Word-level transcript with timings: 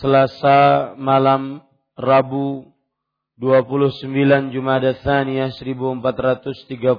Selasa 0.00 0.96
malam 0.96 1.60
Rabu 1.92 2.72
29 3.36 4.08
Jumada 4.48 4.96
Tsaniyah 4.96 5.52
1438 5.52 6.96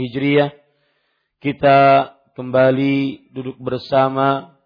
Hijriah. 0.00 0.48
Kita 1.44 1.78
kembali 2.32 3.28
duduk 3.36 3.60
bersama 3.60 4.56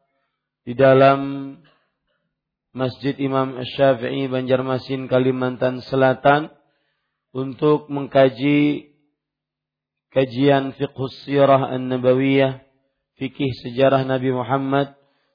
di 0.63 0.79
dalam 0.79 1.19
Masjid 2.70 3.19
Imam 3.19 3.58
Syafi'i 3.67 4.30
Banjarmasin 4.30 5.11
Kalimantan 5.11 5.83
Selatan 5.83 6.55
untuk 7.35 7.91
mengkaji 7.91 8.95
kajian 10.14 10.70
fiqh 10.79 11.03
sirah 11.27 11.67
an-nabawiyah 11.74 12.63
fikih 13.19 13.51
sejarah 13.67 14.07
Nabi 14.07 14.30
Muhammad 14.30 14.99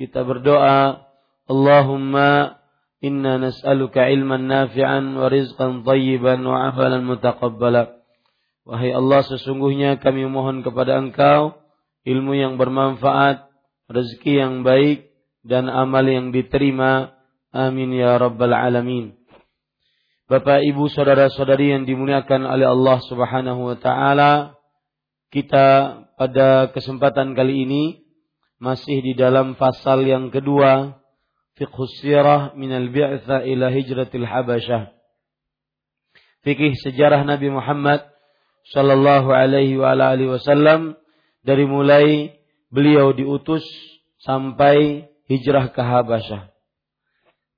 kita 0.00 0.24
berdoa, 0.24 1.04
Allahumma 1.44 2.56
inna 3.04 3.36
nas'aluka 3.36 4.08
ilman 4.08 4.48
nafi'an 4.48 5.12
wa 5.12 5.28
rizqan 5.28 5.84
tayyiban 5.84 6.40
wa 6.40 6.72
amalan 6.72 7.04
mutaqabbala. 7.04 8.00
Wahai 8.64 8.96
Allah, 8.96 9.20
sesungguhnya 9.28 10.00
kami 10.00 10.24
mohon 10.24 10.64
kepada 10.64 10.96
Engkau 10.96 11.60
ilmu 12.08 12.32
yang 12.32 12.56
bermanfaat, 12.56 13.52
rezeki 13.92 14.40
yang 14.40 14.54
baik, 14.64 15.12
dan 15.44 15.68
amal 15.68 16.08
yang 16.08 16.32
diterima. 16.32 17.12
Amin 17.52 17.92
ya 17.92 18.16
rabbal 18.16 18.56
alamin. 18.56 19.20
Bapak, 20.30 20.64
Ibu, 20.64 20.88
saudara-saudari 20.88 21.76
yang 21.76 21.84
dimuliakan 21.84 22.46
oleh 22.48 22.72
Allah 22.72 23.04
Subhanahu 23.04 23.74
wa 23.74 23.76
taala, 23.76 24.54
kita 25.28 25.98
pada 26.16 26.72
kesempatan 26.72 27.36
kali 27.36 27.68
ini 27.68 27.82
masih 28.60 29.00
di 29.00 29.12
dalam 29.16 29.56
pasal 29.56 30.04
yang 30.04 30.28
kedua 30.28 31.00
fiqh 31.56 31.78
sirah 31.98 32.52
min 32.54 32.70
al-bi'tha 32.70 33.42
ila 33.48 33.72
hijratil 33.72 34.28
habasyah 34.28 34.92
fikih 36.44 36.76
sejarah 36.80 37.24
Nabi 37.24 37.52
Muhammad 37.52 38.04
sallallahu 38.72 39.32
alaihi 39.32 39.80
wa 39.80 39.96
alihi 39.96 40.36
wasallam 40.36 40.96
dari 41.40 41.64
mulai 41.64 42.36
beliau 42.68 43.12
diutus 43.16 43.64
sampai 44.20 45.08
hijrah 45.26 45.72
ke 45.72 45.80
Habasyah. 45.80 46.52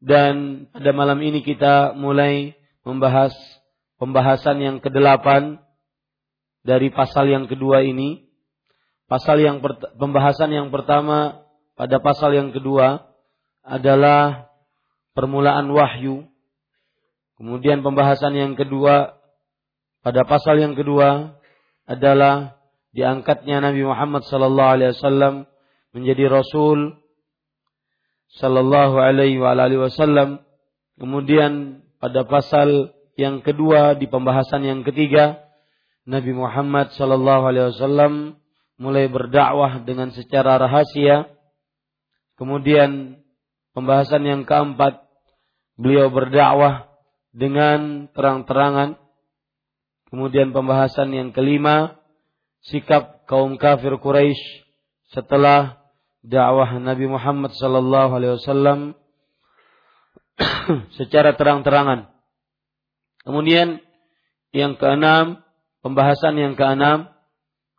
Dan 0.03 0.67
pada 0.75 0.91
malam 0.91 1.19
ini 1.23 1.47
kita 1.47 1.95
mulai 1.95 2.59
membahas 2.83 3.35
pembahasan 4.03 4.59
yang 4.59 4.77
kedelapan 4.83 5.63
dari 6.67 6.91
pasal 6.91 7.31
yang 7.31 7.47
kedua 7.47 7.87
ini 7.87 8.27
Pasal 9.13 9.45
yang 9.45 9.61
pembahasan 10.01 10.57
yang 10.57 10.73
pertama 10.73 11.45
pada 11.77 12.01
pasal 12.01 12.33
yang 12.33 12.49
kedua 12.49 13.13
adalah 13.61 14.49
permulaan 15.13 15.69
wahyu. 15.69 16.25
Kemudian 17.37 17.85
pembahasan 17.85 18.33
yang 18.33 18.57
kedua 18.57 19.13
pada 20.01 20.25
pasal 20.25 20.65
yang 20.65 20.73
kedua 20.73 21.37
adalah 21.85 22.57
diangkatnya 22.97 23.61
Nabi 23.61 23.85
Muhammad 23.85 24.25
sallallahu 24.25 24.81
alaihi 24.81 24.97
wasallam 24.97 25.45
menjadi 25.93 26.33
rasul 26.33 26.97
sallallahu 28.41 28.97
alaihi 28.97 29.37
wasallam. 29.77 30.41
Kemudian 30.97 31.85
pada 32.01 32.25
pasal 32.25 32.97
yang 33.21 33.45
kedua 33.45 33.93
di 33.93 34.09
pembahasan 34.09 34.65
yang 34.65 34.81
ketiga 34.89 35.45
Nabi 36.09 36.33
Muhammad 36.33 36.97
sallallahu 36.97 37.45
alaihi 37.53 37.77
wasallam 37.77 38.41
mulai 38.83 39.07
berdakwah 39.07 39.87
dengan 39.87 40.11
secara 40.11 40.59
rahasia. 40.59 41.31
Kemudian 42.35 43.23
pembahasan 43.71 44.27
yang 44.27 44.43
keempat, 44.43 45.07
beliau 45.79 46.11
berdakwah 46.11 46.91
dengan 47.31 48.11
terang-terangan. 48.11 48.99
Kemudian 50.11 50.51
pembahasan 50.51 51.15
yang 51.15 51.31
kelima, 51.31 52.03
sikap 52.67 53.23
kaum 53.31 53.55
kafir 53.55 53.95
Quraisy 54.03 54.67
setelah 55.15 55.79
dakwah 56.27 56.77
Nabi 56.83 57.07
Muhammad 57.07 57.55
wasallam 57.55 58.99
secara 60.99 61.39
terang-terangan. 61.39 62.11
Kemudian 63.23 63.79
yang 64.51 64.75
keenam, 64.75 65.41
pembahasan 65.81 66.35
yang 66.35 66.55
keenam 66.59 67.09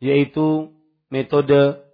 yaitu 0.03 0.73
metode 1.13 1.85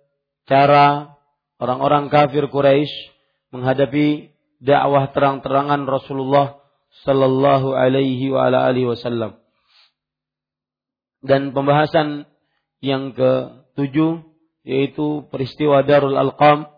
cara 0.48 1.20
orang-orang 1.60 2.08
kafir 2.08 2.48
Quraisy 2.48 3.12
menghadapi 3.52 4.32
dakwah 4.64 5.12
terang-terangan 5.12 5.84
Rasulullah 5.84 6.64
sallallahu 7.04 7.76
alaihi 7.76 8.32
wasallam. 8.32 9.36
Dan 11.20 11.52
pembahasan 11.52 12.32
yang 12.80 13.12
ketujuh 13.12 14.24
yaitu 14.64 15.28
peristiwa 15.28 15.84
Darul 15.84 16.16
Alqam 16.16 16.72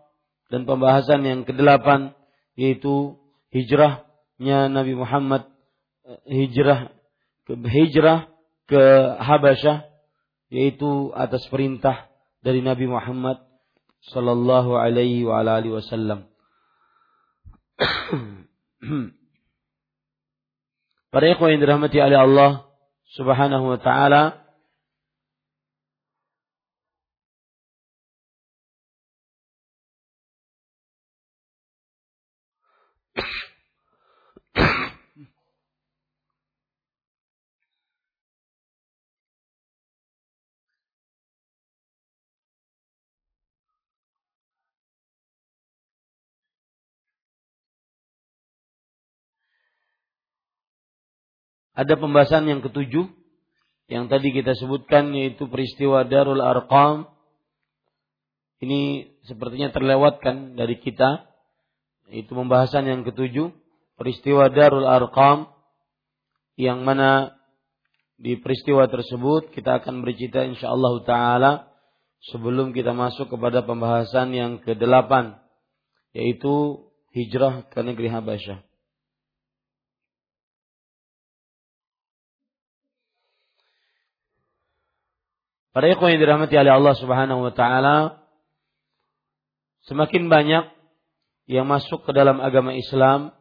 dan 0.50 0.66
pembahasan 0.66 1.22
yang 1.22 1.42
kedelapan 1.46 2.18
yaitu 2.58 3.22
hijrahnya 3.54 4.68
Nabi 4.74 4.98
Muhammad 4.98 5.46
hijrah 6.26 6.90
ke 7.46 7.54
hijrah 7.70 8.28
ke 8.66 8.82
Habasyah 9.22 9.86
yaitu 10.52 11.14
atas 11.16 11.46
perintah 11.48 12.11
dari 12.42 12.66
Nabi 12.66 12.90
Muhammad 12.90 13.38
sallallahu 14.10 14.74
alaihi 14.74 15.26
wa 15.26 15.46
alihi 15.46 15.78
wasallam. 15.78 16.26
Para 21.12 21.26
ikhwan 21.28 21.54
yang 21.54 21.62
dirahmati 21.62 22.02
oleh 22.02 22.18
Allah 22.18 22.66
Subhanahu 23.14 23.76
wa 23.76 23.78
taala, 23.78 24.41
Ada 51.82 51.98
pembahasan 51.98 52.46
yang 52.46 52.62
ketujuh 52.62 53.10
yang 53.90 54.06
tadi 54.06 54.30
kita 54.30 54.54
sebutkan 54.54 55.10
yaitu 55.18 55.50
peristiwa 55.50 56.06
Darul 56.06 56.38
Arqam. 56.38 57.10
Ini 58.62 59.10
sepertinya 59.26 59.74
terlewatkan 59.74 60.54
dari 60.54 60.78
kita. 60.78 61.26
Itu 62.14 62.38
pembahasan 62.38 62.86
yang 62.86 63.02
ketujuh, 63.02 63.50
peristiwa 63.98 64.54
Darul 64.54 64.86
Arqam 64.86 65.50
yang 66.54 66.86
mana 66.86 67.34
di 68.22 68.38
peristiwa 68.38 68.86
tersebut 68.86 69.50
kita 69.50 69.82
akan 69.82 70.06
bercerita 70.06 70.46
insyaallah 70.46 70.94
taala 71.10 71.52
sebelum 72.30 72.78
kita 72.78 72.94
masuk 72.94 73.34
kepada 73.34 73.66
pembahasan 73.66 74.38
yang 74.38 74.62
kedelapan 74.62 75.42
yaitu 76.14 76.86
hijrah 77.18 77.66
ke 77.74 77.82
negeri 77.82 78.14
Habasyah. 78.14 78.71
Para 85.72 85.88
ikhwan 85.88 86.16
yang 86.16 86.22
dirahmati 86.28 86.56
oleh 86.60 86.74
Allah 86.76 86.96
Subhanahu 87.00 87.48
wa 87.48 87.54
taala, 87.56 88.28
semakin 89.88 90.28
banyak 90.28 90.68
yang 91.48 91.64
masuk 91.64 92.04
ke 92.04 92.12
dalam 92.12 92.44
agama 92.44 92.76
Islam 92.76 93.32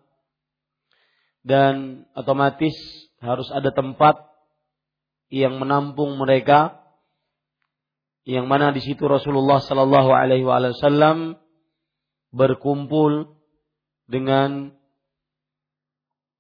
dan 1.43 2.07
otomatis 2.15 2.75
harus 3.19 3.51
ada 3.51 3.75
tempat 3.75 4.31
yang 5.31 5.59
menampung 5.59 6.19
mereka 6.19 6.81
yang 8.29 8.47
mana 8.47 8.71
di 8.71 8.83
situ 8.85 9.07
Rasulullah 9.11 9.59
sallallahu 9.59 10.11
alaihi 10.13 10.45
wasallam 10.45 11.41
berkumpul 12.31 13.39
dengan 14.11 14.75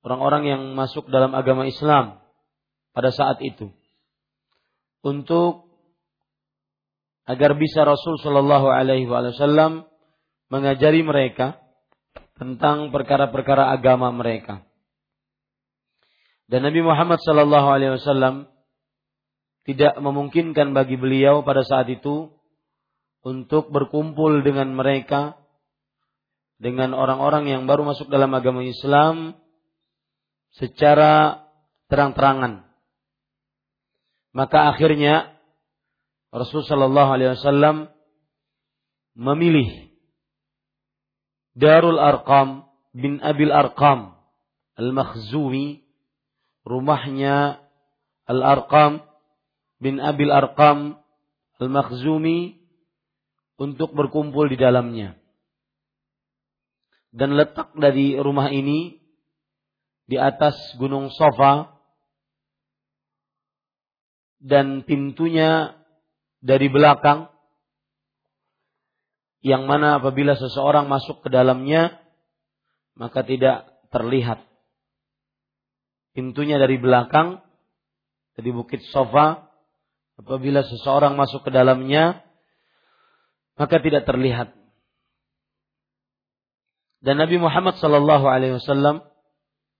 orang-orang 0.06 0.42
yang 0.46 0.62
masuk 0.74 1.08
dalam 1.08 1.32
agama 1.34 1.66
Islam 1.66 2.20
pada 2.92 3.10
saat 3.14 3.40
itu 3.42 3.72
untuk 5.00 5.69
agar 7.30 7.54
bisa 7.54 7.86
Rasul 7.86 8.18
Shallallahu 8.18 8.66
Alaihi 8.66 9.06
Wasallam 9.06 9.86
mengajari 10.50 11.06
mereka 11.06 11.62
tentang 12.34 12.90
perkara-perkara 12.90 13.70
agama 13.70 14.10
mereka. 14.10 14.66
Dan 16.50 16.66
Nabi 16.66 16.82
Muhammad 16.82 17.22
Shallallahu 17.22 17.68
Alaihi 17.70 17.94
Wasallam 17.94 18.50
tidak 19.62 19.94
memungkinkan 20.02 20.74
bagi 20.74 20.98
beliau 20.98 21.46
pada 21.46 21.62
saat 21.62 21.86
itu 21.86 22.34
untuk 23.22 23.70
berkumpul 23.70 24.42
dengan 24.42 24.74
mereka 24.74 25.38
dengan 26.58 26.92
orang-orang 26.98 27.46
yang 27.46 27.62
baru 27.70 27.86
masuk 27.86 28.10
dalam 28.10 28.34
agama 28.34 28.66
Islam 28.66 29.38
secara 30.58 31.46
terang-terangan. 31.86 32.66
Maka 34.34 34.74
akhirnya 34.74 35.39
Rasul 36.30 36.62
Shallallahu 36.62 37.10
Alaihi 37.10 37.34
Wasallam 37.34 37.76
memilih 39.18 39.90
Darul 41.58 41.98
Arqam 41.98 42.70
bin 42.94 43.18
Abil 43.18 43.50
Arqam 43.50 44.14
Al-Makhzumi 44.78 45.82
rumahnya 46.62 47.58
Al-Arqam 48.30 49.02
bin 49.82 49.98
Abil 49.98 50.30
Arqam 50.30 51.02
Al-Makhzumi 51.58 52.62
untuk 53.58 53.92
berkumpul 53.92 54.48
di 54.48 54.56
dalamnya. 54.56 55.18
Dan 57.10 57.34
letak 57.34 57.74
dari 57.74 58.14
rumah 58.14 58.54
ini 58.54 59.02
di 60.06 60.14
atas 60.14 60.54
gunung 60.78 61.10
Sofa 61.10 61.74
dan 64.38 64.86
pintunya 64.86 65.79
dari 66.40 66.72
belakang 66.72 67.28
yang 69.40 69.64
mana 69.64 70.00
apabila 70.00 70.36
seseorang 70.36 70.88
masuk 70.88 71.24
ke 71.24 71.28
dalamnya 71.32 71.96
maka 72.96 73.24
tidak 73.24 73.68
terlihat. 73.88 74.44
Pintunya 76.12 76.60
dari 76.60 76.76
belakang 76.76 77.40
dari 78.36 78.50
bukit 78.52 78.84
sofa 78.92 79.48
apabila 80.20 80.60
seseorang 80.64 81.16
masuk 81.16 81.48
ke 81.48 81.50
dalamnya 81.52 82.20
maka 83.56 83.80
tidak 83.80 84.04
terlihat. 84.04 84.52
Dan 87.00 87.16
Nabi 87.16 87.40
Muhammad 87.40 87.80
sallallahu 87.80 88.28
alaihi 88.28 88.60
wasallam 88.60 89.00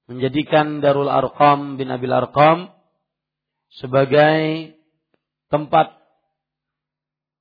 menjadikan 0.09 0.81
Darul 0.81 1.12
Arqam 1.12 1.77
bin 1.77 1.93
Abil 1.93 2.12
Arqam 2.12 2.73
sebagai 3.77 4.73
tempat 5.53 6.00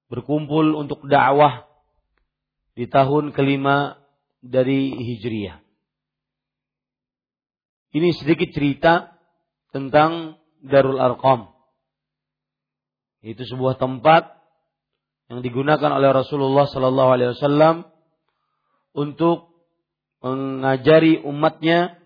berkumpul 0.09 0.73
untuk 0.75 1.05
dakwah 1.05 1.69
di 2.73 2.89
tahun 2.89 3.31
kelima 3.31 4.01
dari 4.41 4.91
Hijriah. 4.91 5.61
Ini 7.89 8.09
sedikit 8.17 8.49
cerita 8.53 9.17
tentang 9.73 10.37
Darul 10.61 11.01
Arqam. 11.01 11.49
Itu 13.25 13.45
sebuah 13.45 13.81
tempat 13.81 14.37
yang 15.29 15.45
digunakan 15.45 15.91
oleh 15.93 16.09
Rasulullah 16.09 16.65
Sallallahu 16.65 17.09
Alaihi 17.13 17.31
Wasallam 17.37 17.85
untuk 18.97 19.53
mengajari 20.25 21.21
umatnya 21.21 21.99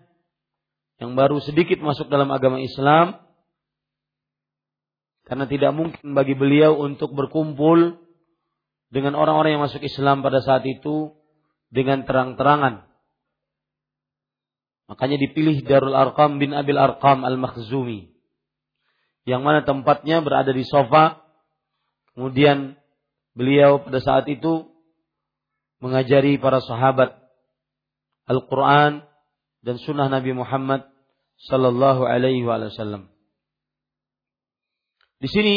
yang 1.00 1.18
baru 1.18 1.42
sedikit 1.42 1.82
masuk 1.82 2.06
dalam 2.12 2.30
agama 2.30 2.62
Islam 2.62 3.23
karena 5.24 5.48
tidak 5.48 5.72
mungkin 5.72 6.12
bagi 6.12 6.36
beliau 6.36 6.76
untuk 6.76 7.16
berkumpul 7.16 7.96
dengan 8.92 9.16
orang-orang 9.16 9.56
yang 9.56 9.64
masuk 9.64 9.80
Islam 9.80 10.20
pada 10.20 10.44
saat 10.44 10.62
itu 10.68 11.16
dengan 11.72 12.04
terang-terangan. 12.04 12.86
Makanya 14.84 15.16
dipilih 15.16 15.64
Darul 15.64 15.96
Arqam 15.96 16.36
bin 16.36 16.52
Abil 16.52 16.76
Arqam 16.76 17.24
Al-Makhzumi. 17.24 18.12
Yang 19.24 19.40
mana 19.40 19.60
tempatnya 19.64 20.20
berada 20.20 20.52
di 20.52 20.62
sofa. 20.68 21.24
Kemudian 22.12 22.76
beliau 23.32 23.80
pada 23.80 23.98
saat 24.04 24.28
itu 24.28 24.68
mengajari 25.80 26.36
para 26.36 26.60
sahabat 26.60 27.16
Al-Quran 28.28 29.02
dan 29.64 29.76
sunnah 29.80 30.12
Nabi 30.12 30.36
Muhammad 30.36 30.86
sallallahu 31.48 32.04
alaihi 32.04 32.44
wasallam. 32.44 33.13
Di 35.18 35.28
sini 35.30 35.54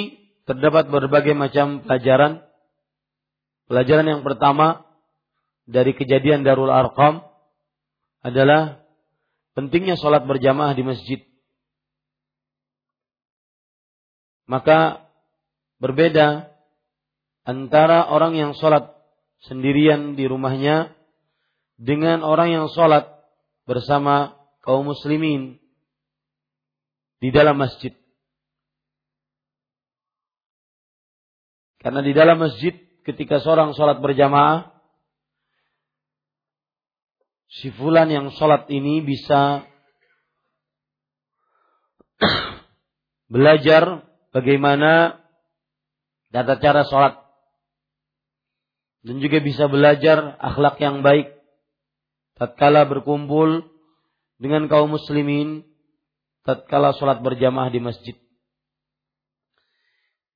terdapat 0.48 0.88
berbagai 0.88 1.36
macam 1.36 1.84
pelajaran. 1.84 2.46
Pelajaran 3.68 4.08
yang 4.08 4.22
pertama 4.24 4.88
dari 5.68 5.92
kejadian 5.92 6.48
Darul 6.48 6.72
Arqam 6.72 7.20
adalah 8.24 8.80
pentingnya 9.54 10.00
sholat 10.00 10.24
berjamaah 10.24 10.72
di 10.72 10.84
masjid. 10.88 11.20
Maka 14.48 15.04
berbeda 15.84 16.48
antara 17.44 18.08
orang 18.08 18.40
yang 18.40 18.52
sholat 18.56 18.96
sendirian 19.44 20.16
di 20.16 20.24
rumahnya 20.24 20.96
dengan 21.76 22.24
orang 22.24 22.56
yang 22.56 22.66
sholat 22.72 23.12
bersama 23.68 24.40
kaum 24.64 24.88
muslimin 24.88 25.60
di 27.20 27.30
dalam 27.30 27.60
masjid. 27.60 27.92
Karena 31.78 32.02
di 32.02 32.12
dalam 32.14 32.42
masjid 32.42 32.74
ketika 33.06 33.40
seorang 33.40 33.78
sholat 33.78 34.02
berjamaah, 34.02 34.74
si 37.48 37.72
fulan 37.74 38.10
yang 38.12 38.28
sholat 38.34 38.68
ini 38.68 39.00
bisa 39.06 39.64
belajar 43.34 44.04
bagaimana 44.36 45.22
tata 46.34 46.60
cara 46.60 46.84
sholat 46.86 47.16
dan 49.08 49.24
juga 49.24 49.40
bisa 49.40 49.72
belajar 49.72 50.36
akhlak 50.38 50.78
yang 50.84 51.00
baik 51.02 51.32
tatkala 52.36 52.84
berkumpul 52.86 53.64
dengan 54.38 54.70
kaum 54.70 54.94
muslimin 54.94 55.66
tatkala 56.46 56.94
sholat 56.94 57.24
berjamaah 57.24 57.72
di 57.72 57.80
masjid. 57.82 58.16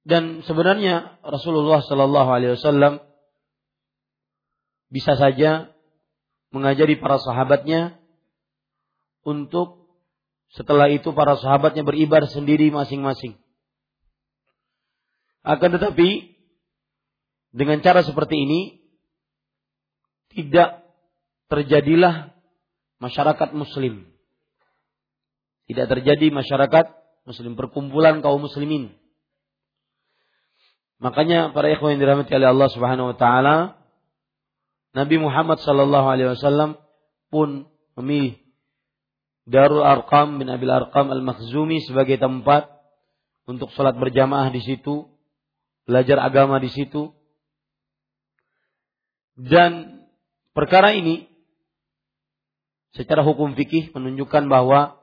Dan 0.02 0.42
sebenarnya 0.46 1.22
Rasulullah 1.22 1.86
Shallallahu 1.86 2.30
Alaihi 2.30 2.58
Wasallam 2.58 3.06
bisa 4.90 5.14
saja 5.16 5.72
mengajari 6.52 7.00
para 7.00 7.22
sahabatnya 7.22 8.02
untuk 9.24 9.88
setelah 10.52 10.92
itu 10.92 11.16
para 11.16 11.40
sahabatnya 11.40 11.88
beribadah 11.88 12.28
sendiri 12.28 12.74
masing-masing. 12.74 13.40
Akan 15.42 15.74
tetapi 15.74 16.38
dengan 17.56 17.80
cara 17.80 18.04
seperti 18.04 18.36
ini 18.36 18.62
tidak 20.36 20.84
terjadilah 21.48 22.36
masyarakat 23.00 23.50
muslim. 23.56 24.08
Tidak 25.72 25.88
terjadi 25.88 26.28
masyarakat 26.36 26.86
muslim 27.24 27.56
perkumpulan 27.56 28.20
kaum 28.20 28.44
muslimin. 28.44 29.01
Makanya 31.02 31.50
para 31.50 31.74
ikhwan 31.74 31.98
yang 31.98 32.02
dirahmati 32.06 32.30
oleh 32.38 32.50
Allah 32.54 32.70
Subhanahu 32.70 33.12
wa 33.12 33.18
taala 33.18 33.82
Nabi 34.94 35.18
Muhammad 35.18 35.58
sallallahu 35.64 36.08
alaihi 36.08 36.30
wasallam 36.36 36.78
pun 37.34 37.66
memilih 37.98 38.38
Darul 39.50 39.82
Arqam 39.82 40.38
bin 40.38 40.52
Abil 40.52 40.70
Arqam 40.70 41.10
Al-Makhzumi 41.10 41.82
sebagai 41.82 42.22
tempat 42.22 42.70
untuk 43.50 43.74
sholat 43.74 43.98
berjamaah 43.98 44.54
di 44.54 44.62
situ, 44.62 45.10
belajar 45.90 46.22
agama 46.22 46.62
di 46.62 46.70
situ. 46.70 47.10
Dan 49.34 50.06
perkara 50.54 50.94
ini 50.94 51.26
secara 52.94 53.26
hukum 53.26 53.58
fikih 53.58 53.96
menunjukkan 53.98 54.46
bahwa 54.46 55.02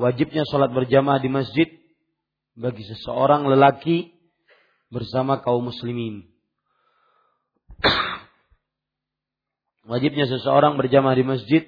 wajibnya 0.00 0.46
sholat 0.48 0.72
berjamaah 0.72 1.20
di 1.20 1.28
masjid 1.28 1.68
bagi 2.56 2.86
seseorang 2.86 3.44
lelaki 3.44 4.17
bersama 4.88 5.40
kaum 5.44 5.68
muslimin. 5.68 6.28
wajibnya 9.88 10.28
seseorang 10.28 10.76
berjamaah 10.76 11.16
di 11.16 11.24
masjid 11.24 11.62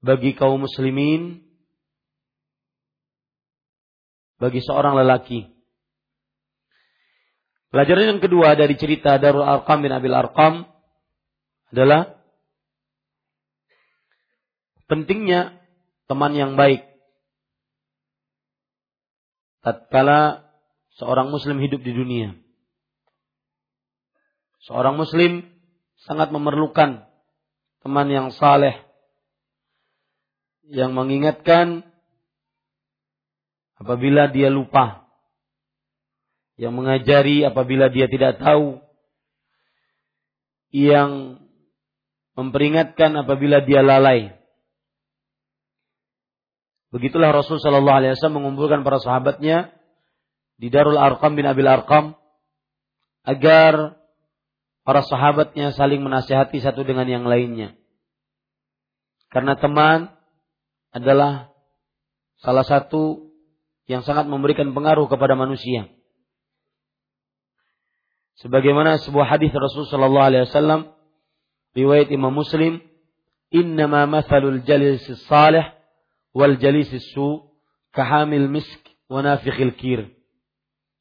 bagi 0.00 0.32
kaum 0.32 0.64
muslimin 0.64 1.44
bagi 4.40 4.64
seorang 4.64 4.96
lelaki. 4.96 5.52
Pelajaran 7.68 8.16
yang 8.16 8.22
kedua 8.24 8.56
dari 8.56 8.72
cerita 8.80 9.20
Darul 9.20 9.44
Arqam 9.44 9.84
bin 9.84 9.92
Abil 9.92 10.16
Arqam 10.16 10.64
adalah 11.68 12.16
pentingnya 14.88 15.60
teman 16.08 16.32
yang 16.32 16.56
baik. 16.56 16.95
Tatkala 19.66 20.46
seorang 20.94 21.34
muslim 21.34 21.58
hidup 21.58 21.82
di 21.82 21.90
dunia. 21.90 22.38
Seorang 24.62 24.94
muslim 24.94 25.42
sangat 26.06 26.30
memerlukan 26.30 27.02
teman 27.82 28.06
yang 28.06 28.30
saleh 28.30 28.86
yang 30.70 30.94
mengingatkan 30.94 31.82
apabila 33.78 34.30
dia 34.30 34.50
lupa, 34.50 35.06
yang 36.58 36.74
mengajari 36.74 37.42
apabila 37.42 37.90
dia 37.90 38.06
tidak 38.06 38.38
tahu, 38.38 38.78
yang 40.70 41.42
memperingatkan 42.38 43.14
apabila 43.18 43.62
dia 43.62 43.82
lalai. 43.82 44.35
Begitulah 46.94 47.34
Rasul 47.34 47.58
Shallallahu 47.58 47.98
Alaihi 47.98 48.12
Wasallam 48.14 48.46
mengumpulkan 48.46 48.86
para 48.86 49.02
sahabatnya 49.02 49.74
di 50.56 50.70
Darul 50.70 50.96
Arqam 50.96 51.34
bin 51.34 51.44
Abil 51.44 51.66
Arqam 51.66 52.14
agar 53.26 53.98
para 54.86 55.02
sahabatnya 55.02 55.74
saling 55.74 55.98
menasihati 56.00 56.62
satu 56.62 56.86
dengan 56.86 57.10
yang 57.10 57.26
lainnya. 57.26 57.74
Karena 59.34 59.58
teman 59.58 60.14
adalah 60.94 61.50
salah 62.38 62.62
satu 62.62 63.34
yang 63.90 64.06
sangat 64.06 64.30
memberikan 64.30 64.70
pengaruh 64.70 65.10
kepada 65.10 65.34
manusia. 65.34 65.90
Sebagaimana 68.40 69.02
sebuah 69.02 69.26
hadis 69.36 69.50
Rasul 69.50 69.90
Shallallahu 69.90 70.28
Alaihi 70.32 70.46
Wasallam 70.46 70.94
riwayat 71.74 72.14
Imam 72.14 72.30
Muslim, 72.30 72.78
"Innama 73.50 74.06
mathalul 74.06 74.62
jalis 74.62 75.02
salih 75.26 75.75
wal 76.36 76.60
jalis 76.60 76.92
su 77.16 77.48
kahamil 77.96 78.52
misk 78.52 78.84
wa 79.08 79.24
nafikhil 79.24 79.72
kir." 79.80 80.12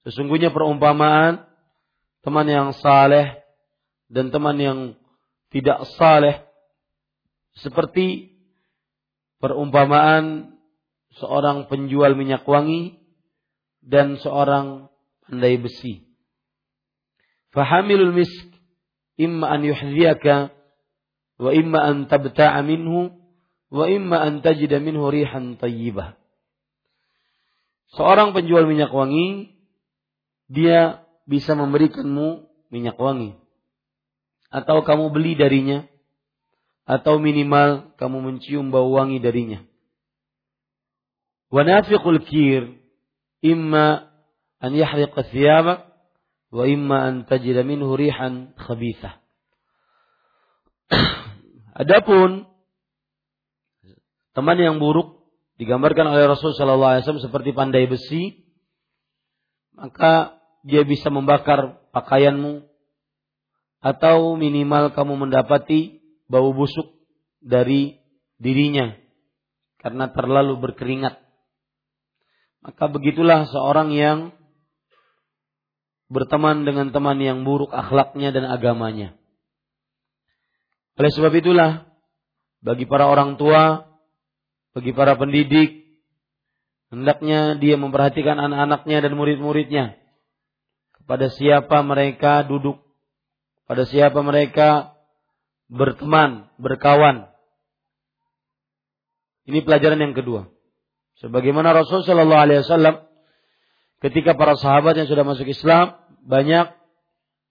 Sesungguhnya 0.08 0.56
perumpamaan 0.56 1.44
teman 2.24 2.48
yang 2.48 2.72
saleh 2.72 3.44
dan 4.08 4.32
teman 4.32 4.56
yang 4.56 4.80
tidak 5.52 5.84
saleh 6.00 6.46
seperti 7.60 8.38
perumpamaan 9.44 10.56
seorang 11.20 11.68
penjual 11.68 12.16
minyak 12.16 12.44
wangi 12.48 13.00
dan 13.84 14.20
seorang 14.20 14.88
pandai 15.26 15.58
besi. 15.60 16.06
Fahamilul 17.56 18.12
misk 18.12 18.52
imma 19.16 19.56
an 19.56 19.64
yuhdhiyaka 19.64 20.52
wa 21.40 21.52
imma 21.56 21.80
an 21.88 22.10
tabta'a 22.12 22.60
minhu 22.66 23.25
wa 23.72 23.86
imma 23.90 24.22
an 24.22 24.42
tajida 24.46 24.78
minhu 24.82 25.10
rihan 25.10 25.58
tayyibah. 25.58 26.18
Seorang 27.96 28.36
penjual 28.36 28.68
minyak 28.68 28.92
wangi 28.92 29.56
dia 30.52 31.06
bisa 31.26 31.58
memberikanmu 31.58 32.46
minyak 32.70 33.00
wangi 33.00 33.34
atau 34.54 34.86
kamu 34.86 35.10
beli 35.10 35.34
darinya 35.34 35.88
atau 36.86 37.18
minimal 37.18 37.98
kamu 37.98 38.18
mencium 38.22 38.70
bau 38.70 38.94
wangi 38.94 39.18
darinya. 39.18 39.66
Wa 41.50 41.66
nafiqul 41.66 42.22
kir 42.26 42.78
imma 43.42 44.12
an 44.62 44.72
yahriqa 44.74 45.26
thiyabak 45.30 45.90
wa 46.54 46.64
imma 46.70 46.98
an 47.10 47.14
tajida 47.26 47.66
minhu 47.66 47.98
rihan 47.98 48.54
khabithah. 48.56 49.18
Adapun 51.82 52.48
teman 54.36 54.60
yang 54.60 54.78
buruk 54.78 55.24
digambarkan 55.56 56.12
oleh 56.12 56.28
Rasul 56.28 56.52
Shallallahu 56.52 56.92
Alaihi 57.00 57.04
Wasallam 57.08 57.26
seperti 57.26 57.56
pandai 57.56 57.88
besi, 57.88 58.44
maka 59.74 60.36
dia 60.68 60.84
bisa 60.84 61.08
membakar 61.08 61.80
pakaianmu 61.96 62.68
atau 63.80 64.36
minimal 64.36 64.92
kamu 64.92 65.14
mendapati 65.26 66.04
bau 66.28 66.52
busuk 66.52 66.90
dari 67.40 68.02
dirinya 68.42 68.98
karena 69.80 70.12
terlalu 70.12 70.58
berkeringat. 70.60 71.22
Maka 72.66 72.90
begitulah 72.90 73.46
seorang 73.46 73.94
yang 73.94 74.34
berteman 76.10 76.66
dengan 76.66 76.90
teman 76.90 77.22
yang 77.22 77.46
buruk 77.46 77.70
akhlaknya 77.70 78.34
dan 78.34 78.50
agamanya. 78.50 79.14
Oleh 80.98 81.12
sebab 81.14 81.30
itulah 81.38 81.86
bagi 82.66 82.90
para 82.90 83.06
orang 83.06 83.38
tua, 83.38 83.86
bagi 84.76 84.92
para 84.92 85.16
pendidik, 85.16 85.88
hendaknya 86.92 87.56
dia 87.56 87.80
memperhatikan 87.80 88.36
anak-anaknya 88.36 89.08
dan 89.08 89.16
murid-muridnya. 89.16 89.96
Kepada 91.00 91.32
siapa 91.32 91.80
mereka 91.80 92.44
duduk, 92.44 92.84
pada 93.72 93.88
siapa 93.88 94.20
mereka 94.20 95.00
berteman, 95.72 96.52
berkawan. 96.60 97.32
Ini 99.48 99.64
pelajaran 99.64 100.02
yang 100.02 100.12
kedua. 100.18 100.52
Sebagaimana 101.24 101.72
Rasul 101.72 102.04
Shallallahu 102.04 102.44
Alaihi 102.44 102.62
Wasallam 102.68 103.08
ketika 104.04 104.36
para 104.36 104.60
sahabat 104.60 105.00
yang 105.00 105.08
sudah 105.08 105.24
masuk 105.24 105.48
Islam 105.48 105.96
banyak, 106.26 106.74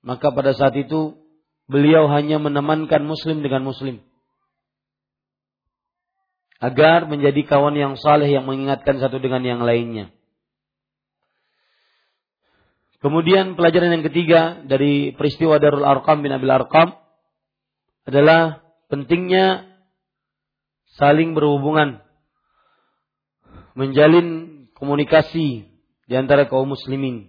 maka 0.04 0.28
pada 0.28 0.52
saat 0.52 0.76
itu 0.76 1.16
beliau 1.64 2.04
hanya 2.12 2.36
menemankan 2.36 3.00
muslim 3.08 3.40
dengan 3.40 3.64
muslim. 3.64 4.04
Agar 6.62 7.06
menjadi 7.10 7.44
kawan 7.44 7.74
yang 7.74 7.94
saleh 7.98 8.30
yang 8.30 8.46
mengingatkan 8.46 8.98
satu 9.02 9.18
dengan 9.18 9.42
yang 9.42 9.60
lainnya. 9.62 10.14
Kemudian 13.04 13.52
pelajaran 13.52 14.00
yang 14.00 14.04
ketiga 14.08 14.64
dari 14.64 15.12
peristiwa 15.12 15.60
Darul 15.60 15.84
Arqam 15.84 16.24
bin 16.24 16.32
Abil 16.32 16.48
Arqam 16.48 16.96
adalah 18.08 18.64
pentingnya 18.88 19.68
saling 20.96 21.36
berhubungan, 21.36 22.00
menjalin 23.76 24.64
komunikasi 24.72 25.68
di 26.08 26.14
antara 26.16 26.48
kaum 26.48 26.72
muslimin. 26.72 27.28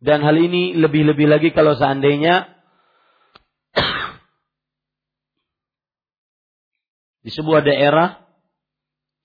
Dan 0.00 0.22
hal 0.22 0.38
ini 0.38 0.78
lebih-lebih 0.78 1.26
lagi 1.26 1.50
kalau 1.52 1.74
seandainya 1.74 2.57
di 7.28 7.36
sebuah 7.36 7.60
daerah 7.60 8.24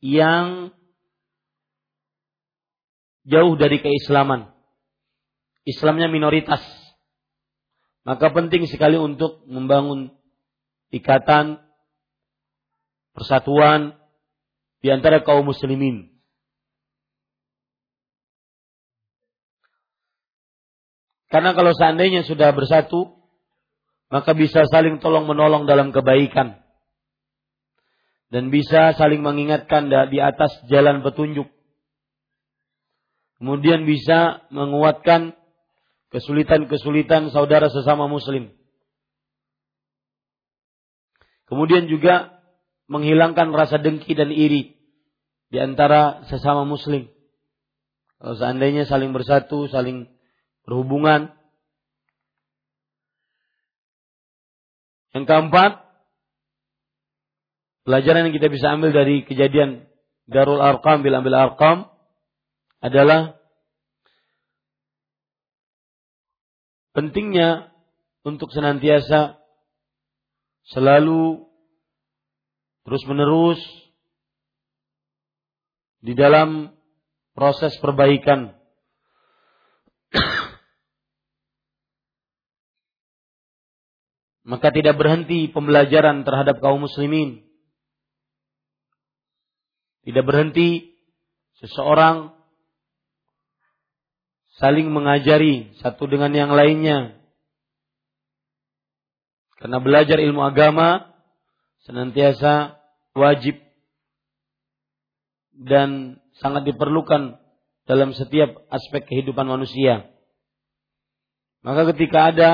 yang 0.04 0.76
jauh 3.24 3.56
dari 3.56 3.80
keislaman. 3.80 4.52
Islamnya 5.64 6.12
minoritas. 6.12 6.60
Maka 8.04 8.36
penting 8.36 8.68
sekali 8.68 9.00
untuk 9.00 9.48
membangun 9.48 10.12
ikatan 10.92 11.64
persatuan 13.16 13.96
di 14.84 14.92
antara 14.92 15.24
kaum 15.24 15.48
muslimin. 15.48 16.12
Karena 21.32 21.56
kalau 21.56 21.72
seandainya 21.72 22.28
sudah 22.28 22.52
bersatu, 22.52 23.16
maka 24.12 24.36
bisa 24.36 24.68
saling 24.68 25.00
tolong 25.00 25.24
menolong 25.24 25.64
dalam 25.64 25.96
kebaikan. 25.96 26.63
Dan 28.34 28.50
bisa 28.50 28.98
saling 28.98 29.22
mengingatkan 29.22 29.94
di 30.10 30.18
atas 30.18 30.58
jalan 30.66 31.06
petunjuk. 31.06 31.46
Kemudian 33.38 33.86
bisa 33.86 34.42
menguatkan 34.50 35.38
kesulitan-kesulitan 36.10 37.30
saudara 37.30 37.70
sesama 37.70 38.10
muslim. 38.10 38.50
Kemudian 41.46 41.86
juga 41.86 42.42
menghilangkan 42.90 43.54
rasa 43.54 43.78
dengki 43.78 44.18
dan 44.18 44.34
iri 44.34 44.82
di 45.54 45.62
antara 45.62 46.26
sesama 46.26 46.66
muslim. 46.66 47.14
Kalau 48.18 48.34
seandainya 48.34 48.90
saling 48.90 49.14
bersatu, 49.14 49.70
saling 49.70 50.10
berhubungan. 50.66 51.30
Yang 55.14 55.26
keempat, 55.30 55.83
pelajaran 57.84 58.28
yang 58.28 58.36
kita 58.36 58.50
bisa 58.52 58.76
ambil 58.76 58.92
dari 58.92 59.24
kejadian 59.28 59.88
Darul 60.28 60.64
Arqam 60.64 61.04
bil 61.04 61.16
Ambil 61.16 61.36
Arqam 61.36 61.92
adalah 62.80 63.36
pentingnya 66.96 67.72
untuk 68.24 68.52
senantiasa 68.56 69.36
selalu 70.72 71.44
terus-menerus 72.88 73.60
di 76.04 76.16
dalam 76.16 76.72
proses 77.36 77.76
perbaikan. 77.80 78.56
Maka 84.44 84.76
tidak 84.76 85.00
berhenti 85.00 85.48
pembelajaran 85.48 86.28
terhadap 86.28 86.60
kaum 86.60 86.84
muslimin. 86.84 87.53
Tidak 90.04 90.24
berhenti 90.24 91.00
seseorang 91.64 92.36
saling 94.60 94.92
mengajari 94.92 95.74
satu 95.80 96.06
dengan 96.06 96.32
yang 96.36 96.52
lainnya. 96.52 97.18
Karena 99.58 99.80
belajar 99.80 100.20
ilmu 100.20 100.44
agama 100.44 101.16
senantiasa 101.88 102.84
wajib 103.16 103.56
dan 105.56 106.20
sangat 106.44 106.68
diperlukan 106.68 107.40
dalam 107.88 108.12
setiap 108.12 108.68
aspek 108.72 109.08
kehidupan 109.08 109.48
manusia. 109.48 110.12
Maka 111.64 111.96
ketika 111.96 112.36
ada 112.36 112.50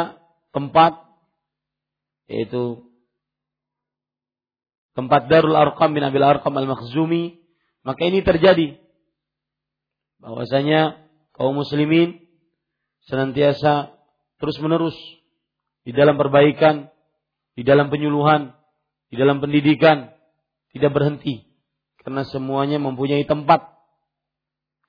tempat 0.53 1.01
yaitu 2.29 2.85
tempat 4.93 5.25
Darul 5.31 5.57
Arqam 5.57 5.97
bin 5.97 6.05
Abil 6.05 6.21
Arqam 6.21 6.53
Al-Makhzumi, 6.53 7.38
maka 7.89 8.05
ini 8.05 8.21
terjadi 8.21 8.77
bahwasanya 10.21 11.09
kaum 11.33 11.57
muslimin 11.57 12.21
senantiasa 13.09 13.97
terus-menerus 14.37 14.93
di 15.81 15.89
dalam 15.89 16.13
perbaikan, 16.13 16.93
di 17.57 17.65
dalam 17.65 17.89
penyuluhan, 17.89 18.53
di 19.09 19.17
dalam 19.17 19.41
pendidikan, 19.41 20.13
tidak 20.69 20.93
berhenti 20.93 21.49
karena 22.05 22.29
semuanya 22.29 22.77
mempunyai 22.77 23.25
tempat. 23.25 23.73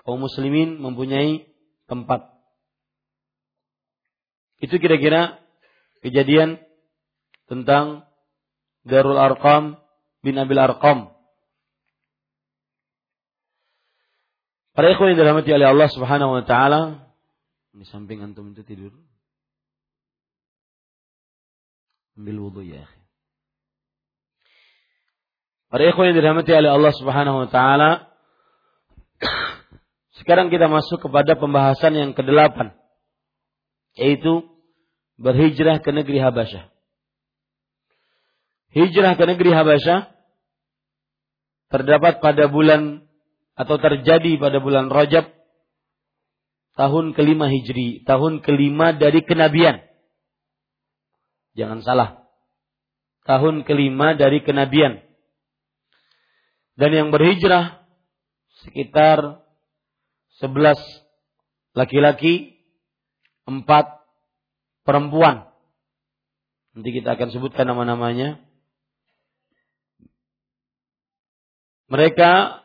Kaum 0.04 0.20
muslimin 0.20 0.76
mempunyai 0.76 1.48
tempat. 1.88 2.28
Itu 4.60 4.76
kira-kira 4.76 5.40
kejadian 6.04 6.60
tentang 7.48 8.04
Darul 8.84 9.16
Arqam 9.16 9.80
bin 10.20 10.36
Abil 10.36 10.60
Arqam 10.60 11.16
Para 14.80 14.96
ikhwan 14.96 15.12
yang 15.12 15.20
dirahmati 15.20 15.52
oleh 15.52 15.68
Allah 15.68 15.92
Subhanahu 15.92 16.40
wa 16.40 16.44
taala, 16.48 17.12
di 17.76 17.84
samping 17.84 18.24
antum 18.24 18.56
itu 18.56 18.64
tidur. 18.64 18.96
Ambil 22.16 22.40
wudu 22.40 22.64
ya, 22.64 22.88
akhi. 22.88 23.00
Para 25.68 25.84
ikhwan 25.84 26.08
yang 26.08 26.16
dirahmati 26.16 26.56
oleh 26.56 26.72
Allah 26.72 26.96
Subhanahu 26.96 27.44
wa 27.44 27.48
taala, 27.52 28.08
sekarang 30.24 30.48
kita 30.48 30.64
masuk 30.72 31.04
kepada 31.04 31.36
pembahasan 31.36 32.00
yang 32.00 32.10
kedelapan, 32.16 32.72
yaitu 34.00 34.48
berhijrah 35.20 35.84
ke 35.84 35.92
negeri 35.92 36.24
Habasyah. 36.24 36.72
Hijrah 38.72 39.12
ke 39.12 39.28
negeri 39.28 39.52
Habasyah 39.52 40.08
terdapat 41.68 42.24
pada 42.24 42.48
bulan 42.48 43.09
atau 43.60 43.76
terjadi 43.76 44.40
pada 44.40 44.56
bulan 44.56 44.88
Rajab 44.88 45.28
tahun 46.80 47.12
kelima 47.12 47.52
Hijri, 47.52 48.08
tahun 48.08 48.40
kelima 48.40 48.96
dari 48.96 49.20
kenabian. 49.20 49.84
Jangan 51.52 51.84
salah. 51.84 52.10
Tahun 53.28 53.68
kelima 53.68 54.16
dari 54.16 54.40
kenabian. 54.40 55.04
Dan 56.72 56.90
yang 56.96 57.08
berhijrah 57.12 57.84
sekitar 58.64 59.44
sebelas 60.40 60.80
laki-laki, 61.76 62.56
empat 63.44 64.00
perempuan. 64.88 65.52
Nanti 66.72 66.96
kita 66.96 67.12
akan 67.12 67.28
sebutkan 67.28 67.68
nama-namanya. 67.68 68.40
Mereka 71.92 72.59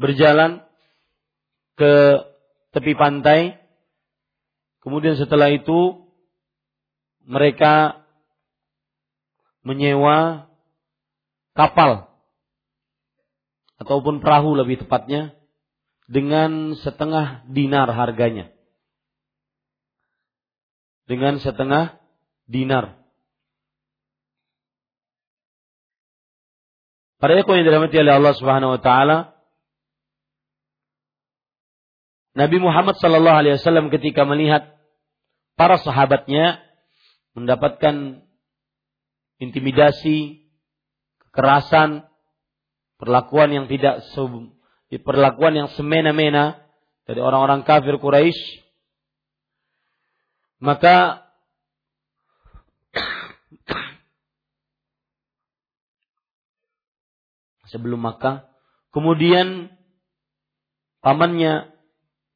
berjalan 0.00 0.64
ke 1.76 2.24
tepi 2.72 2.96
pantai. 2.96 3.60
Kemudian 4.80 5.20
setelah 5.20 5.52
itu 5.52 6.08
mereka 7.28 8.00
menyewa 9.60 10.48
kapal 11.52 12.08
ataupun 13.76 14.24
perahu 14.24 14.56
lebih 14.56 14.80
tepatnya 14.80 15.36
dengan 16.08 16.72
setengah 16.80 17.44
dinar 17.52 17.92
harganya. 17.92 18.48
Dengan 21.04 21.36
setengah 21.44 22.00
dinar. 22.48 22.96
Para 27.20 27.36
ikhwan 27.36 27.60
yang 27.60 27.68
dirahmati 27.68 28.00
oleh 28.00 28.14
Allah 28.16 28.32
Subhanahu 28.32 28.74
wa 28.78 28.80
taala, 28.80 29.39
Nabi 32.30 32.62
Muhammad 32.62 32.94
Sallallahu 33.02 33.38
Alaihi 33.42 33.58
Wasallam 33.58 33.90
ketika 33.90 34.22
melihat 34.22 34.78
para 35.58 35.82
sahabatnya 35.82 36.62
mendapatkan 37.34 38.22
intimidasi, 39.42 40.46
kekerasan, 41.26 42.06
perlakuan 43.00 43.50
yang 43.50 43.66
tidak 43.66 44.04
perlakuan 45.02 45.56
yang 45.58 45.68
semena-mena 45.74 46.60
dari 47.08 47.18
orang-orang 47.18 47.66
kafir 47.66 47.98
Quraisy, 47.98 48.62
maka 50.62 51.26
sebelum 57.74 58.02
maka 58.02 58.46
kemudian 58.94 59.72
pamannya 61.00 61.79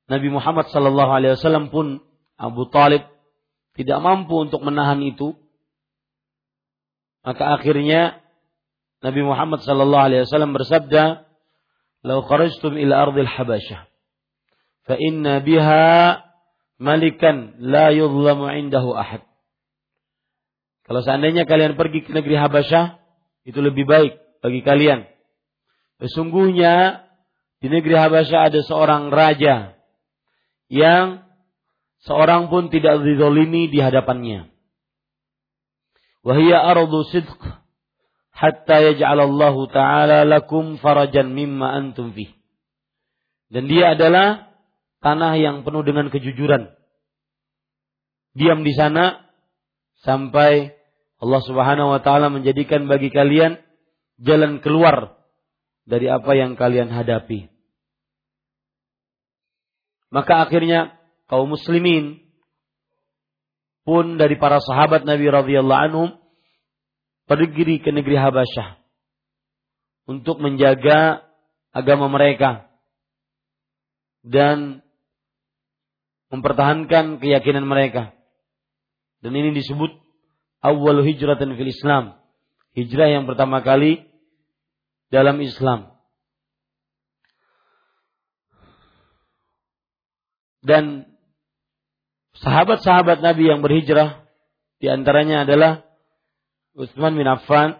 Nabi 0.05 0.29
Muhammad 0.29 0.69
sallallahu 0.69 1.11
alaihi 1.11 1.33
wasallam 1.37 1.73
pun 1.73 2.05
Abu 2.37 2.69
Talib 2.69 3.09
tidak 3.75 3.99
mampu 4.05 4.37
untuk 4.37 4.61
menahan 4.61 5.01
itu. 5.01 5.33
Maka 7.25 7.57
akhirnya 7.57 8.21
Nabi 9.01 9.21
Muhammad 9.25 9.65
sallallahu 9.65 10.05
alaihi 10.13 10.23
wasallam 10.29 10.53
bersabda, 10.53 11.25
"Lau 12.05 12.21
kharajtum 12.21 12.77
ila 12.77 13.09
ardil 13.09 13.29
Habasyah, 13.29 13.89
fa 14.85 14.95
inna 15.01 15.41
biha 15.41 16.21
malikan 16.77 17.57
la 17.65 17.89
yuzlamu 17.97 18.53
indahu 18.53 18.93
ahad." 18.93 19.25
Kalau 20.85 21.01
seandainya 21.01 21.49
kalian 21.49 21.81
pergi 21.81 22.05
ke 22.05 22.13
negeri 22.13 22.37
Habasyah, 22.37 23.01
itu 23.49 23.57
lebih 23.65 23.89
baik 23.89 24.21
bagi 24.45 24.61
kalian. 24.61 25.09
Sesungguhnya 26.05 27.09
di 27.65 27.73
negeri 27.73 27.97
Habasyah 27.97 28.53
ada 28.53 28.61
seorang 28.61 29.09
raja 29.09 29.73
yang 30.69 31.27
seorang 32.05 32.53
pun 32.53 32.69
tidak 32.73 33.01
dizolimi 33.05 33.69
di 33.69 33.81
hadapannya. 33.81 34.53
Wahia 36.25 36.65
ardu 36.65 37.05
sidq 37.13 37.41
hatta 38.33 38.77
yaj'alallahu 38.93 39.71
ta'ala 39.71 40.25
lakum 40.25 40.81
farajan 40.81 41.33
mimma 41.37 41.77
antum 41.77 42.11
fih. 42.17 42.33
Dan 43.53 43.71
dia 43.71 43.95
adalah 43.95 44.51
tanah 45.05 45.37
yang 45.39 45.63
penuh 45.63 45.85
dengan 45.85 46.09
kejujuran. 46.09 46.75
Diam 48.35 48.67
di 48.67 48.75
sana 48.75 49.31
sampai 50.03 50.75
Allah 51.23 51.43
Subhanahu 51.47 51.95
wa 51.95 52.01
taala 52.03 52.29
menjadikan 52.29 52.91
bagi 52.91 53.15
kalian 53.15 53.63
jalan 54.19 54.59
keluar 54.59 55.23
dari 55.87 56.11
apa 56.11 56.35
yang 56.35 56.59
kalian 56.59 56.91
hadapi. 56.91 57.54
Maka 60.15 60.47
akhirnya 60.47 60.95
kaum 61.27 61.51
muslimin 61.51 62.23
pun 63.83 64.15
dari 64.15 64.39
para 64.39 64.63
sahabat 64.63 65.03
Nabi 65.03 65.27
radhiyallahu 65.27 65.85
anhum 65.91 66.09
pergi 67.27 67.83
ke 67.83 67.91
negeri 67.91 68.15
Habasyah 68.15 68.79
untuk 70.07 70.39
menjaga 70.39 71.27
agama 71.75 72.07
mereka 72.07 72.71
dan 74.23 74.87
mempertahankan 76.31 77.19
keyakinan 77.19 77.67
mereka. 77.67 78.15
Dan 79.19 79.35
ini 79.35 79.51
disebut 79.57 79.91
awal 80.63 81.03
hijratan 81.03 81.59
fil 81.59 81.71
Islam. 81.71 82.15
Hijrah 82.75 83.09
yang 83.11 83.25
pertama 83.27 83.67
kali 83.67 84.03
dalam 85.11 85.43
Islam. 85.43 85.94
Dan 90.65 91.05
sahabat-sahabat 92.41 93.21
Nabi 93.21 93.53
yang 93.53 93.61
berhijrah 93.61 94.25
di 94.81 94.89
antaranya 94.89 95.45
adalah 95.45 95.85
Utsman 96.73 97.15
bin 97.15 97.29
Affan 97.29 97.77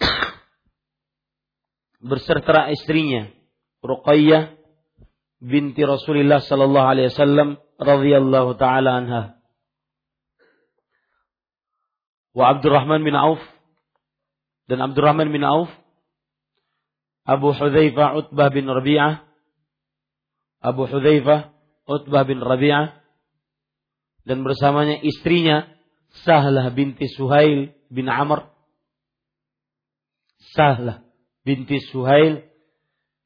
berserta 2.08 2.72
istrinya 2.72 3.28
Ruqayyah 3.84 4.56
binti 5.40 5.84
Rasulullah 5.84 6.40
sallallahu 6.40 6.88
alaihi 6.88 7.12
wasallam 7.12 7.60
radhiyallahu 7.80 8.60
taala 8.60 9.00
anha. 9.00 9.22
Wa 12.36 12.56
Abdurrahman 12.56 13.04
bin 13.04 13.16
Auf 13.16 13.40
dan 14.68 14.84
Abdurrahman 14.84 15.32
bin 15.32 15.44
Auf 15.44 15.72
Abu 17.24 17.54
Hudzaifah 17.54 18.18
Utbah 18.18 18.50
bin 18.50 18.66
Rabi'ah 18.68 19.29
Abu 20.60 20.84
Hudzaifah 20.84 21.56
Utbah 21.88 22.22
bin 22.28 22.44
Rabi'ah 22.44 23.00
dan 24.28 24.44
bersamanya 24.44 25.00
istrinya 25.00 25.66
Sahlah 26.26 26.68
binti 26.74 27.06
Suhail 27.08 27.72
bin 27.88 28.10
Amr. 28.10 28.50
Sahlah 30.52 31.06
binti 31.46 31.80
Suhail 31.88 32.44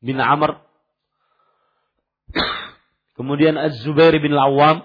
bin 0.05 0.21
Amr. 0.21 0.61
Kemudian 3.17 3.57
Az-Zubair 3.57 4.15
bin 4.21 4.37
Al-Awwam. 4.37 4.85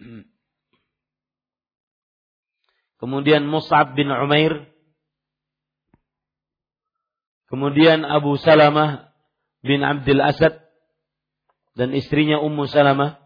Kemudian 3.00 3.44
Mus'ab 3.44 3.92
bin 3.94 4.08
Umair. 4.08 4.64
Kemudian 7.52 8.06
Abu 8.06 8.38
Salamah 8.38 9.10
bin 9.60 9.82
Abdul 9.82 10.22
Asad 10.22 10.69
dan 11.80 11.96
istrinya 11.96 12.36
Ummu 12.44 12.68
Salamah. 12.68 13.16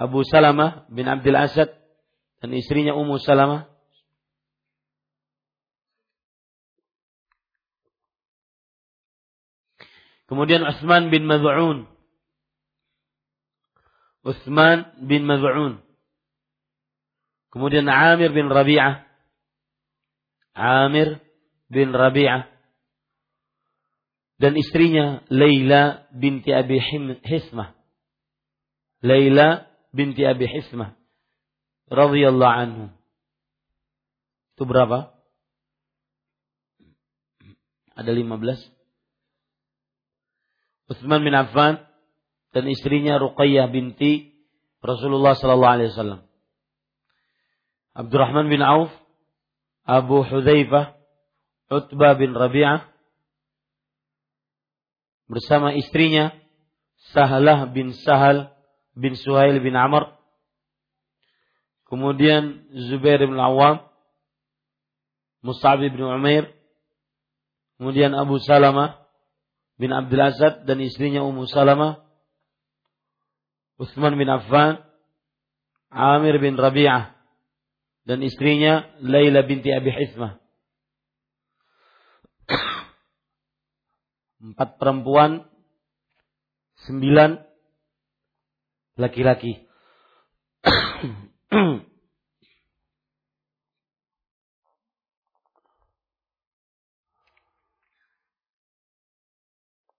Abu 0.00 0.24
Salamah 0.24 0.88
bin 0.88 1.04
Abdul 1.04 1.36
Asad 1.36 1.68
dan 2.40 2.50
istrinya 2.56 2.96
Ummu 2.96 3.20
Salamah. 3.20 3.68
Kemudian 10.24 10.64
Utsman 10.64 11.12
bin 11.12 11.28
Maz'un. 11.28 11.84
Utsman 14.24 14.96
bin 15.04 15.28
Maz'un. 15.28 15.84
Kemudian 17.52 17.84
Amir 17.84 18.32
bin 18.32 18.48
Rabi'ah. 18.48 19.04
Amir 20.56 21.20
bin 21.68 21.92
Rabi'ah. 21.92 22.53
Dan 24.34 24.58
istrinya 24.58 25.22
Laila 25.30 26.10
binti 26.10 26.50
Abi 26.50 26.78
Hismah. 27.22 27.74
Laila 29.04 29.66
binti 29.94 30.26
Abi 30.26 30.50
Hismah. 30.50 30.98
radhiyallahu 31.92 32.54
anhu. 32.64 32.84
Itu 34.56 34.64
berapa? 34.64 35.12
Ada 37.94 38.10
15. 38.10 38.74
Utsman 40.90 41.22
bin 41.22 41.34
Affan 41.34 41.80
dan 42.54 42.64
istrinya 42.70 43.18
Ruqayyah 43.18 43.70
binti 43.70 44.34
Rasulullah 44.84 45.34
sallallahu 45.34 45.74
alaihi 45.80 45.90
wasallam. 45.94 46.20
Abdurrahman 47.94 48.50
bin 48.50 48.60
Auf, 48.60 48.90
Abu 49.86 50.26
Hudzaifah, 50.26 50.98
Utbah 51.70 52.14
bin 52.18 52.34
Rabi'ah 52.34 52.93
bersama 55.30 55.72
istrinya 55.74 56.32
Sahlah 57.12 57.68
bin 57.70 57.92
Sahal 57.92 58.52
bin 58.96 59.16
Suhail 59.18 59.60
bin 59.60 59.74
Amr 59.74 60.14
kemudian 61.88 62.64
Zubair 62.90 63.20
bin 63.24 63.36
Awam 63.36 63.84
Mus'ab 65.44 65.80
bin 65.80 66.00
Umair 66.00 66.52
kemudian 67.76 68.12
Abu 68.16 68.40
Salamah 68.40 69.04
bin 69.76 69.90
Abdul 69.90 70.22
Asad 70.22 70.64
dan 70.64 70.78
istrinya 70.80 71.20
Ummu 71.26 71.50
Salamah 71.50 72.04
Uthman 73.76 74.14
bin 74.14 74.30
Affan 74.30 74.80
Amir 75.90 76.38
bin 76.42 76.58
Rabi'ah 76.58 77.14
dan 78.04 78.20
istrinya 78.20 78.84
Laila 79.00 79.46
binti 79.48 79.72
Abi 79.72 79.88
Hismah. 79.88 80.43
Empat 84.44 84.76
perempuan, 84.76 85.40
sembilan 86.84 87.40
laki-laki. 89.00 89.56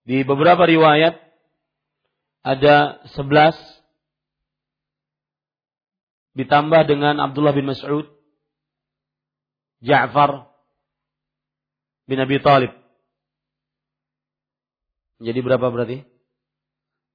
Di 0.06 0.22
beberapa 0.22 0.62
riwayat 0.62 1.18
ada 2.46 3.02
sebelas 3.10 3.58
ditambah 6.38 6.86
dengan 6.86 7.18
Abdullah 7.18 7.50
bin 7.50 7.66
Mas'ud, 7.66 8.06
Ja'far 9.82 10.46
bin 12.06 12.22
Abi 12.22 12.38
Talib. 12.38 12.85
Jadi 15.20 15.38
berapa 15.40 15.64
berarti? 15.72 16.04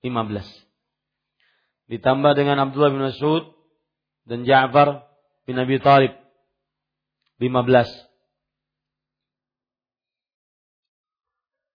15. 0.01 0.41
Ditambah 1.91 2.31
dengan 2.33 2.57
Abdullah 2.65 2.89
bin 2.89 3.05
Mas'ud 3.05 3.53
dan 4.25 4.41
Ja'far 4.47 5.05
bin 5.45 5.59
Abi 5.61 5.77
Talib. 5.77 6.13
15. 7.37 7.51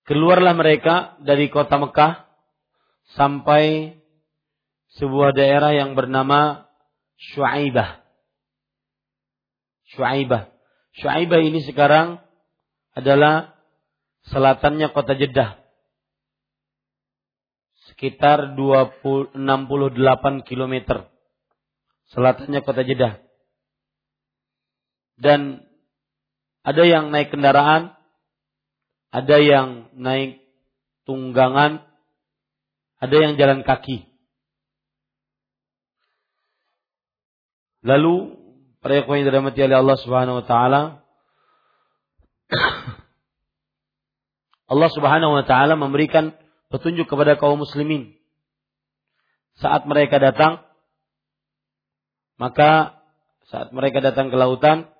Keluarlah 0.06 0.54
mereka 0.54 1.18
dari 1.18 1.50
kota 1.50 1.82
Mekah 1.82 2.30
sampai 3.18 3.98
sebuah 4.98 5.34
daerah 5.34 5.74
yang 5.74 5.98
bernama 5.98 6.70
Syuaibah. 7.18 8.06
Syuaibah. 9.94 10.54
Syuaibah 10.94 11.40
ini 11.42 11.60
sekarang 11.66 12.22
adalah 12.94 13.58
selatannya 14.30 14.94
kota 14.94 15.18
Jeddah. 15.18 15.65
Sekitar 17.96 18.52
20, 18.60 19.32
68 19.40 20.44
km. 20.44 20.74
Selatannya 22.12 22.60
kota 22.60 22.84
Jeddah. 22.84 23.24
Dan 25.16 25.64
ada 26.60 26.82
yang 26.84 27.08
naik 27.08 27.32
kendaraan, 27.32 27.96
ada 29.08 29.36
yang 29.40 29.88
naik 29.96 30.44
tunggangan, 31.08 31.88
ada 33.00 33.16
yang 33.16 33.40
jalan 33.40 33.64
kaki. 33.64 34.04
Lalu 37.80 38.36
para 38.84 39.00
ikhwan 39.00 39.24
yang 39.24 39.32
dirahmati 39.32 39.64
oleh 39.64 39.78
Allah 39.80 39.96
Subhanahu 40.04 40.42
wa 40.42 40.46
taala 40.46 40.82
Allah 44.74 44.90
Subhanahu 44.92 45.32
wa 45.32 45.44
taala 45.48 45.80
memberikan 45.80 46.34
petunjuk 46.76 47.08
kepada 47.08 47.40
kaum 47.40 47.56
muslimin. 47.56 48.12
Saat 49.56 49.88
mereka 49.88 50.20
datang 50.20 50.60
maka 52.36 53.00
saat 53.48 53.72
mereka 53.72 54.04
datang 54.04 54.28
ke 54.28 54.36
lautan 54.36 54.92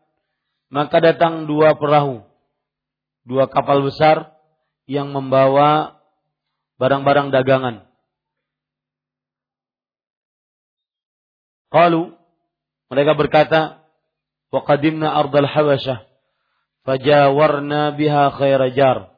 maka 0.73 0.99
datang 0.99 1.47
dua 1.47 1.79
perahu, 1.79 2.27
dua 3.23 3.47
kapal 3.47 3.85
besar 3.87 4.35
yang 4.89 5.15
membawa 5.15 6.01
barang-barang 6.81 7.31
dagangan. 7.31 7.87
Qalu 11.71 12.15
mereka 12.87 13.13
berkata, 13.19 13.61
"Wa 14.55 14.63
qadimna 14.63 15.11
ardal 15.11 15.51
Habasyah, 15.51 16.07
fajawarna 16.87 17.95
biha 17.99 18.31
khairajar." 18.35 19.16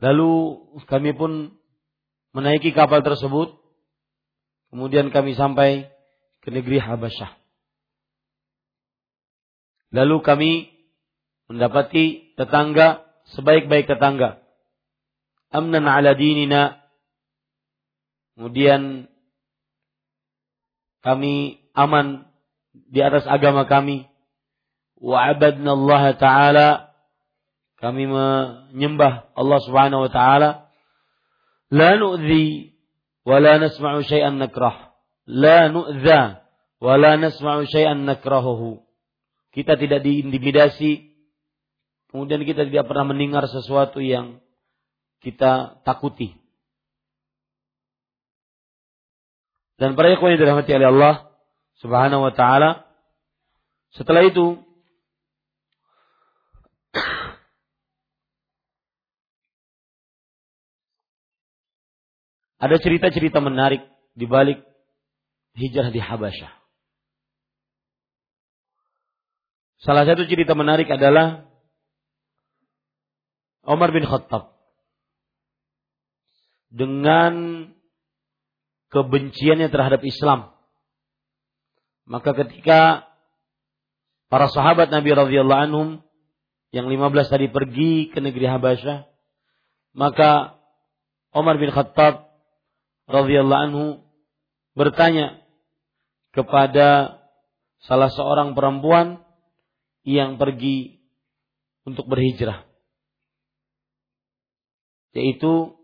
Lalu 0.00 0.60
kami 0.84 1.16
pun 1.16 1.56
menaiki 2.36 2.76
kapal 2.76 3.00
tersebut, 3.00 3.56
kemudian 4.68 5.08
kami 5.08 5.32
sampai 5.32 5.88
ke 6.44 6.52
negeri 6.52 6.76
Habasyah. 6.76 7.32
Lalu 9.96 10.16
kami 10.20 10.52
mendapati 11.48 12.36
tetangga 12.36 13.06
sebaik-baik 13.32 13.88
tetangga. 13.88 14.44
Amnan 15.50 15.88
ala 15.88 16.12
dinina. 16.12 16.84
Kemudian 18.36 19.08
kami 21.00 21.64
aman 21.72 22.28
di 22.74 23.00
atas 23.00 23.24
agama 23.24 23.64
kami. 23.64 24.04
Wa 25.00 25.32
abadna 25.32 25.72
Allah 25.72 26.04
Ta'ala. 26.18 26.68
Kami 27.76 28.08
menyembah 28.08 29.36
Allah 29.36 29.60
Subhanahu 29.64 30.08
wa 30.08 30.10
taala. 30.10 30.50
La 31.68 32.00
nu'zi 32.00 32.72
wa 33.26 33.36
la 33.36 33.60
nasma'u 33.60 34.00
syai'an 34.06 34.40
nakrah. 34.40 34.96
La 35.28 35.68
nu'za 35.68 36.46
wa 36.80 36.94
la 36.96 37.20
nasma'u 37.20 37.68
syai'an 37.68 38.08
nakrahuhu. 38.08 38.80
Kita 39.52 39.76
tidak 39.76 40.00
diintimidasi. 40.04 41.16
Kemudian 42.12 42.48
kita 42.48 42.64
tidak 42.64 42.88
pernah 42.88 43.12
mendengar 43.12 43.44
sesuatu 43.44 44.00
yang 44.00 44.40
kita 45.20 45.82
takuti. 45.84 46.32
Dan 49.76 49.92
para 49.92 50.08
ikhwan 50.16 50.36
yang 50.36 50.40
dirahmati 50.40 50.72
oleh 50.72 50.88
Allah 50.88 51.14
Subhanahu 51.84 52.24
wa 52.24 52.32
taala 52.32 52.88
setelah 53.92 54.24
itu 54.24 54.65
ada 62.56 62.76
cerita-cerita 62.80 63.40
menarik 63.40 63.84
di 64.16 64.24
balik 64.24 64.64
hijrah 65.56 65.92
di 65.92 66.00
Habasyah. 66.00 66.52
Salah 69.84 70.08
satu 70.08 70.24
cerita 70.24 70.56
menarik 70.56 70.88
adalah 70.88 71.46
Umar 73.66 73.92
bin 73.92 74.08
Khattab 74.08 74.56
dengan 76.72 77.66
kebenciannya 78.88 79.68
terhadap 79.68 80.00
Islam. 80.06 80.54
Maka 82.06 82.32
ketika 82.46 83.04
para 84.30 84.46
sahabat 84.48 84.88
Nabi 84.88 85.12
radhiyallahu 85.12 85.64
anhum 85.70 85.88
yang 86.72 86.88
15 86.88 87.32
tadi 87.32 87.46
pergi 87.50 88.10
ke 88.10 88.18
negeri 88.22 88.46
Habasyah, 88.48 89.06
maka 89.92 90.56
Umar 91.34 91.60
bin 91.60 91.74
Khattab 91.74 92.25
radhiyallahu 93.06 93.64
anhu 93.70 93.84
bertanya 94.76 95.42
kepada 96.34 97.20
salah 97.82 98.10
seorang 98.12 98.52
perempuan 98.52 99.24
yang 100.06 100.36
pergi 100.36 101.00
untuk 101.86 102.06
berhijrah 102.10 102.66
yaitu 105.16 105.74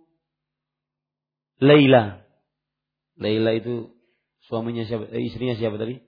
Laila 1.63 2.23
Laila 3.23 3.55
itu 3.55 3.93
suaminya 4.51 4.83
siapa? 4.89 5.07
Eh, 5.15 5.23
istrinya 5.29 5.55
siapa 5.55 5.79
tadi? 5.79 6.01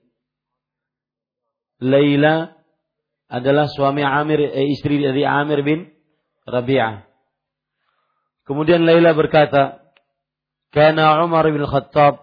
Laila 1.83 2.55
adalah 3.31 3.67
suami 3.71 4.03
Amir, 4.03 4.39
eh, 4.41 4.67
istri 4.71 5.01
dari 5.01 5.23
Amir 5.23 5.63
bin 5.63 5.91
Rabi'ah. 6.45 7.03
Kemudian 8.45 8.85
Laila 8.85 9.17
berkata, 9.17 9.81
"Kana 10.75 11.23
Umar 11.23 11.47
bin 11.47 11.63
Khattab 11.63 12.19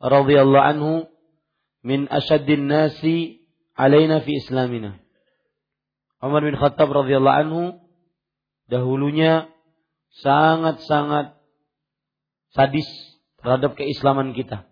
radhiyallahu 0.00 0.64
anhu 0.64 0.92
min 1.84 2.08
asyaddin 2.08 2.64
nasi 2.64 3.44
alaina 3.76 4.24
fi 4.24 4.32
islamina." 4.40 4.96
Umar 6.24 6.40
bin 6.40 6.56
Khattab 6.56 6.88
radhiyallahu 6.88 7.38
anhu 7.44 7.62
dahulunya 8.72 9.52
sangat-sangat 10.24 11.36
sadis 12.56 12.88
terhadap 13.44 13.76
keislaman 13.76 14.32
kita. 14.32 14.64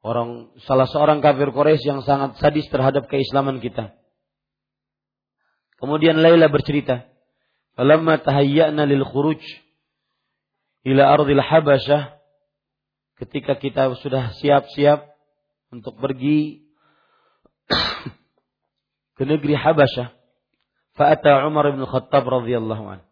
Orang 0.00 0.56
salah 0.64 0.88
seorang 0.88 1.20
kafir 1.20 1.52
Quraisy 1.52 1.84
yang 1.84 2.00
sangat 2.00 2.40
sadis 2.40 2.64
terhadap 2.72 3.04
keislaman 3.12 3.60
kita. 3.60 3.92
Kemudian 5.76 6.24
Laila 6.24 6.48
bercerita, 6.48 7.04
"Falamma 7.76 8.16
tahayyana 8.16 8.88
lil 8.88 9.04
khuruj 9.04 9.44
ila 10.86 11.02
ardil 11.12 11.42
Habasyah" 11.42 12.20
ketika 13.20 13.60
kita 13.60 13.92
sudah 14.00 14.32
siap-siap 14.40 15.04
untuk 15.68 16.00
pergi 16.00 16.64
ke 19.16 19.22
negeri 19.28 19.54
Habasyah, 19.54 20.08
fa'ata 20.96 21.44
Umar 21.44 21.68
bin 21.76 21.84
Khattab 21.84 22.24
radhiyallahu 22.24 22.84
anhu. 22.96 23.06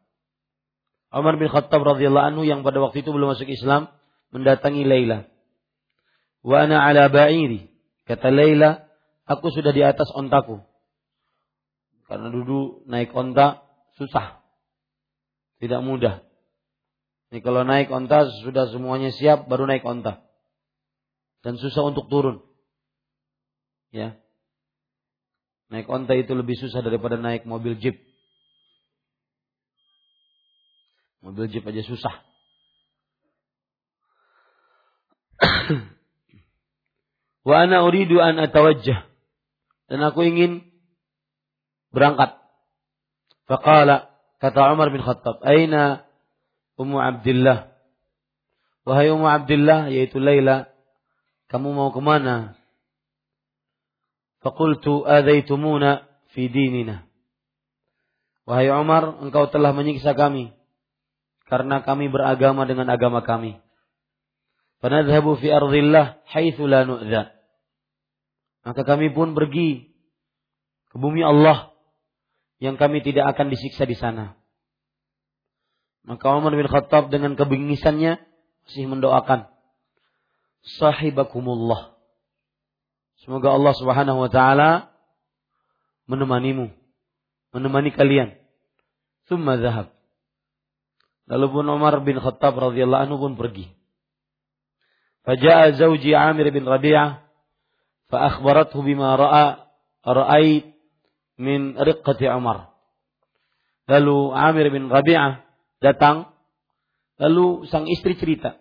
Umar 1.08 1.40
bin 1.40 1.48
Khattab 1.48 1.84
radhiyallahu 1.84 2.26
anhu 2.34 2.42
yang 2.44 2.60
pada 2.60 2.80
waktu 2.80 3.00
itu 3.00 3.12
belum 3.12 3.36
masuk 3.36 3.48
Islam 3.48 3.92
mendatangi 4.32 4.84
Laila. 4.84 5.24
Wa 6.44 6.68
ana 6.68 6.84
ala 6.84 7.08
ba'iri. 7.08 7.68
Kata 8.04 8.28
Laila, 8.28 8.88
aku 9.24 9.48
sudah 9.52 9.72
di 9.72 9.84
atas 9.84 10.08
ontaku. 10.12 10.60
Karena 12.08 12.32
dulu 12.32 12.84
naik 12.88 13.12
onta 13.12 13.64
susah. 14.00 14.40
Tidak 15.60 15.80
mudah. 15.84 16.27
Ini 17.28 17.44
kalau 17.44 17.60
naik 17.60 17.92
onta 17.92 18.24
sudah 18.40 18.72
semuanya 18.72 19.12
siap 19.12 19.52
baru 19.52 19.68
naik 19.68 19.84
onta. 19.84 20.24
Dan 21.44 21.60
susah 21.60 21.84
untuk 21.84 22.08
turun. 22.08 22.40
Ya. 23.92 24.16
Naik 25.68 25.84
onta 25.92 26.16
itu 26.16 26.32
lebih 26.32 26.56
susah 26.56 26.80
daripada 26.80 27.20
naik 27.20 27.44
mobil 27.44 27.76
jeep. 27.76 28.00
Mobil 31.20 31.52
jeep 31.52 31.68
aja 31.68 31.84
susah. 31.84 32.24
Wa 37.48 37.68
ana 37.68 37.84
uridu 37.84 38.16
an 38.24 38.40
atawajjah. 38.40 39.04
Dan 39.92 40.00
aku 40.00 40.24
ingin 40.24 40.64
berangkat. 41.92 42.40
Faqala 43.44 44.16
kata 44.40 44.72
Umar 44.72 44.88
bin 44.92 45.04
Khattab, 45.04 45.40
"Aina 45.44 46.07
Ummu 46.78 46.96
Abdullah?" 47.02 47.74
Wahai 48.88 49.12
Ummu 49.12 49.28
Abdullah 49.28 49.92
yaitu 49.92 50.16
Laila, 50.16 50.64
kamu 51.52 51.76
mau 51.76 51.92
ke 51.92 52.00
mana? 52.00 52.56
Fakultu 54.40 55.04
adaitumuna 55.04 56.08
fi 56.32 56.48
dinina. 56.48 57.04
Wahai 58.48 58.72
Umar, 58.72 59.20
engkau 59.20 59.44
telah 59.52 59.76
menyiksa 59.76 60.16
kami 60.16 60.56
karena 61.52 61.84
kami 61.84 62.08
beragama 62.08 62.64
dengan 62.64 62.88
agama 62.88 63.20
kami. 63.20 63.60
Fanadhabu 64.80 65.36
fi 65.36 65.52
ardillah 65.52 66.24
haitsu 66.32 66.64
la 66.64 66.88
nu'dha. 66.88 67.34
Maka 68.64 68.88
kami 68.88 69.12
pun 69.12 69.36
pergi 69.36 69.92
ke 70.88 70.96
bumi 70.96 71.20
Allah 71.20 71.76
yang 72.56 72.80
kami 72.80 73.04
tidak 73.04 73.36
akan 73.36 73.52
disiksa 73.52 73.84
di 73.84 73.96
sana. 74.00 74.37
Maka 76.08 76.40
Umar 76.40 76.56
bin 76.56 76.64
Khattab 76.64 77.12
dengan 77.12 77.36
kebingisannya 77.36 78.16
masih 78.64 78.88
mendoakan 78.88 79.44
sahibakumullah. 80.80 82.00
Semoga 83.20 83.52
Allah 83.52 83.74
Subhanahu 83.76 84.24
wa 84.24 84.30
taala 84.32 84.88
menemanimu, 86.08 86.72
menemani 87.52 87.92
kalian. 87.92 88.40
Summa 89.28 89.60
zahab. 89.60 89.92
Lalu 91.28 91.46
pun 91.52 91.64
Umar 91.68 92.00
bin 92.00 92.16
Khattab 92.16 92.56
radhiyallahu 92.56 93.04
anhu 93.04 93.20
pun 93.20 93.32
pergi. 93.36 93.68
Faja'a 95.28 95.76
zawji 95.76 96.16
Amir 96.16 96.48
bin 96.56 96.64
Rabi'ah 96.64 97.20
fa 98.08 98.32
akhbarathu 98.32 98.80
bima 98.80 99.12
ra'a 99.12 99.68
ra'ait 100.08 100.72
min 101.36 101.76
riqqati 101.76 102.32
Umar. 102.32 102.72
Lalu 103.84 104.32
Amir 104.32 104.72
bin 104.72 104.88
Rabi'ah 104.88 105.47
datang 105.78 106.30
lalu 107.18 107.66
sang 107.70 107.86
istri 107.90 108.14
cerita 108.14 108.58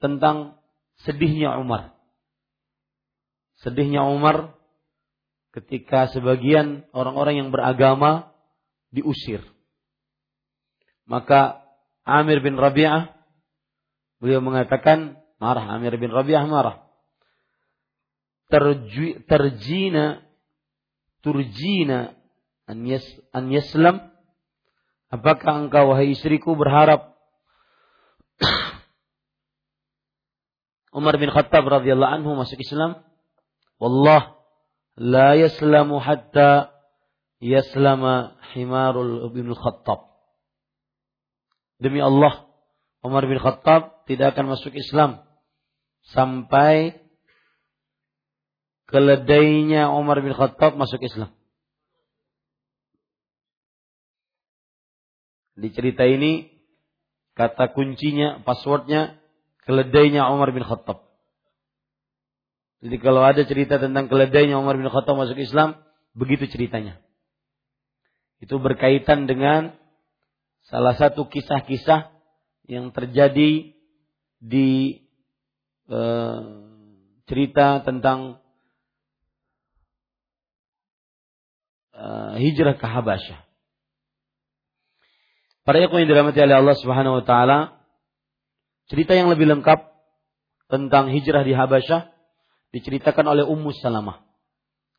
tentang 0.00 0.60
sedihnya 1.04 1.56
Umar. 1.60 1.96
Sedihnya 3.60 4.04
Umar 4.04 4.56
ketika 5.56 6.12
sebagian 6.12 6.84
orang-orang 6.92 7.40
yang 7.40 7.48
beragama 7.48 8.32
diusir. 8.92 9.40
Maka 11.08 11.64
Amir 12.04 12.44
bin 12.44 12.60
Rabi'ah 12.60 13.16
beliau 14.20 14.44
mengatakan 14.44 15.20
marah 15.40 15.64
Amir 15.72 15.96
bin 15.96 16.12
Rabi'ah 16.12 16.44
marah. 16.44 16.84
Terju, 18.46 19.26
terjina 19.26 20.22
turjina 21.18 22.14
an, 22.70 22.86
yas, 22.86 23.02
an 23.34 23.50
yaslam 23.50 24.14
apakah 25.12 25.66
engkau 25.66 25.94
wahai 25.94 26.14
istriku 26.14 26.54
berharap 26.58 27.14
Umar 30.96 31.20
bin 31.20 31.28
Khattab 31.28 31.68
radhiyallahu 31.68 32.14
anhu 32.22 32.40
masuk 32.40 32.56
Islam 32.56 33.04
wallah 33.76 34.36
la 34.96 35.36
yaslamu 35.36 36.00
hatta 36.00 36.72
yaslama 37.40 38.40
himarul 38.56 39.28
bin 39.32 39.52
Khattab. 39.52 40.08
Demi 41.76 42.00
Allah, 42.00 42.48
Umar 43.04 43.28
bin 43.28 43.36
Khattab 43.36 44.08
tidak 44.08 44.32
akan 44.32 44.56
masuk 44.56 44.72
Islam 44.72 45.20
sampai 46.16 46.96
keledainya 48.88 49.92
Umar 49.92 50.24
bin 50.24 50.32
Khattab 50.32 50.80
masuk 50.80 51.04
Islam. 51.04 51.35
Di 55.56 55.72
cerita 55.72 56.04
ini 56.04 56.52
kata 57.32 57.72
kuncinya, 57.72 58.44
passwordnya 58.44 59.16
keledainya 59.64 60.28
Umar 60.28 60.52
bin 60.52 60.62
Khattab. 60.62 61.04
Jadi 62.84 62.96
kalau 63.00 63.24
ada 63.24 63.40
cerita 63.48 63.80
tentang 63.80 64.06
keledainya 64.12 64.60
Umar 64.60 64.76
bin 64.76 64.88
Khattab 64.92 65.16
masuk 65.16 65.40
Islam, 65.40 65.80
begitu 66.12 66.44
ceritanya. 66.46 67.00
Itu 68.38 68.60
berkaitan 68.60 69.24
dengan 69.24 69.72
salah 70.68 70.92
satu 70.92 71.24
kisah-kisah 71.32 72.12
yang 72.68 72.92
terjadi 72.92 73.72
di 74.36 74.70
e, 75.88 76.00
cerita 77.24 77.80
tentang 77.80 78.44
e, 81.96 82.04
hijrah 82.44 82.76
ke 82.76 82.86
Habasyah. 82.86 83.45
Para 85.66 85.82
ikhwan 85.82 86.06
yang 86.06 86.14
dirahmati 86.14 86.38
oleh 86.38 86.62
Allah 86.62 86.78
Subhanahu 86.78 87.18
wa 87.18 87.24
taala, 87.26 87.82
cerita 88.86 89.18
yang 89.18 89.26
lebih 89.34 89.50
lengkap 89.50 89.82
tentang 90.70 91.10
hijrah 91.10 91.42
di 91.42 91.58
Habasyah 91.58 92.14
diceritakan 92.70 93.26
oleh 93.26 93.42
Ummu 93.42 93.74
Salamah. 93.74 94.22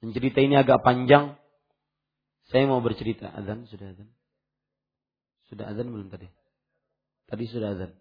Dan 0.03 0.11
cerita 0.11 0.43
ini 0.43 0.59
agak 0.59 0.83
panjang. 0.83 1.39
Saya 2.51 2.67
mau 2.67 2.83
bercerita. 2.83 3.31
Azan 3.31 3.63
sudah 3.71 3.95
azan. 3.95 4.11
Sudah 5.47 5.71
azan 5.71 5.87
belum 5.87 6.11
tadi? 6.11 6.27
Tadi 7.31 7.43
sudah 7.47 7.71
azan. 7.71 7.95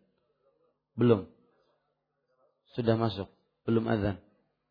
Belum. 0.98 1.30
Sudah 2.74 2.98
masuk. 2.98 3.30
Belum 3.62 3.86
azan. 3.86 4.18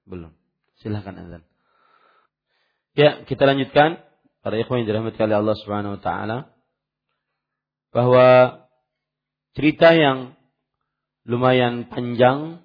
Belum. 0.04 0.36
Silahkan 0.84 1.16
azan. 1.16 1.48
Ya, 2.92 3.24
kita 3.24 3.48
lanjutkan. 3.48 4.04
Para 4.44 4.60
ikhwan 4.60 4.84
yang 4.84 4.88
dirahmati 4.92 5.18
oleh 5.24 5.40
Allah 5.40 5.56
Subhanahu 5.58 5.96
wa 5.96 6.02
taala 6.04 6.55
bahwa 7.96 8.60
cerita 9.56 9.96
yang 9.96 10.36
lumayan 11.24 11.88
panjang 11.88 12.60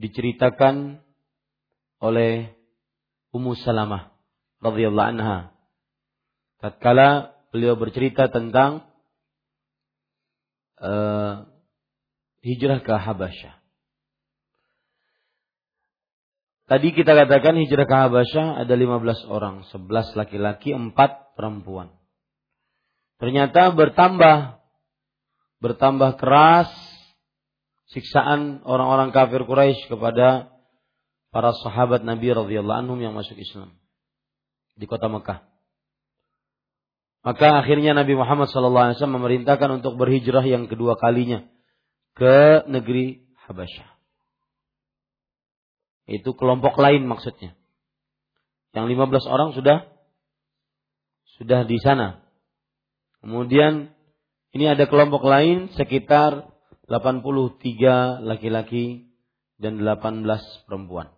diceritakan 0.00 1.04
oleh 2.00 2.56
Ummu 3.36 3.52
Salamah 3.60 4.16
radhiyallahu 4.64 5.10
anha 5.12 5.52
tatkala 6.64 7.36
beliau 7.52 7.76
bercerita 7.76 8.32
tentang 8.32 8.88
uh, 10.80 11.44
hijrah 12.40 12.80
ke 12.80 12.96
Habasyah. 12.96 13.60
Tadi 16.64 16.88
kita 16.96 17.12
katakan 17.12 17.60
hijrah 17.60 17.84
ke 17.84 17.96
Habasyah 18.08 18.64
ada 18.64 18.72
15 18.72 19.28
orang, 19.28 19.68
11 19.68 20.16
laki-laki, 20.16 20.72
4 20.72 20.96
perempuan. 21.36 22.01
Ternyata 23.22 23.70
bertambah 23.70 24.58
bertambah 25.62 26.18
keras 26.18 26.66
siksaan 27.94 28.66
orang-orang 28.66 29.14
kafir 29.14 29.46
Quraisy 29.46 29.86
kepada 29.86 30.50
para 31.30 31.54
sahabat 31.62 32.02
Nabi 32.02 32.34
radhiyallahu 32.34 32.82
anhum 32.82 32.98
yang 32.98 33.14
masuk 33.14 33.38
Islam 33.38 33.78
di 34.74 34.90
kota 34.90 35.06
Mekah. 35.06 35.46
Maka 37.22 37.62
akhirnya 37.62 37.94
Nabi 37.94 38.18
Muhammad 38.18 38.50
SAW 38.50 38.90
memerintahkan 38.98 39.78
untuk 39.78 39.94
berhijrah 39.94 40.42
yang 40.42 40.66
kedua 40.66 40.98
kalinya 40.98 41.46
ke 42.18 42.66
negeri 42.66 43.22
Habasyah. 43.46 43.86
Itu 46.10 46.34
kelompok 46.34 46.74
lain 46.74 47.06
maksudnya. 47.06 47.54
Yang 48.74 48.98
15 48.98 49.30
orang 49.30 49.54
sudah 49.54 49.86
sudah 51.38 51.62
di 51.62 51.78
sana. 51.78 52.21
Kemudian 53.22 53.94
ini 54.50 54.64
ada 54.66 54.90
kelompok 54.90 55.22
lain 55.22 55.70
sekitar 55.78 56.50
83 56.90 58.20
laki-laki 58.26 59.06
dan 59.62 59.78
18 59.78 60.26
perempuan. 60.66 61.08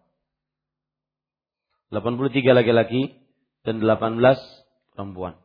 83 1.89 2.53
laki-laki 2.53 3.17
dan 3.65 3.81
18 3.81 4.21
perempuan. 4.93 5.41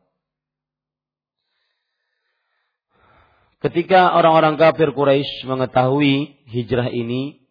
Ketika 3.60 4.16
orang-orang 4.16 4.56
kafir 4.56 4.92
Quraisy 4.92 5.44
mengetahui 5.44 6.44
hijrah 6.48 6.88
ini, 6.88 7.44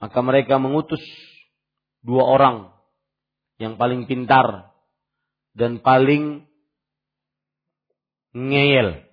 maka 0.00 0.20
mereka 0.24 0.56
mengutus 0.56 1.00
dua 2.04 2.24
orang 2.24 2.72
yang 3.60 3.76
paling 3.76 4.08
pintar 4.08 4.72
dan 5.56 5.80
paling 5.80 6.48
ngeyel 8.34 9.06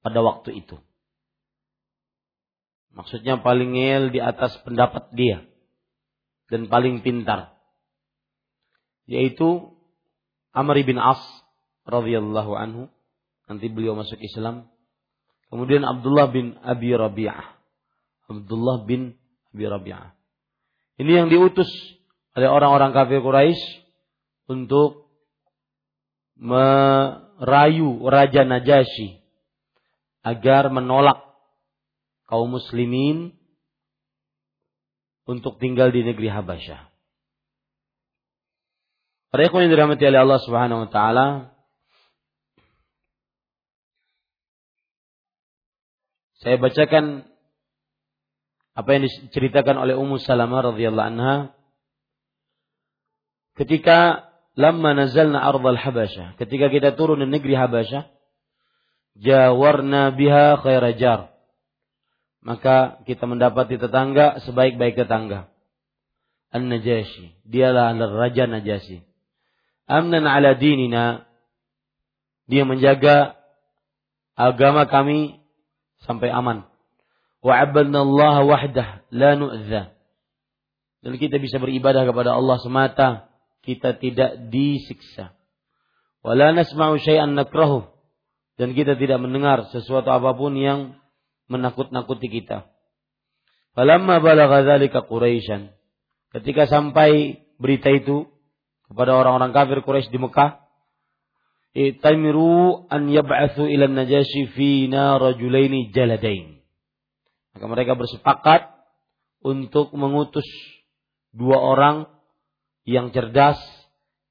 pada 0.00 0.18
waktu 0.22 0.62
itu. 0.62 0.78
Maksudnya 2.94 3.42
paling 3.42 3.74
ngel 3.74 4.14
di 4.14 4.22
atas 4.22 4.54
pendapat 4.62 5.10
dia. 5.12 5.42
Dan 6.46 6.70
paling 6.70 7.02
pintar. 7.02 7.58
Yaitu 9.10 9.74
Amr 10.54 10.78
bin 10.86 11.02
As 11.02 11.18
radhiyallahu 11.90 12.54
anhu. 12.54 12.82
Nanti 13.50 13.66
beliau 13.66 13.98
masuk 13.98 14.22
Islam. 14.22 14.70
Kemudian 15.50 15.82
Abdullah 15.82 16.30
bin 16.30 16.54
Abi 16.62 16.94
Rabi'ah. 16.94 17.58
Abdullah 18.30 18.86
bin 18.86 19.18
Abi 19.50 19.64
Rabi'ah. 19.66 20.14
Ini 21.02 21.26
yang 21.26 21.28
diutus 21.28 21.68
oleh 22.38 22.46
orang-orang 22.46 22.94
kafir 22.94 23.18
Quraisy 23.18 23.62
untuk 24.46 25.10
merayu 27.40 28.02
Raja 28.06 28.46
Najasyi 28.46 29.22
agar 30.24 30.72
menolak 30.72 31.20
kaum 32.24 32.56
muslimin 32.56 33.36
untuk 35.24 35.56
tinggal 35.60 35.92
di 35.92 36.04
negeri 36.04 36.28
Habasyah. 36.32 36.92
Para 39.34 39.50
yang 39.50 39.66
dirahmati 39.66 40.04
oleh 40.06 40.20
Allah 40.22 40.40
Subhanahu 40.46 40.86
wa 40.86 40.90
taala, 40.94 41.26
saya 46.38 46.54
bacakan 46.54 47.26
apa 48.78 48.88
yang 48.94 49.02
diceritakan 49.06 49.74
oleh 49.80 49.98
Ummu 49.98 50.22
Salamah 50.22 50.70
radhiyallahu 50.70 51.10
anha 51.14 51.36
ketika 53.58 54.26
lamma 54.54 54.94
nazalna 54.94 55.42
ardal 55.42 55.78
Habasyah, 55.78 56.38
ketika 56.38 56.70
kita 56.70 56.94
turun 56.94 57.22
di 57.22 57.28
negeri 57.30 57.54
Habasyah, 57.54 58.10
jawarna 59.18 60.14
biha 60.14 60.58
khairajar. 60.58 61.34
Maka 62.44 63.00
kita 63.08 63.24
mendapati 63.24 63.80
tetangga 63.80 64.36
sebaik-baik 64.44 65.00
tetangga. 65.00 65.48
An-Najasyi. 66.52 67.40
Dialah 67.48 67.96
Raja 67.96 68.44
Najasyi. 68.44 69.00
Amnan 69.88 70.28
ala 70.28 70.52
dinina. 70.52 71.24
Dia 72.44 72.68
menjaga 72.68 73.40
agama 74.36 74.84
kami 74.84 75.40
sampai 76.04 76.28
aman. 76.28 76.68
Wa 77.40 77.64
abadna 77.64 78.04
Allah 78.04 78.36
wahdah 78.44 78.88
la 79.08 79.40
nu'dha. 79.40 79.96
Dan 81.00 81.16
kita 81.16 81.40
bisa 81.40 81.56
beribadah 81.56 82.04
kepada 82.04 82.36
Allah 82.36 82.60
semata. 82.60 83.33
Kita 83.64 83.96
tidak 83.96 84.52
disiksa. 84.52 85.32
Wa 86.20 86.36
la 86.36 86.52
nasma'u 86.52 87.00
syai'an 87.00 87.32
nakrahu 87.32 87.88
dan 88.60 88.72
kita 88.72 88.94
tidak 88.94 89.18
mendengar 89.18 89.66
sesuatu 89.74 90.08
apa 90.14 90.36
pun 90.36 90.54
yang 90.54 90.96
menakut-nakuti 91.50 92.30
kita. 92.30 92.70
Falamma 93.74 94.22
balagha 94.22 94.62
dzalika 94.62 95.02
Quraisyan. 95.04 95.74
Ketika 96.30 96.70
sampai 96.70 97.42
berita 97.58 97.90
itu 97.90 98.30
kepada 98.86 99.18
orang-orang 99.18 99.50
kafir 99.50 99.82
Quraisy 99.82 100.14
di 100.14 100.18
Mekah, 100.22 100.62
itamiru 101.74 102.86
an 102.86 103.10
yab'atsu 103.10 103.66
ila 103.66 103.90
Najasyi 103.90 104.54
fina 104.54 105.18
rajulaini 105.18 105.90
jaladain. 105.90 106.62
Maka 107.54 107.66
mereka 107.66 107.98
bersepakat 107.98 108.70
untuk 109.42 109.90
mengutus 109.94 110.46
dua 111.34 111.58
orang 111.58 112.13
yang 112.84 113.12
cerdas, 113.12 113.60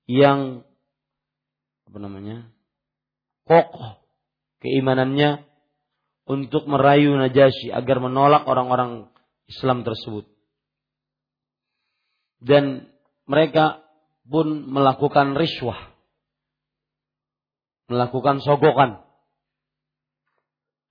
yang 0.05 0.65
apa 1.89 1.97
namanya? 2.01 2.49
kokoh 3.43 3.99
keimanannya 4.63 5.43
untuk 6.23 6.63
merayu 6.71 7.11
Najasyi 7.19 7.75
agar 7.75 7.99
menolak 7.99 8.47
orang-orang 8.47 9.11
Islam 9.51 9.83
tersebut. 9.83 10.23
Dan 12.39 12.87
mereka 13.27 13.83
pun 14.23 14.71
melakukan 14.71 15.35
riswah. 15.35 15.91
Melakukan 17.91 18.39
sogokan. 18.39 19.03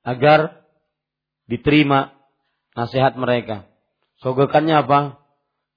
Agar 0.05 0.69
diterima 1.49 2.13
nasihat 2.77 3.17
mereka. 3.17 3.65
Sogokannya 4.21 4.85
apa? 4.85 5.01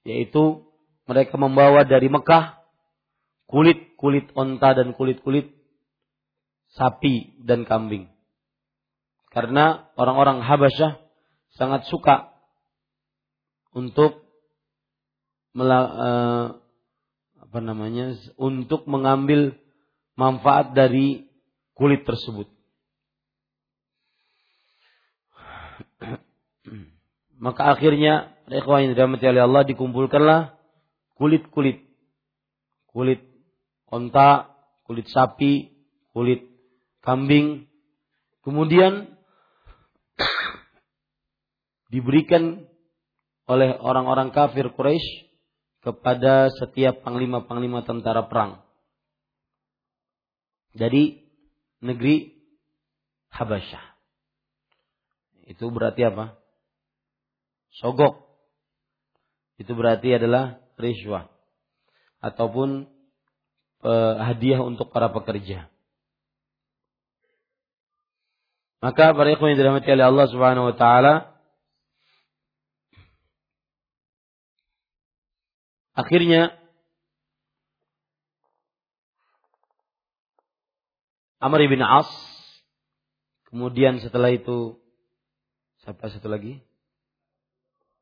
Yaitu 0.03 0.64
mereka 1.05 1.37
membawa 1.37 1.85
dari 1.85 2.09
Mekah 2.09 2.57
kulit-kulit 3.45 4.33
onta 4.33 4.73
dan 4.73 4.97
kulit-kulit 4.97 5.53
sapi 6.73 7.37
dan 7.45 7.63
kambing. 7.63 8.09
Karena 9.29 9.91
orang-orang 9.99 10.41
Habasyah 10.41 10.97
sangat 11.55 11.85
suka 11.91 12.31
untuk 13.75 14.23
uh, 15.59 16.45
apa 17.39 17.59
namanya 17.59 18.15
untuk 18.35 18.87
mengambil 18.87 19.55
manfaat 20.15 20.71
dari 20.71 21.27
kulit 21.75 22.07
tersebut. 22.07 22.47
Maka 27.45 27.75
akhirnya 27.75 28.31
ikhwan 28.47 28.87
yang 28.87 28.95
dirahmati 28.95 29.27
oleh 29.27 29.43
Allah 29.43 29.63
dikumpulkanlah 29.67 30.54
kulit-kulit 31.15 31.85
kulit 32.95 33.19
onta, 33.91 34.55
kulit 34.87 35.03
sapi, 35.11 35.75
kulit 36.15 36.47
kambing, 37.03 37.67
kemudian 38.39 39.19
diberikan 41.91 42.63
oleh 43.51 43.75
orang-orang 43.83 44.31
kafir 44.31 44.71
Quraisy 44.71 45.27
kepada 45.83 46.49
setiap 46.55 47.03
panglima-panglima 47.03 47.83
tentara 47.83 48.25
perang. 48.31 48.63
Jadi 50.71 51.19
negeri 51.83 52.31
Habasyah. 53.35 53.85
Itu 55.51 55.67
berarti 55.67 56.07
apa? 56.07 56.39
Sogok. 57.75 58.23
Itu 59.59 59.75
berarti 59.75 60.15
adalah 60.15 60.64
riswah 60.75 61.31
ataupun 62.19 62.89
eh, 63.85 64.15
hadiah 64.19 64.61
untuk 64.63 64.91
para 64.91 65.11
pekerja. 65.11 65.69
Maka 68.83 69.17
para 69.17 69.33
ikhwan 69.33 69.55
yang 69.55 69.59
dirahmati 69.65 69.89
oleh 69.89 70.05
Allah 70.05 70.27
Subhanahu 70.29 70.69
wa 70.69 70.75
taala 70.77 71.13
akhirnya 75.95 76.53
Amr 81.41 81.65
bin 81.65 81.81
As 81.81 82.09
kemudian 83.49 84.03
setelah 84.03 84.29
itu 84.29 84.77
siapa 85.81 86.11
satu 86.11 86.27
lagi? 86.29 86.61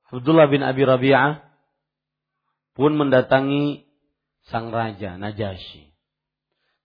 Abdullah 0.10 0.52
bin 0.52 0.66
Abi 0.66 0.84
Rabi'ah 0.84 1.53
pun 2.74 2.98
mendatangi 2.98 3.86
sang 4.50 4.74
raja 4.74 5.16
Najasyi. 5.16 5.94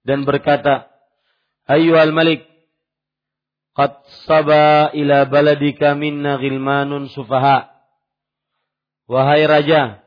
Dan 0.04 0.24
berkata, 0.24 0.88
"Ayu 1.68 1.96
al-Malik, 1.96 2.48
Qad 3.78 4.02
saba 4.26 4.90
ila 4.90 5.22
baladika 5.30 5.94
minna 5.94 6.34
ghilmanun 6.42 7.06
sufaha. 7.14 7.70
Wahai 9.06 9.46
raja, 9.46 10.02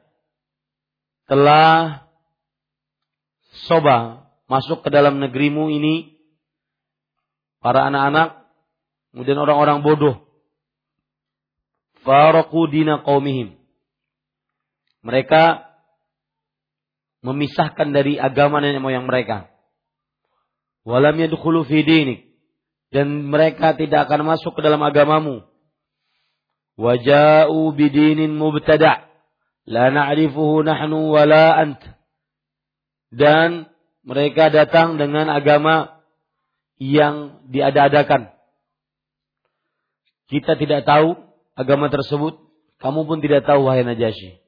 telah 1.23 2.03
soba 3.63 4.27
masuk 4.51 4.83
ke 4.83 4.91
dalam 4.91 5.23
negerimu 5.23 5.71
ini 5.71 6.19
para 7.63 7.87
anak-anak 7.87 8.43
kemudian 9.15 9.39
orang-orang 9.39 9.79
bodoh. 9.79 10.19
Faraku 12.03 12.67
dina 12.67 12.99
qaumihim. 12.99 13.55
Mereka 14.99 15.63
memisahkan 17.21 17.93
dari 17.93 18.17
agama 18.17 18.59
nenek 18.61 18.81
moyang 18.81 19.05
mereka 19.05 19.51
walam 20.85 21.17
yadkhulu 21.17 21.65
fi 21.65 21.85
dinik 21.85 22.31
dan 22.91 23.31
mereka 23.31 23.71
tidak 23.73 24.05
akan 24.05 24.35
masuk 24.35 24.51
ke 24.51 24.61
dalam 24.61 24.83
agamamu. 24.83 25.47
Waja'u 26.75 27.71
bidinin 27.71 28.35
mubtada' 28.35 29.07
la 29.63 29.87
na'rifuhu 29.87 30.59
nahnu 30.67 31.15
wala 31.15 31.55
ant. 31.55 31.79
Dan 33.11 33.71
mereka 34.03 34.51
datang 34.51 34.99
dengan 34.99 35.31
agama 35.31 36.03
yang 36.83 37.47
diada-adakan. 37.47 38.35
Kita 40.27 40.59
tidak 40.59 40.83
tahu 40.83 41.15
agama 41.55 41.87
tersebut, 41.87 42.39
kamu 42.79 43.07
pun 43.07 43.19
tidak 43.23 43.47
tahu 43.47 43.67
wahai 43.67 43.83
Najasyi. 43.87 44.40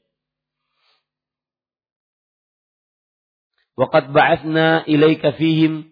Waqad 3.74 4.13
ba'athna 4.13 4.86
ilaika 4.86 5.34
fihim 5.34 5.89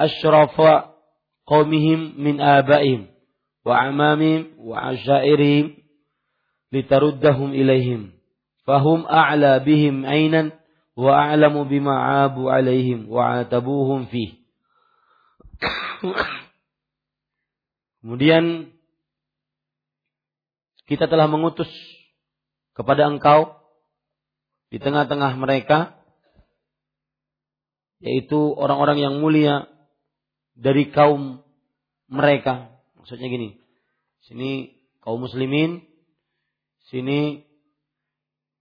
asyrafa 0.00 0.96
qaumihim 1.44 2.16
min 2.16 2.40
abaihim 2.40 3.12
wa 3.60 3.74
amamihim 3.76 4.56
wa 4.60 4.96
asyairihim 4.96 5.76
litaruddahum 6.72 7.52
ilaihim 7.52 8.16
fahum 8.64 9.04
a'la 9.04 9.60
bihim 9.60 10.08
ainan 10.08 10.56
wa 10.96 11.12
a'lamu 11.12 11.68
bima 11.68 12.24
abu 12.24 12.48
wa 12.48 13.44
atabuhum 13.44 14.08
fih 14.08 14.40
Kemudian 18.00 18.70
kita 20.86 21.10
telah 21.10 21.26
mengutus 21.26 21.68
kepada 22.76 23.08
engkau 23.10 23.56
di 24.70 24.78
tengah-tengah 24.78 25.34
mereka 25.34 25.95
yaitu 28.00 28.36
orang-orang 28.56 29.00
yang 29.00 29.14
mulia 29.18 29.68
dari 30.56 30.88
kaum 30.92 31.44
mereka. 32.08 32.72
Maksudnya 32.96 33.28
gini, 33.28 33.60
sini 34.24 34.76
kaum 35.04 35.22
muslimin, 35.22 35.84
sini 36.90 37.46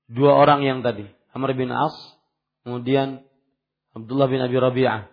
dua 0.05 0.37
orang 0.37 0.61
yang 0.61 0.79
tadi, 0.85 1.09
Amr 1.33 1.57
bin 1.57 1.73
As, 1.73 1.95
kemudian 2.61 3.25
Abdullah 3.95 4.29
bin 4.29 4.43
Abi 4.43 4.57
Rabi'ah. 4.59 5.09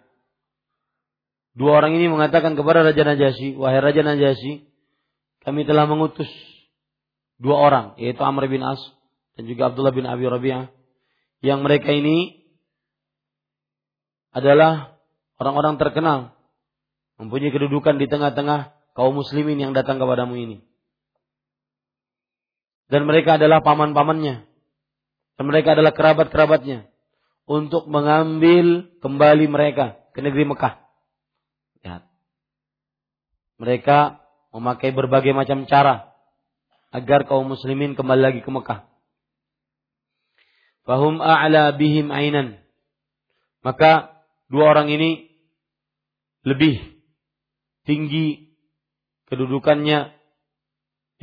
Dua 1.53 1.77
orang 1.77 1.97
ini 1.97 2.09
mengatakan 2.09 2.57
kepada 2.57 2.81
Raja 2.81 3.05
Najasyi, 3.05 3.61
wahai 3.61 3.81
Raja 3.81 4.01
Najasyi, 4.01 4.65
kami 5.45 5.69
telah 5.69 5.85
mengutus 5.85 6.29
dua 7.37 7.57
orang, 7.61 7.87
yaitu 8.01 8.21
Amr 8.25 8.49
bin 8.49 8.65
As 8.65 8.81
dan 9.37 9.49
juga 9.49 9.73
Abdullah 9.73 9.93
bin 9.93 10.05
Abi 10.05 10.29
Rabi'ah, 10.29 10.69
yang 11.41 11.65
mereka 11.65 11.93
ini 11.93 12.42
adalah 14.33 14.97
orang-orang 15.37 15.77
terkenal 15.77 16.33
Mempunyai 17.23 17.55
kedudukan 17.55 18.03
di 18.03 18.11
tengah-tengah 18.11 18.75
kaum 18.99 19.15
muslimin 19.15 19.55
yang 19.55 19.73
datang 19.77 20.03
kepadamu 20.03 20.35
ini. 20.35 20.59
Dan 22.91 23.07
mereka 23.07 23.39
adalah 23.39 23.63
paman-pamannya. 23.63 24.43
Dan 25.39 25.45
mereka 25.47 25.79
adalah 25.79 25.95
kerabat-kerabatnya. 25.95 26.91
Untuk 27.47 27.87
mengambil 27.87 28.91
kembali 28.99 29.47
mereka 29.47 30.03
ke 30.11 30.19
negeri 30.19 30.51
Mekah. 30.51 30.83
Lihat. 31.87 32.03
Mereka 33.63 33.99
memakai 34.53 34.91
berbagai 34.91 35.31
macam 35.31 35.65
cara 35.71 36.11
agar 36.93 37.25
kaum 37.25 37.49
muslimin 37.49 37.95
kembali 37.95 38.19
lagi 38.19 38.41
ke 38.43 38.51
Mekah. 38.51 38.83
Fahum 40.85 41.23
a'la 41.23 41.71
bihim 41.79 42.11
ainan. 42.11 42.59
Maka 43.63 44.12
dua 44.53 44.77
orang 44.77 44.93
ini 44.93 45.33
lebih 46.45 46.77
tinggi 47.89 48.53
kedudukannya 49.33 50.13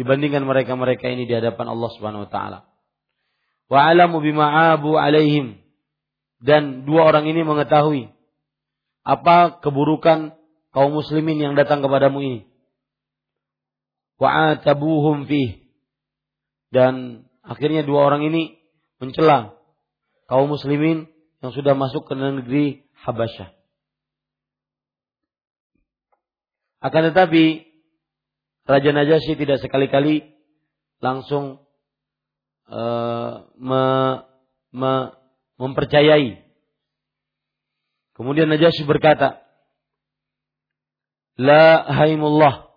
dibandingkan 0.02 0.48
mereka-mereka 0.50 1.12
ini 1.14 1.30
di 1.30 1.38
hadapan 1.38 1.70
Allah 1.70 1.90
Subhanahu 1.94 2.26
wa 2.26 2.32
taala. 2.32 2.60
Wa 3.70 3.94
alamu 3.94 4.18
bima'abu 4.18 4.98
alaihim 4.98 5.62
dan 6.42 6.90
dua 6.90 7.06
orang 7.06 7.30
ini 7.30 7.46
mengetahui 7.46 8.10
apa 9.06 9.62
keburukan 9.62 10.34
kaum 10.74 10.92
muslimin 10.98 11.38
yang 11.38 11.54
datang 11.54 11.86
kepadamu 11.86 12.18
ini. 12.26 12.40
Wa 14.18 14.58
atabuhum 14.58 15.30
fih 15.30 15.70
dan 16.74 17.26
akhirnya 17.46 17.86
dua 17.86 18.10
orang 18.10 18.26
ini 18.26 18.58
mencela 18.98 19.54
kaum 20.26 20.50
muslimin 20.50 21.06
yang 21.46 21.54
sudah 21.54 21.78
masuk 21.78 22.10
ke 22.10 22.14
negeri 22.18 22.89
Habasyah. 23.08 23.60
Akan 26.80 27.12
tetapi 27.12 27.68
Raja 28.64 28.92
Najasyi 28.96 29.36
tidak 29.36 29.60
sekali-kali 29.60 30.32
langsung 31.04 31.64
uh, 32.70 33.34
me, 33.60 33.84
me, 34.72 34.94
mempercayai. 35.60 36.40
Kemudian 38.16 38.48
Najasyi 38.48 38.88
berkata, 38.88 39.44
La 41.40 41.88
haimullah, 41.88 42.68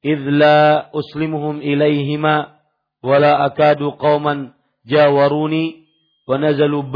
idh 0.00 0.24
la 0.32 0.88
uslimuhum 0.96 1.60
ilaihima, 1.60 2.56
wala 3.04 3.44
akadu 3.44 3.96
qawman 4.00 4.56
jawaruni, 4.88 5.88
wa 6.24 6.40
nazalu 6.40 6.88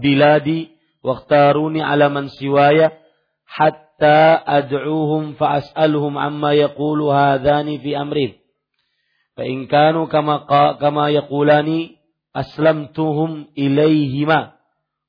biladi, 0.00 0.71
واختاروني 1.03 1.81
على 1.81 2.09
من 2.09 2.27
سواي 2.27 2.89
حتى 3.45 4.19
أدعوهم 4.47 5.33
فأسألهم 5.33 6.17
عما 6.17 6.53
يقول 6.53 7.01
هذان 7.01 7.77
في 7.77 8.01
أمرهم 8.01 8.33
فإن 9.37 9.65
كانوا 9.65 10.05
كما 10.05 10.37
كما 10.73 11.09
يقولان 11.09 11.89
أسلمتهم 12.35 13.47
إليهما 13.57 14.51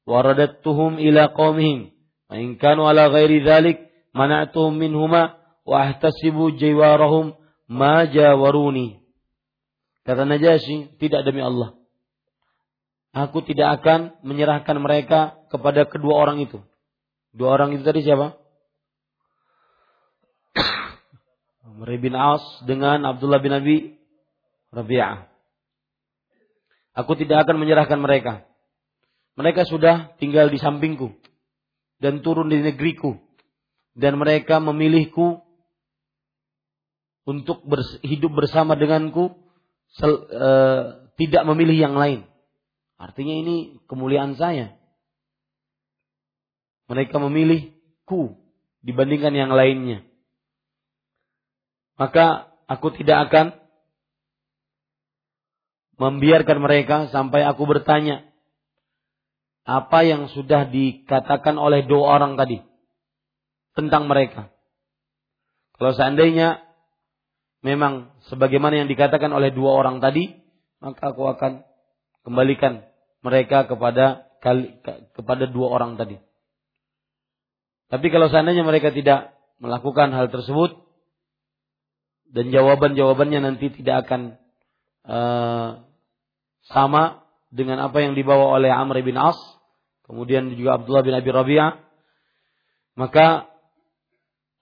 ورددتهم 0.06 0.94
إلى 0.94 1.24
قومهم 1.24 1.90
وإن 2.30 2.54
كانوا 2.54 2.88
على 2.88 3.06
غير 3.06 3.44
ذلك 3.44 3.90
منعتهم 4.14 4.78
منهما 4.78 5.34
وأحتسب 5.66 6.56
جوارهم 6.60 7.34
ما 7.68 8.04
جاوروني 8.04 8.98
Kata 10.08 10.24
Najasyi, 10.24 10.96
tidak 10.96 11.20
demi 11.20 11.44
Allah. 11.44 11.76
Aku 13.12 13.44
tidak 13.44 13.76
akan 13.84 14.16
menyerahkan 14.24 14.80
mereka 14.80 15.36
kepada 15.53 15.85
kedua 15.85 16.17
orang 16.17 16.41
itu. 16.41 16.57
Dua 17.29 17.53
orang 17.53 17.77
itu 17.77 17.85
tadi 17.85 18.01
siapa? 18.01 18.33
Amr 21.69 21.89
bin 22.01 22.17
As 22.17 22.41
dengan 22.65 23.05
Abdullah 23.05 23.37
bin 23.37 23.53
Abi 23.53 23.77
Rabi'ah. 24.73 25.29
Aku 26.97 27.13
tidak 27.13 27.45
akan 27.45 27.61
menyerahkan 27.61 28.01
mereka. 28.01 28.49
Mereka 29.37 29.65
sudah 29.69 30.13
tinggal 30.17 30.49
di 30.49 30.57
sampingku 30.61 31.13
dan 31.97 32.21
turun 32.21 32.53
di 32.53 32.61
negeriku 32.61 33.17
dan 33.97 34.17
mereka 34.17 34.61
memilihku 34.61 35.41
untuk 37.25 37.65
hidup 38.05 38.31
bersama 38.35 38.77
denganku 38.77 39.33
sel, 39.95 40.27
e, 40.27 40.49
tidak 41.17 41.49
memilih 41.49 41.77
yang 41.77 41.95
lain. 41.97 42.29
Artinya 42.99 43.35
ini 43.41 43.79
kemuliaan 43.89 44.37
saya. 44.37 44.75
Mereka 46.91 47.15
memilihku 47.19 48.35
dibandingkan 48.83 49.33
yang 49.33 49.51
lainnya. 49.55 50.03
Maka 51.95 52.51
aku 52.67 52.91
tidak 52.97 53.29
akan 53.29 53.55
membiarkan 55.95 56.59
mereka 56.59 56.95
sampai 57.13 57.45
aku 57.45 57.63
bertanya 57.69 58.25
apa 59.63 60.03
yang 60.03 60.27
sudah 60.27 60.67
dikatakan 60.67 61.55
oleh 61.55 61.87
dua 61.87 62.19
orang 62.19 62.35
tadi 62.35 62.59
tentang 63.77 64.11
mereka. 64.11 64.51
Kalau 65.79 65.95
seandainya 65.95 66.59
memang 67.63 68.11
sebagaimana 68.27 68.83
yang 68.83 68.89
dikatakan 68.91 69.31
oleh 69.31 69.55
dua 69.55 69.79
orang 69.79 70.03
tadi, 70.03 70.35
maka 70.83 71.15
aku 71.15 71.23
akan 71.31 71.63
kembalikan 72.27 72.83
mereka 73.23 73.63
kepada 73.63 74.27
kepada 75.15 75.47
dua 75.47 75.71
orang 75.71 75.95
tadi. 75.95 76.19
Tapi 77.93 78.09
kalau 78.09 78.25
seandainya 78.25 78.65
mereka 78.65 78.89
tidak 78.89 79.37
melakukan 79.61 80.09
hal 80.17 80.33
tersebut 80.33 80.81
dan 82.33 82.49
jawaban-jawabannya 82.49 83.45
nanti 83.45 83.69
tidak 83.69 84.09
akan 84.09 84.41
uh, 85.05 85.85
sama 86.73 87.21
dengan 87.53 87.85
apa 87.85 88.01
yang 88.01 88.17
dibawa 88.17 88.57
oleh 88.57 88.73
Amr 88.73 89.05
bin 89.05 89.13
As, 89.13 89.37
kemudian 90.09 90.49
juga 90.57 90.81
Abdullah 90.81 91.05
bin 91.05 91.13
Abi 91.13 91.29
Rabi'ah, 91.29 91.85
maka 92.97 93.45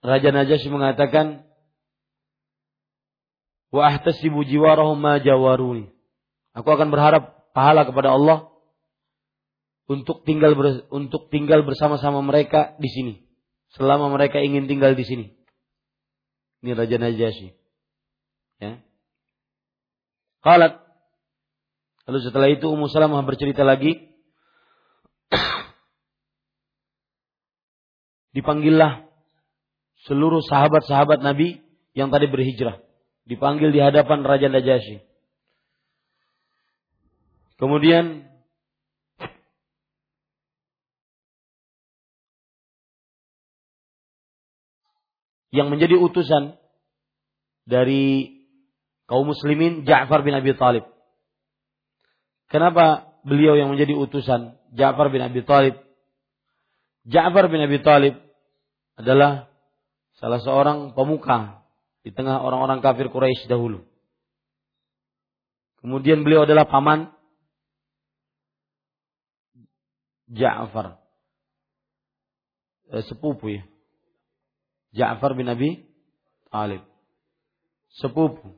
Raja 0.04 0.28
Najasyi 0.28 0.68
mengatakan, 0.68 1.48
Wa 3.72 3.88
ahtasibu 3.88 4.44
jiwarahum 4.44 5.00
jawaruni. 5.24 5.88
Aku 6.52 6.68
akan 6.68 6.92
berharap 6.92 7.48
pahala 7.56 7.88
kepada 7.88 8.12
Allah 8.12 8.51
untuk 9.90 10.22
tinggal 10.22 10.54
ber, 10.54 10.86
untuk 10.94 11.28
tinggal 11.32 11.66
bersama-sama 11.66 12.22
mereka 12.22 12.78
di 12.78 12.88
sini 12.88 13.14
selama 13.72 14.12
mereka 14.12 14.40
ingin 14.40 14.68
tinggal 14.68 14.92
di 14.92 15.04
sini. 15.04 15.26
Ini 16.62 16.78
Raja 16.78 16.96
Najasyi. 17.00 17.50
Ya. 18.62 18.78
Qalat. 20.44 20.78
Lalu 22.06 22.18
setelah 22.22 22.48
itu 22.50 22.66
Ummu 22.70 22.86
Salamah 22.86 23.26
bercerita 23.26 23.66
lagi. 23.66 24.14
Dipanggillah 28.36 29.06
seluruh 30.06 30.42
sahabat-sahabat 30.46 31.22
Nabi 31.22 31.62
yang 31.94 32.14
tadi 32.14 32.30
berhijrah. 32.30 32.78
Dipanggil 33.26 33.70
di 33.70 33.80
hadapan 33.82 34.22
Raja 34.26 34.50
Najasyi. 34.50 35.02
Kemudian 37.58 38.26
yang 45.52 45.68
menjadi 45.68 46.00
utusan 46.00 46.56
dari 47.68 48.32
kaum 49.06 49.28
muslimin 49.28 49.84
Ja'far 49.84 50.24
bin 50.24 50.32
Abi 50.32 50.56
Talib. 50.56 50.88
Kenapa 52.48 53.12
beliau 53.22 53.54
yang 53.54 53.68
menjadi 53.68 53.92
utusan 53.92 54.56
Ja'far 54.72 55.12
bin 55.12 55.20
Abi 55.20 55.44
Talib? 55.44 55.76
Ja'far 57.04 57.52
bin 57.52 57.60
Abi 57.60 57.84
Talib 57.84 58.16
adalah 58.96 59.52
salah 60.16 60.40
seorang 60.40 60.96
pemuka 60.96 61.62
di 62.02 62.10
tengah 62.10 62.40
orang-orang 62.40 62.80
kafir 62.80 63.12
Quraisy 63.12 63.46
dahulu. 63.46 63.84
Kemudian 65.84 66.24
beliau 66.24 66.48
adalah 66.48 66.64
paman 66.64 67.12
Ja'far. 70.32 70.96
Eh, 72.92 73.04
sepupu 73.04 73.52
ya. 73.52 73.71
Ja'far 74.92 75.32
bin 75.36 75.48
Abi 75.48 75.88
Talib. 76.52 76.84
Sepupu, 78.00 78.56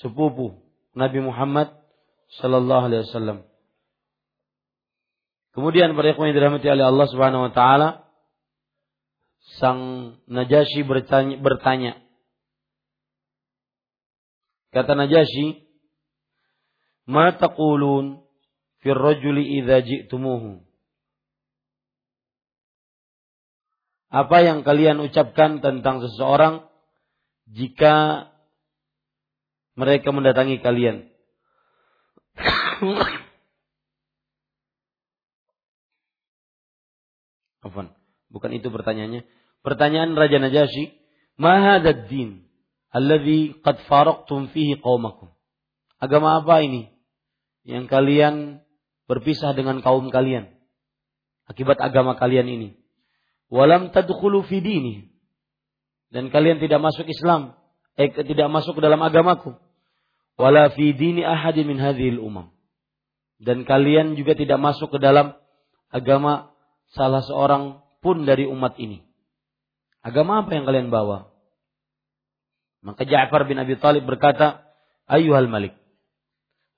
sepupu 0.00 0.60
Nabi 0.96 1.20
Muhammad 1.20 1.72
sallallahu 2.40 2.88
alaihi 2.88 3.04
wasallam. 3.08 3.38
Kemudian 5.56 5.96
para 5.96 6.12
ikhwan 6.12 6.30
yang 6.30 6.36
dirahmati 6.36 6.68
oleh 6.68 6.86
Allah 6.86 7.06
Subhanahu 7.08 7.48
wa 7.48 7.52
taala, 7.52 7.88
sang 9.56 9.80
Najasyi 10.28 10.84
bertanya, 10.84 11.40
bertanya. 11.40 11.96
Kata 14.68 14.92
Najasyi, 14.92 15.64
"Ma 17.08 17.32
taqulun 17.32 18.20
fi 18.84 18.92
rajuli 18.92 19.58
idza 19.58 19.80
ji'tumuhu?" 19.80 20.67
Apa 24.08 24.40
yang 24.40 24.64
kalian 24.64 25.04
ucapkan 25.04 25.60
tentang 25.60 26.00
seseorang 26.00 26.64
jika 27.48 28.28
mereka 29.76 30.08
mendatangi 30.12 30.64
kalian? 30.64 31.12
Bukan 38.28 38.54
itu 38.54 38.70
pertanyaannya. 38.70 39.26
Pertanyaan 39.66 40.14
Raja 40.14 40.38
Najasyi, 40.38 40.94
"Ma 41.42 41.58
hadzal 41.58 42.06
din 42.06 42.46
alladhi 42.94 43.58
qad 43.66 43.82
faraqtum 43.90 44.54
fihi 44.54 44.78
qaumakum?" 44.78 45.34
Agama 45.98 46.38
apa 46.38 46.62
ini 46.62 46.86
yang 47.66 47.90
kalian 47.90 48.62
berpisah 49.10 49.58
dengan 49.58 49.82
kaum 49.82 50.14
kalian 50.14 50.46
akibat 51.50 51.82
agama 51.82 52.14
kalian 52.14 52.46
ini? 52.46 52.77
Walam 53.48 53.90
tadkhulu 53.92 54.44
fi. 54.44 54.60
Dan 56.08 56.32
kalian 56.32 56.60
tidak 56.60 56.80
masuk 56.80 57.04
Islam, 57.04 57.56
eh, 58.00 58.08
tidak 58.08 58.48
masuk 58.48 58.80
ke 58.80 58.82
dalam 58.84 59.00
agamaku. 59.04 59.56
Wala 60.40 60.72
fi 60.72 60.94
dini 60.96 61.20
ahadin 61.26 61.68
min 61.68 61.76
hadhil 61.76 62.22
umam. 62.22 62.54
Dan 63.36 63.68
kalian 63.68 64.16
juga 64.16 64.32
tidak 64.38 64.56
masuk 64.56 64.96
ke 64.96 64.98
dalam 65.02 65.36
agama 65.92 66.54
salah 66.94 67.20
seorang 67.24 67.84
pun 68.00 68.24
dari 68.24 68.48
umat 68.48 68.78
ini. 68.78 69.04
Agama 70.00 70.46
apa 70.46 70.54
yang 70.54 70.64
kalian 70.64 70.88
bawa? 70.88 71.34
Maka 72.80 73.02
Ja'far 73.02 73.50
bin 73.50 73.58
Abi 73.58 73.74
Talib 73.76 74.06
berkata, 74.06 74.62
Ayuhal 75.10 75.50
Malik, 75.50 75.74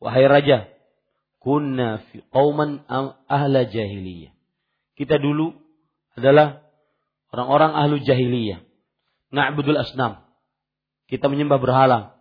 wahai 0.00 0.24
raja, 0.24 0.72
kunna 1.36 2.00
fi 2.08 2.24
qauman 2.32 2.88
ahla 3.28 3.68
jahiliyah. 3.68 4.32
Kita 4.96 5.20
dulu 5.20 5.59
adalah 6.18 6.64
orang-orang 7.30 7.72
ahlu 7.76 7.96
jahiliyah. 8.02 8.62
Na'budul 9.30 9.78
asnam. 9.78 10.26
Kita 11.06 11.30
menyembah 11.30 11.58
berhala. 11.62 12.18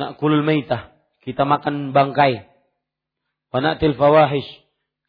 Na'kulul 0.00 0.44
maitah. 0.44 0.96
Kita 1.20 1.44
makan 1.44 1.92
bangkai. 1.92 2.48
Wa 3.52 3.58
na'til 3.60 3.96
fawahish. 3.96 4.48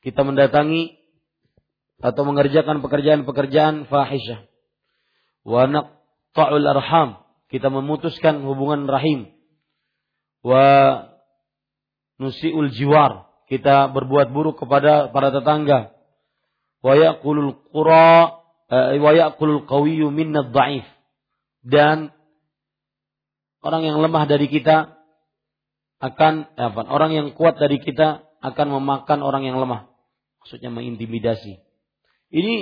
Kita 0.04 0.28
mendatangi 0.28 1.04
atau 2.04 2.28
mengerjakan 2.28 2.84
pekerjaan-pekerjaan 2.84 3.88
fahisyah. 3.88 4.44
Wa 5.48 5.72
naqta'ul 5.72 6.68
arham, 6.68 7.24
kita 7.48 7.72
memutuskan 7.72 8.44
hubungan 8.44 8.84
rahim. 8.92 9.32
Wa 10.44 11.08
nusiul 12.20 12.76
jiwar, 12.76 13.32
kita 13.48 13.88
berbuat 13.96 14.36
buruk 14.36 14.60
kepada 14.60 15.08
para 15.16 15.32
tetangga. 15.32 15.96
Dan 21.64 22.12
orang 23.64 23.88
yang 23.88 24.04
lemah 24.04 24.28
dari 24.28 24.52
kita 24.52 25.00
akan 26.04 26.34
eh, 26.60 26.68
apa? 26.68 26.84
Orang 26.92 27.16
yang 27.16 27.32
kuat 27.32 27.56
dari 27.56 27.80
kita 27.80 28.28
akan 28.44 28.68
memakan 28.76 29.24
orang 29.24 29.48
yang 29.48 29.64
lemah. 29.64 29.88
Maksudnya 30.44 30.68
mengintimidasi. 30.76 31.64
Ini 32.36 32.56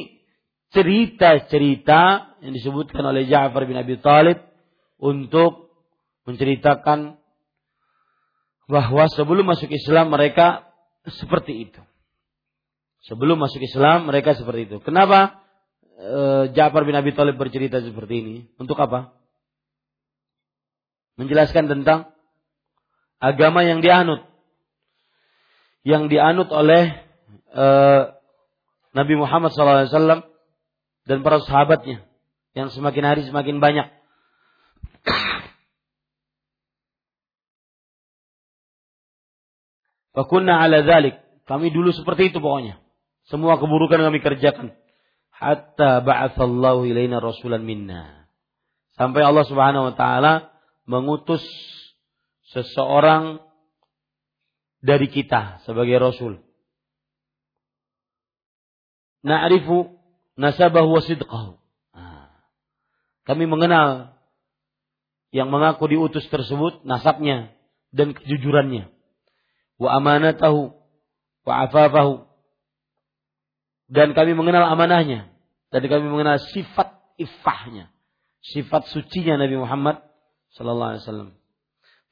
cerita-cerita 0.69 2.38
yang 2.45 2.53
disebutkan 2.53 3.01
oleh 3.01 3.26
Ja'far 3.26 3.65
bin 3.65 3.82
Abi 3.82 3.97
Talib 3.97 4.38
untuk 5.01 5.74
menceritakan 6.30 7.17
bahwa 8.69 9.09
sebelum 9.09 9.49
masuk 9.49 9.74
Islam 9.74 10.13
mereka 10.13 10.69
seperti 11.09 11.65
itu. 11.65 11.82
Sebelum 13.02 13.41
masuk 13.41 13.62
Islam 13.66 14.06
mereka 14.06 14.38
seperti 14.38 14.70
itu. 14.70 14.78
Kenapa 14.86 15.41
e, 15.97 16.54
Ja'far 16.54 16.86
bin 16.86 16.93
Abi 16.93 17.18
Thalib 17.18 17.38
bercerita 17.41 17.82
seperti 17.82 18.14
ini? 18.22 18.36
Untuk 18.62 18.78
apa? 18.78 19.18
Menjelaskan 21.18 21.66
tentang 21.66 22.14
agama 23.18 23.66
yang 23.66 23.82
dianut. 23.82 24.22
Yang 25.82 26.14
dianut 26.14 26.49
oleh 26.54 26.93
e, 27.49 27.66
Nabi 28.93 29.14
Muhammad 29.18 29.49
SAW 29.49 30.30
dan 31.10 31.26
para 31.26 31.41
sahabatnya 31.41 32.06
yang 32.54 32.70
semakin 32.70 33.02
hari 33.02 33.22
semakin 33.26 33.58
banyak. 33.58 33.88
Fakunna 40.12 40.60
ala 40.60 40.84
dhalik. 40.84 41.18
Kami 41.47 41.72
dulu 41.72 41.95
seperti 41.95 42.32
itu 42.32 42.43
pokoknya. 42.43 42.80
Semua 43.32 43.55
keburukan 43.55 43.97
kami 43.97 44.19
kerjakan. 44.19 44.75
Hatta 45.32 46.03
ba'athallahu 46.03 46.84
ilaina 46.86 47.23
rasulan 47.23 47.63
minna. 47.63 48.27
Sampai 48.99 49.23
Allah 49.23 49.47
subhanahu 49.47 49.89
wa 49.89 49.95
ta'ala 49.95 50.51
mengutus 50.84 51.41
seseorang 52.51 53.39
dari 54.84 55.07
kita 55.07 55.63
sebagai 55.63 55.95
rasul 55.95 56.43
na'rifu 59.21 59.97
nasabahu 60.38 60.97
wa 60.97 61.01
sidqahu. 61.01 61.51
Nah, 61.93 62.34
kami 63.25 63.45
mengenal 63.45 64.17
yang 65.32 65.47
mengaku 65.47 65.88
diutus 65.88 66.27
tersebut 66.27 66.84
nasabnya 66.84 67.55
dan 67.93 68.11
kejujurannya. 68.11 68.91
Wa 69.79 69.97
amanatahu 69.97 70.75
wa 71.47 71.53
afafahu. 71.65 72.27
Dan 73.92 74.16
kami 74.16 74.32
mengenal 74.32 74.72
amanahnya 74.72 75.28
dan 75.68 75.84
kami 75.84 76.08
mengenal 76.08 76.39
sifat 76.39 76.96
iffahnya, 77.20 77.92
sifat 78.39 78.88
sucinya 78.88 79.36
Nabi 79.36 79.60
Muhammad 79.60 80.00
sallallahu 80.56 80.96
alaihi 80.96 81.04
wasallam. 81.04 81.30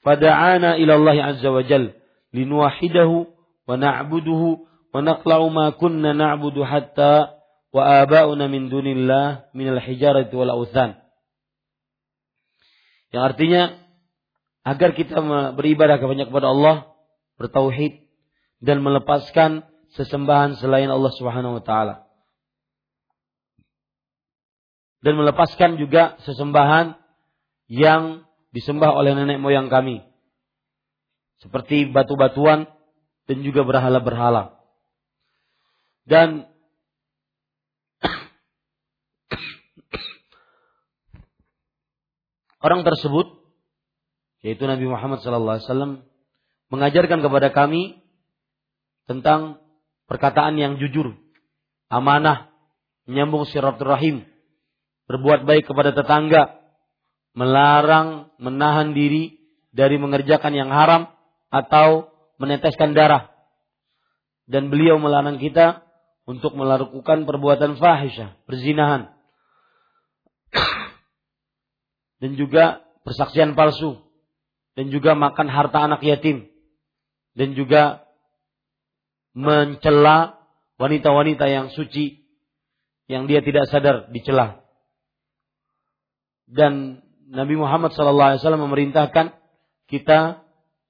Fada'ana 0.04 0.76
ila 0.76 0.94
Allah 1.00 1.18
azza 1.36 1.48
wa 1.48 1.64
jal 1.64 1.96
linuwahidahu 2.36 3.28
wa 3.68 3.76
na'buduhu 3.80 4.68
wa 4.92 5.00
naqla'u 5.00 5.48
ma 5.52 5.72
kunna 5.76 6.12
na'budu 6.12 6.68
hatta 6.68 7.40
wa 7.72 7.82
aba'una 8.04 8.52
min 8.52 8.68
dunillah 8.68 9.52
minal 9.56 9.80
hijarati 9.80 10.36
wal 10.36 10.52
authan. 10.52 11.00
Yang 13.16 13.24
artinya 13.24 13.62
agar 14.68 14.92
kita 14.94 15.24
beribadah 15.56 15.98
kebanyak 15.98 16.28
kepada 16.28 16.52
Allah, 16.52 16.76
bertauhid 17.40 18.04
dan 18.60 18.84
melepaskan 18.84 19.69
sesembahan 19.98 20.60
selain 20.62 20.90
Allah 20.90 21.14
Subhanahu 21.16 21.58
wa 21.58 21.64
taala. 21.66 22.06
Dan 25.00 25.16
melepaskan 25.16 25.80
juga 25.80 26.20
sesembahan 26.28 27.00
yang 27.72 28.28
disembah 28.52 28.92
oleh 28.92 29.16
nenek 29.16 29.40
moyang 29.40 29.72
kami. 29.72 30.04
Seperti 31.40 31.88
batu-batuan 31.88 32.68
dan 33.32 33.38
juga 33.48 33.64
berhala-berhala. 33.64 34.60
Dan 36.04 36.52
orang 42.66 42.84
tersebut 42.84 43.40
yaitu 44.40 44.64
Nabi 44.68 44.88
Muhammad 44.88 45.20
SAW 45.20 46.04
mengajarkan 46.72 47.20
kepada 47.20 47.52
kami 47.52 48.02
tentang 49.10 49.60
perkataan 50.10 50.58
yang 50.58 50.82
jujur, 50.82 51.14
amanah, 51.88 52.50
menyambung 53.06 53.46
silaturahim, 53.46 54.26
berbuat 55.06 55.46
baik 55.46 55.70
kepada 55.70 55.94
tetangga, 55.94 56.58
melarang 57.38 58.34
menahan 58.42 58.98
diri 58.98 59.38
dari 59.70 60.02
mengerjakan 60.02 60.54
yang 60.58 60.74
haram 60.74 61.14
atau 61.54 62.10
meneteskan 62.42 62.98
darah. 62.98 63.30
Dan 64.50 64.74
beliau 64.74 64.98
melarang 64.98 65.38
kita 65.38 65.86
untuk 66.26 66.58
melakukan 66.58 67.30
perbuatan 67.30 67.78
fahisyah, 67.78 68.34
perzinahan. 68.50 69.14
Dan 72.22 72.34
juga 72.34 72.82
persaksian 73.06 73.54
palsu. 73.54 74.02
Dan 74.74 74.90
juga 74.90 75.14
makan 75.14 75.48
harta 75.54 75.86
anak 75.86 76.02
yatim. 76.02 76.50
Dan 77.38 77.54
juga 77.54 78.09
mencela 79.34 80.40
wanita-wanita 80.80 81.46
yang 81.50 81.70
suci 81.74 82.24
yang 83.10 83.26
dia 83.26 83.42
tidak 83.42 83.68
sadar 83.68 84.10
dicela. 84.14 84.62
Dan 86.50 87.06
Nabi 87.30 87.58
Muhammad 87.58 87.94
SAW 87.94 88.38
memerintahkan 88.42 89.38
kita 89.90 90.42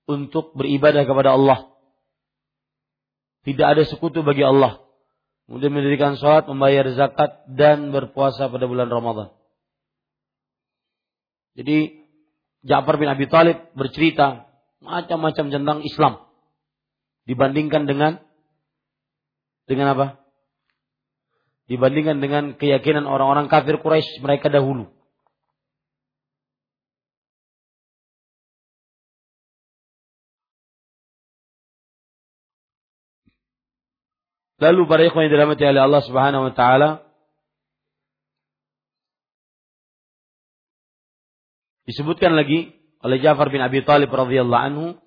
untuk 0.07 0.55
beribadah 0.55 1.03
kepada 1.03 1.35
Allah. 1.35 1.67
Tidak 3.43 3.63
ada 3.63 3.83
sekutu 3.87 4.23
bagi 4.23 4.43
Allah 4.43 4.89
kemudian 5.49 5.73
mendirikan 5.73 6.13
sholat, 6.13 6.45
membayar 6.45 6.85
zakat, 6.93 7.41
dan 7.49 7.89
berpuasa 7.89 8.53
pada 8.53 8.69
bulan 8.69 8.85
Ramadan. 8.85 9.33
Jadi 11.57 12.05
Ja'far 12.61 13.01
bin 13.01 13.09
Abi 13.09 13.25
Talib 13.25 13.57
bercerita 13.73 14.45
macam-macam 14.85 15.45
tentang 15.49 15.81
Islam 15.81 16.21
dibandingkan 17.25 17.89
dengan 17.89 18.21
dengan 19.69 19.93
apa? 19.93 20.19
dibandingkan 21.69 22.17
dengan 22.17 22.43
keyakinan 22.57 23.05
orang-orang 23.05 23.45
kafir 23.45 23.77
Quraisy 23.77 24.25
mereka 24.25 24.49
dahulu. 24.49 24.89
Lalu 34.59 34.81
para 34.91 35.07
ikhwan 35.07 35.29
yang 35.29 35.39
dirahmati 35.39 35.63
oleh 35.63 35.79
Allah 35.85 36.03
Subhanahu 36.03 36.51
wa 36.51 36.53
taala 36.57 36.89
disebutkan 41.87 42.35
lagi 42.35 42.75
oleh 42.99 43.23
Ja'far 43.23 43.47
bin 43.47 43.63
Abi 43.63 43.87
Thalib 43.87 44.11
radhiyallahu 44.11 44.65
anhu 44.67 44.99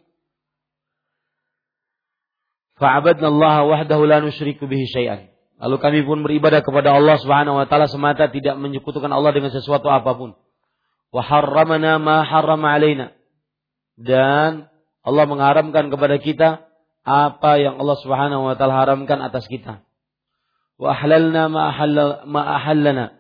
Fa'abadna 2.83 3.30
Allah 3.30 3.62
wahdahu 3.62 4.03
la 4.11 4.18
nusyriku 4.18 4.66
bihi 4.66 4.91
syai'an. 4.91 5.30
Lalu 5.62 5.76
kami 5.78 6.01
pun 6.03 6.26
beribadah 6.26 6.66
kepada 6.66 6.91
Allah 6.91 7.14
Subhanahu 7.22 7.62
wa 7.62 7.66
taala 7.70 7.87
semata 7.87 8.26
tidak 8.26 8.59
menyekutukan 8.59 9.07
Allah 9.07 9.30
dengan 9.30 9.55
sesuatu 9.55 9.87
apa 9.87 10.11
pun. 10.18 10.35
Wa 11.14 11.22
harramana 11.22 12.03
ma 12.03 12.26
harrama 12.26 12.74
alaina. 12.74 13.14
Dan 13.95 14.66
Allah 15.07 15.24
mengharamkan 15.30 15.95
kepada 15.95 16.18
kita 16.18 16.66
apa 17.07 17.62
yang 17.62 17.78
Allah 17.78 17.95
Subhanahu 18.03 18.51
wa 18.51 18.59
taala 18.59 18.74
haramkan 18.83 19.22
atas 19.22 19.47
kita. 19.47 19.87
Wa 20.74 20.99
ahlalna 20.99 21.47
ma 21.47 21.70
ahalla 21.70 22.26
ma 22.26 22.43
ahallana. 22.59 23.14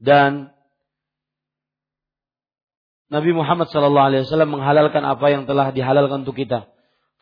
Dan 0.00 0.48
Nabi 3.12 3.36
Muhammad 3.36 3.68
sallallahu 3.68 4.08
alaihi 4.08 4.24
wasallam 4.24 4.56
menghalalkan 4.56 5.04
apa 5.04 5.26
yang 5.28 5.44
telah 5.44 5.68
dihalalkan 5.76 6.24
untuk 6.24 6.40
kita. 6.40 6.71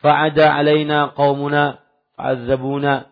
Alaina 0.09 1.13
qaumuna 1.13 1.77
fa'adzabuna 2.17 3.11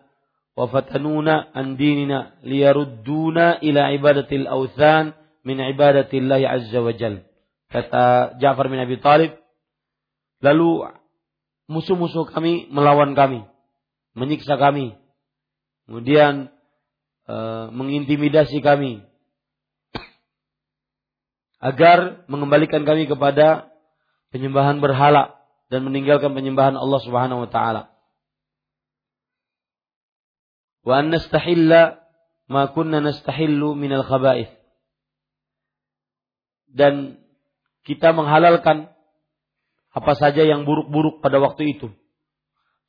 wa 0.58 0.66
fatanuna 0.66 1.54
an 1.54 1.78
dinina 1.78 2.34
liyarudduna 2.42 3.62
ila 3.62 3.94
ibadatil 3.94 4.50
awthan 4.50 5.14
min 5.46 5.62
ibadatillahi 5.62 6.44
azza 6.46 6.82
wa 6.82 6.92
jal. 6.92 7.22
Kata 7.70 8.36
Ja'far 8.42 8.66
bin 8.66 8.82
Abi 8.82 8.98
Talib. 8.98 9.38
Lalu 10.42 10.90
musuh-musuh 11.70 12.26
kami 12.34 12.66
melawan 12.74 13.14
kami, 13.14 13.46
menyiksa 14.16 14.58
kami, 14.58 14.98
kemudian 15.86 16.50
e, 17.28 17.34
mengintimidasi 17.70 18.58
kami, 18.64 19.04
agar 21.60 22.24
mengembalikan 22.26 22.82
kami 22.88 23.04
kepada 23.04 23.68
penyembahan 24.32 24.80
berhala 24.80 25.39
dan 25.70 25.86
meninggalkan 25.86 26.34
penyembahan 26.34 26.74
Allah 26.74 27.00
Subhanahu 27.00 27.46
wa 27.46 27.50
taala. 27.50 27.82
Wa 30.82 30.98
an 30.98 31.14
nastahilla 31.14 32.02
ma 32.50 32.74
kunna 32.74 32.98
nastahillu 32.98 33.78
minal 33.78 34.02
khaba'ith. 34.02 34.50
Dan 36.70 37.22
kita 37.86 38.10
menghalalkan 38.10 38.90
apa 39.90 40.12
saja 40.18 40.42
yang 40.42 40.66
buruk-buruk 40.66 41.22
pada 41.22 41.38
waktu 41.38 41.78
itu. 41.78 41.88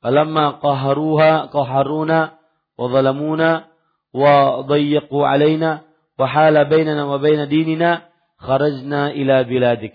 Falamma 0.02 0.58
qaharuha 0.58 1.50
qaharuna 1.54 2.38
wa 2.74 2.86
zalamuna 2.90 3.70
wa 4.10 4.66
dayyaqu 4.66 5.18
alaina 5.22 5.86
wa 6.18 6.26
hala 6.26 6.66
bainana 6.66 7.06
wa 7.06 7.22
baina 7.22 7.46
dinina 7.46 8.10
kharajna 8.38 9.14
ila 9.14 9.46
biladik. 9.46 9.94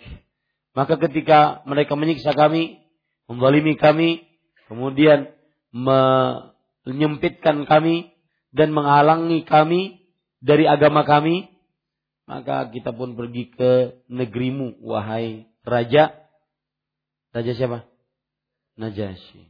Maka 0.78 1.01
ketika 1.01 1.65
mereka 1.65 1.97
menyiksa 1.97 2.38
kami, 2.38 2.86
menzalimi 3.25 3.73
kami, 3.82 4.30
kemudian 4.69 5.34
menyempitkan 5.73 7.65
kami 7.65 8.13
dan 8.53 8.69
menghalangi 8.78 9.41
kami 9.41 10.05
dari 10.38 10.69
agama 10.69 11.01
kami, 11.01 11.49
maka 12.30 12.69
kita 12.69 12.93
pun 12.93 13.17
pergi 13.17 13.49
ke 13.57 14.05
negerimu, 14.05 14.78
wahai 14.86 15.49
raja 15.65 16.13
Raja 17.34 17.53
siapa? 17.53 17.86
Najasyi. 18.78 19.49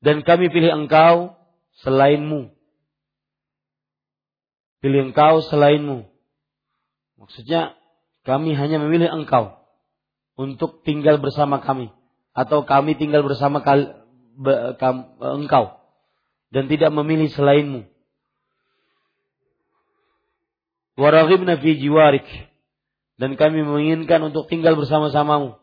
Dan 0.00 0.24
kami 0.24 0.48
pilih 0.48 0.72
engkau 0.72 1.36
selainmu. 1.84 2.52
Pilih 4.80 5.12
engkau 5.12 5.40
selainmu. 5.44 6.04
Maksudnya 7.16 7.76
kami 8.28 8.52
hanya 8.56 8.76
memilih 8.76 9.08
engkau 9.08 9.65
untuk 10.36 10.84
tinggal 10.84 11.16
bersama 11.18 11.64
kami. 11.64 11.90
Atau 12.36 12.68
kami 12.68 12.94
tinggal 13.00 13.24
bersama 13.24 13.64
kal, 13.64 14.04
be, 14.36 14.76
kam, 14.76 15.16
engkau. 15.18 15.80
Dan 16.52 16.68
tidak 16.68 16.92
memilih 16.92 17.32
selainmu. 17.32 17.88
Waraghibna 21.00 21.56
fi 21.60 21.80
jiwarik. 21.80 22.28
Dan 23.16 23.40
kami 23.40 23.64
menginginkan 23.64 24.20
untuk 24.28 24.48
tinggal 24.52 24.76
bersama-samamu. 24.76 25.56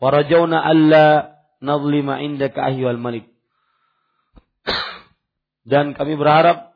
Warajawna 0.00 0.64
alla 0.64 1.36
nadlima 1.60 2.24
indaka 2.24 2.64
ahyual 2.64 2.96
malik. 2.96 3.28
Dan 5.70 5.92
kami 5.92 6.16
berharap 6.16 6.72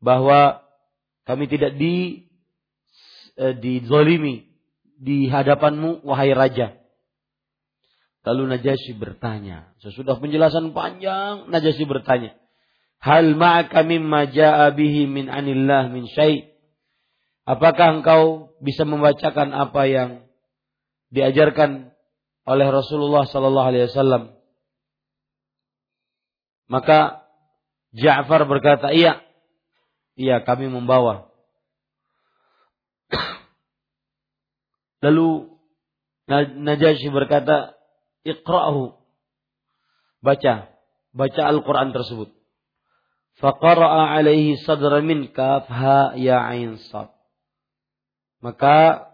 bahwa 0.00 0.64
kami 1.24 1.48
tidak 1.48 1.76
di 1.76 2.28
eh, 3.40 3.56
dizolimi 3.56 4.53
di 4.98 5.30
hadapanmu 5.30 6.02
wahai 6.06 6.32
raja. 6.34 6.78
Lalu 8.24 8.56
Najasyi 8.56 8.96
bertanya. 8.96 9.76
Sesudah 9.84 10.16
penjelasan 10.16 10.72
panjang, 10.72 11.52
Najasyi 11.52 11.84
bertanya. 11.84 12.36
Hal 13.04 13.36
ma'aka 13.36 13.84
mimma 13.84 14.32
ja'a 14.32 14.72
min 14.80 15.28
anillah 15.28 15.92
min 15.92 16.08
syai' 16.08 16.54
Apakah 17.44 18.00
engkau 18.00 18.56
bisa 18.64 18.88
membacakan 18.88 19.52
apa 19.52 19.84
yang 19.84 20.24
diajarkan 21.12 21.92
oleh 22.48 22.66
Rasulullah 22.68 23.28
sallallahu 23.28 23.68
alaihi 23.68 23.88
wasallam. 23.92 24.32
Maka 26.68 27.24
Ja'far 27.94 28.48
berkata, 28.48 28.90
"Iya. 28.90 29.22
Iya, 30.16 30.42
kami 30.42 30.66
membawa." 30.66 31.30
Lalu 35.04 35.52
Najasyi 36.64 37.12
berkata, 37.12 37.76
"Iqra'hu." 38.24 38.96
Baca, 40.24 40.72
baca 41.12 41.42
Al-Qur'an 41.44 41.92
tersebut. 41.92 42.32
Faqara'a 43.36 44.16
alaihi 44.16 44.56
sadra 44.64 45.04
min 45.04 45.28
kaf 45.28 45.68
ha 45.68 46.16
ya 46.16 46.40
ain 46.48 46.80
sad. 46.88 47.12
Maka 48.40 49.12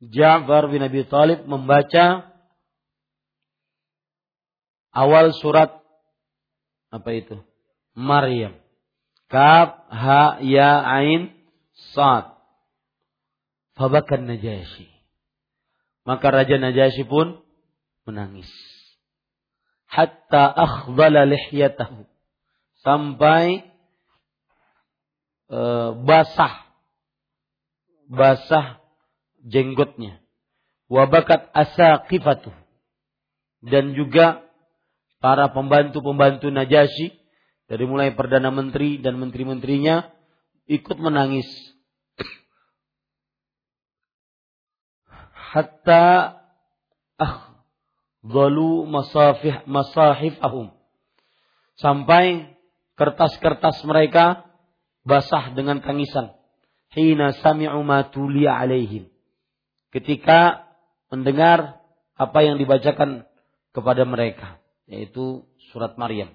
Ja'far 0.00 0.70
bin 0.72 0.80
Abi 0.80 1.04
Talib 1.10 1.44
membaca 1.44 2.30
awal 4.94 5.34
surat 5.36 5.82
apa 6.88 7.10
itu? 7.12 7.36
Maryam. 7.92 8.56
Kaf, 9.28 9.90
ha, 9.92 10.40
ya, 10.40 10.80
ain, 10.88 11.36
sad. 11.92 12.37
Fabakan 13.78 14.26
Najasyi. 14.26 14.90
Maka 16.02 16.34
Raja 16.34 16.58
Najasyi 16.58 17.06
pun 17.06 17.38
menangis. 18.02 18.50
Hatta 19.86 20.50
akhdala 20.50 21.22
lihyatahu. 21.30 22.02
Sampai 22.82 23.62
uh, 25.46 25.94
basah. 26.02 26.66
Basah 28.10 28.82
jenggotnya. 29.46 30.18
Wabakat 30.90 31.54
asaqifatuh. 31.54 32.56
Dan 33.62 33.94
juga 33.94 34.42
para 35.22 35.54
pembantu-pembantu 35.54 36.50
Najasyi 36.50 37.14
dari 37.70 37.84
mulai 37.86 38.10
perdana 38.16 38.50
menteri 38.50 38.98
dan 38.98 39.22
menteri-menterinya 39.22 40.08
ikut 40.66 40.98
menangis. 40.98 41.46
Hatta 45.48 46.36
zalu 48.20 48.84
masafih 48.84 49.64
masahifahum. 49.64 50.76
Sampai 51.78 52.58
kertas-kertas 52.98 53.80
mereka 53.88 54.44
basah 55.06 55.54
dengan 55.56 55.80
tangisan. 55.80 56.36
Hina 56.92 57.32
sami'u 57.40 57.80
ma 57.84 58.08
tuliya 58.08 58.60
alaihim 58.60 59.08
ketika 59.92 60.68
mendengar 61.08 61.80
apa 62.16 62.38
yang 62.44 62.60
dibacakan 62.60 63.24
kepada 63.72 64.04
mereka 64.04 64.60
yaitu 64.88 65.44
surat 65.70 65.96
Maryam. 66.00 66.32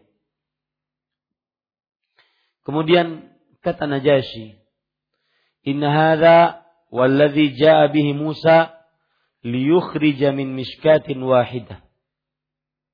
Kemudian 2.63 3.33
kata 3.59 3.89
Najasyi, 3.89 4.55
"Inna 5.67 5.89
hadza 5.91 6.63
walladhi 6.93 7.57
jaa 7.57 7.89
bihi 7.91 8.15
Musa 8.15 8.82
liyukhrija 9.43 10.31
min 10.31 10.55
mishkatin 10.55 11.21
wahidah. 11.23 11.83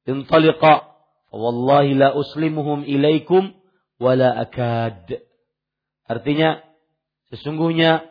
Intaliqa 0.09 0.89
Wallahi 1.29 1.93
la 1.93 2.17
uslimuhum 2.17 2.89
ilaikum 2.89 3.53
wala 4.01 4.33
akad. 4.33 5.21
Artinya 6.09 6.65
sesungguhnya 7.29 8.09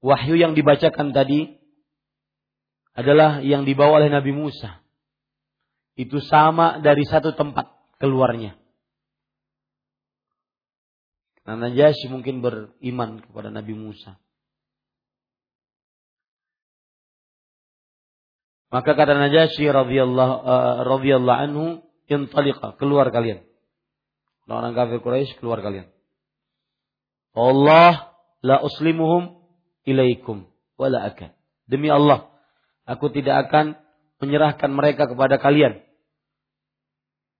wahyu 0.00 0.40
yang 0.40 0.56
dibacakan 0.56 1.12
tadi 1.12 1.60
adalah 2.96 3.44
yang 3.44 3.68
dibawa 3.68 4.00
oleh 4.00 4.08
Nabi 4.08 4.32
Musa. 4.32 4.80
Itu 6.00 6.24
sama 6.24 6.80
dari 6.80 7.04
satu 7.04 7.36
tempat 7.36 7.68
keluarnya. 8.00 8.56
Nah, 11.44 11.60
Najasyi 11.60 12.08
mungkin 12.08 12.40
beriman 12.40 13.20
kepada 13.20 13.52
Nabi 13.52 13.76
Musa. 13.76 14.16
Maka 18.70 18.94
kata 18.94 19.18
Najasyi 19.18 19.66
radhiyallahu 19.66 20.34
uh, 20.46 20.74
radhiyallahu 20.86 21.40
anhu, 21.42 21.64
"Intaliqa, 22.06 22.78
keluar 22.78 23.10
kalian." 23.10 23.42
Orang 24.50 24.74
kafir 24.74 24.98
Quraisy 24.98 25.38
keluar 25.38 25.62
kalian. 25.62 25.86
Allah 27.38 28.18
la 28.42 28.58
uslimuhum 28.58 29.38
ilaikum 29.86 30.50
wala 30.74 31.06
akan. 31.06 31.30
Demi 31.70 31.86
Allah, 31.86 32.34
aku 32.82 33.14
tidak 33.14 33.46
akan 33.46 33.78
menyerahkan 34.18 34.70
mereka 34.74 35.06
kepada 35.06 35.38
kalian 35.38 35.86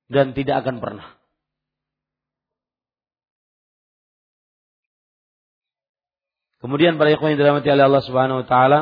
dan 0.07 0.39
tidak 0.39 0.63
akan 0.63 0.79
pernah. 0.79 1.19
Kemudian 6.63 6.95
para 6.95 7.11
ikhwan 7.11 7.35
yang 7.35 7.41
dirahmati 7.43 7.75
oleh 7.75 7.85
Allah 7.91 8.05
Subhanahu 8.07 8.39
wa 8.45 8.47
taala, 8.47 8.81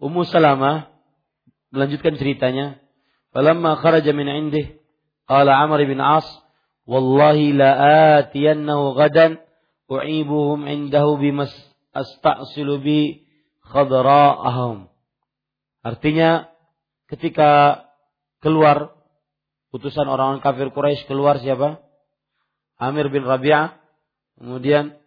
Ummu 0.00 0.24
Salamah 0.24 0.95
melanjutkan 1.70 2.18
ceritanya. 2.18 2.78
Falamma 3.34 3.76
kharaja 3.80 4.10
min 4.16 4.28
indih 4.28 4.80
qala 5.28 5.60
Amr 5.60 5.84
bin 5.84 6.00
As 6.00 6.24
wallahi 6.86 7.52
la 7.52 7.70
atiyannahu 8.22 8.96
gadan 8.96 9.42
u'ibuhum 9.90 10.66
indahu 10.66 11.18
bimas 11.18 11.52
astasilu 11.94 12.80
bi 12.82 13.26
khadra'ahum. 13.66 14.88
Artinya 15.82 16.50
ketika 17.06 17.82
keluar 18.42 18.94
utusan 19.70 20.06
orang-orang 20.06 20.42
kafir 20.42 20.70
Quraisy 20.74 21.06
keluar 21.06 21.38
siapa? 21.38 21.82
Amir 22.76 23.08
bin 23.08 23.24
Rabi'ah, 23.24 23.78
kemudian 24.36 24.98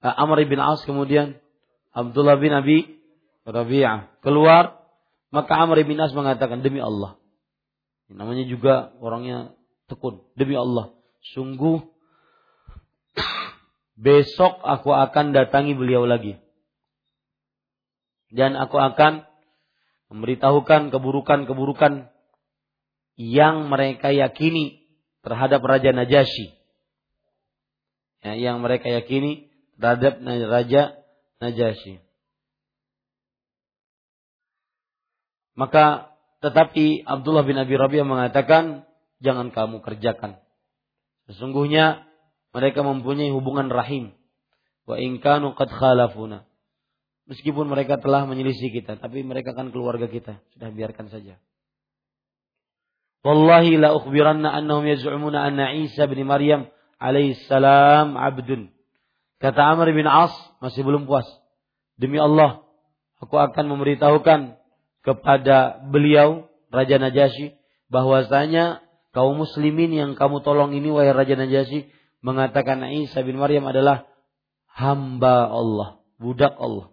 Amr 0.00 0.46
bin 0.46 0.62
As, 0.62 0.80
kemudian 0.86 1.36
Abdullah 1.90 2.38
bin 2.38 2.54
Abi 2.54 2.99
Rabi'ah 3.48 4.20
keluar 4.20 4.80
maka 5.30 5.52
Amr 5.54 5.86
bin 5.86 5.98
As 6.02 6.10
mengatakan 6.10 6.60
demi 6.60 6.82
Allah. 6.82 7.16
Namanya 8.10 8.42
juga 8.50 8.90
orangnya 8.98 9.54
tekun. 9.86 10.26
Demi 10.34 10.58
Allah, 10.58 10.90
sungguh 11.34 11.78
besok 14.04 14.58
aku 14.58 14.90
akan 14.90 15.30
datangi 15.30 15.78
beliau 15.78 16.10
lagi. 16.10 16.34
Dan 18.30 18.58
aku 18.58 18.78
akan 18.78 19.26
memberitahukan 20.10 20.90
keburukan-keburukan 20.90 22.10
yang 23.14 23.70
mereka 23.70 24.10
yakini 24.10 24.82
terhadap 25.22 25.62
Raja 25.62 25.94
Najasyi. 25.94 26.50
Ya, 28.26 28.34
yang 28.34 28.58
mereka 28.58 28.90
yakini 28.90 29.54
terhadap 29.78 30.18
Raja 30.22 30.98
Najasyi. 31.38 32.02
Maka 35.58 36.14
tetapi 36.40 37.04
Abdullah 37.04 37.44
bin 37.44 37.60
Abi 37.60 37.76
Rabi'ah 37.76 38.06
mengatakan 38.06 38.88
jangan 39.20 39.52
kamu 39.52 39.84
kerjakan. 39.84 40.40
Sesungguhnya 41.28 42.08
mereka 42.50 42.80
mempunyai 42.82 43.30
hubungan 43.30 43.68
rahim. 43.68 44.16
Wa 44.88 44.96
in 44.98 45.20
kanu 45.22 45.54
qad 45.54 45.70
khalafuna. 45.70 46.48
Meskipun 47.30 47.70
mereka 47.70 48.00
telah 48.02 48.26
menyelisih 48.26 48.74
kita, 48.74 48.98
tapi 48.98 49.22
mereka 49.22 49.54
kan 49.54 49.70
keluarga 49.70 50.10
kita. 50.10 50.42
Sudah 50.50 50.74
biarkan 50.74 51.06
saja. 51.14 51.38
Wallahi 53.22 53.78
la 53.78 53.94
ukhbiranna 53.94 54.50
annahum 54.50 54.88
yaz'umuna 54.88 55.46
anna 55.46 55.76
Isa 55.76 56.08
bin 56.10 56.24
Maryam 56.26 56.66
alaihi 56.98 57.38
salam 57.46 58.16
abdun. 58.16 58.72
Kata 59.40 59.60
Amr 59.76 59.92
bin 59.92 60.08
As 60.08 60.32
masih 60.60 60.84
belum 60.84 61.08
puas. 61.08 61.24
Demi 62.00 62.20
Allah, 62.20 62.64
aku 63.20 63.36
akan 63.36 63.64
memberitahukan 63.72 64.59
kepada 65.00 65.80
beliau 65.88 66.48
Raja 66.70 67.00
Najasyi 67.00 67.56
bahwasanya 67.90 68.84
kaum 69.10 69.40
muslimin 69.42 69.90
yang 69.90 70.10
kamu 70.14 70.44
tolong 70.46 70.76
ini 70.76 70.92
wahai 70.92 71.10
Raja 71.10 71.34
Najasyi 71.34 71.90
mengatakan 72.20 72.84
Isa 72.92 73.24
bin 73.24 73.40
Maryam 73.40 73.66
adalah 73.66 74.06
hamba 74.70 75.50
Allah, 75.50 75.98
budak 76.20 76.54
Allah. 76.60 76.92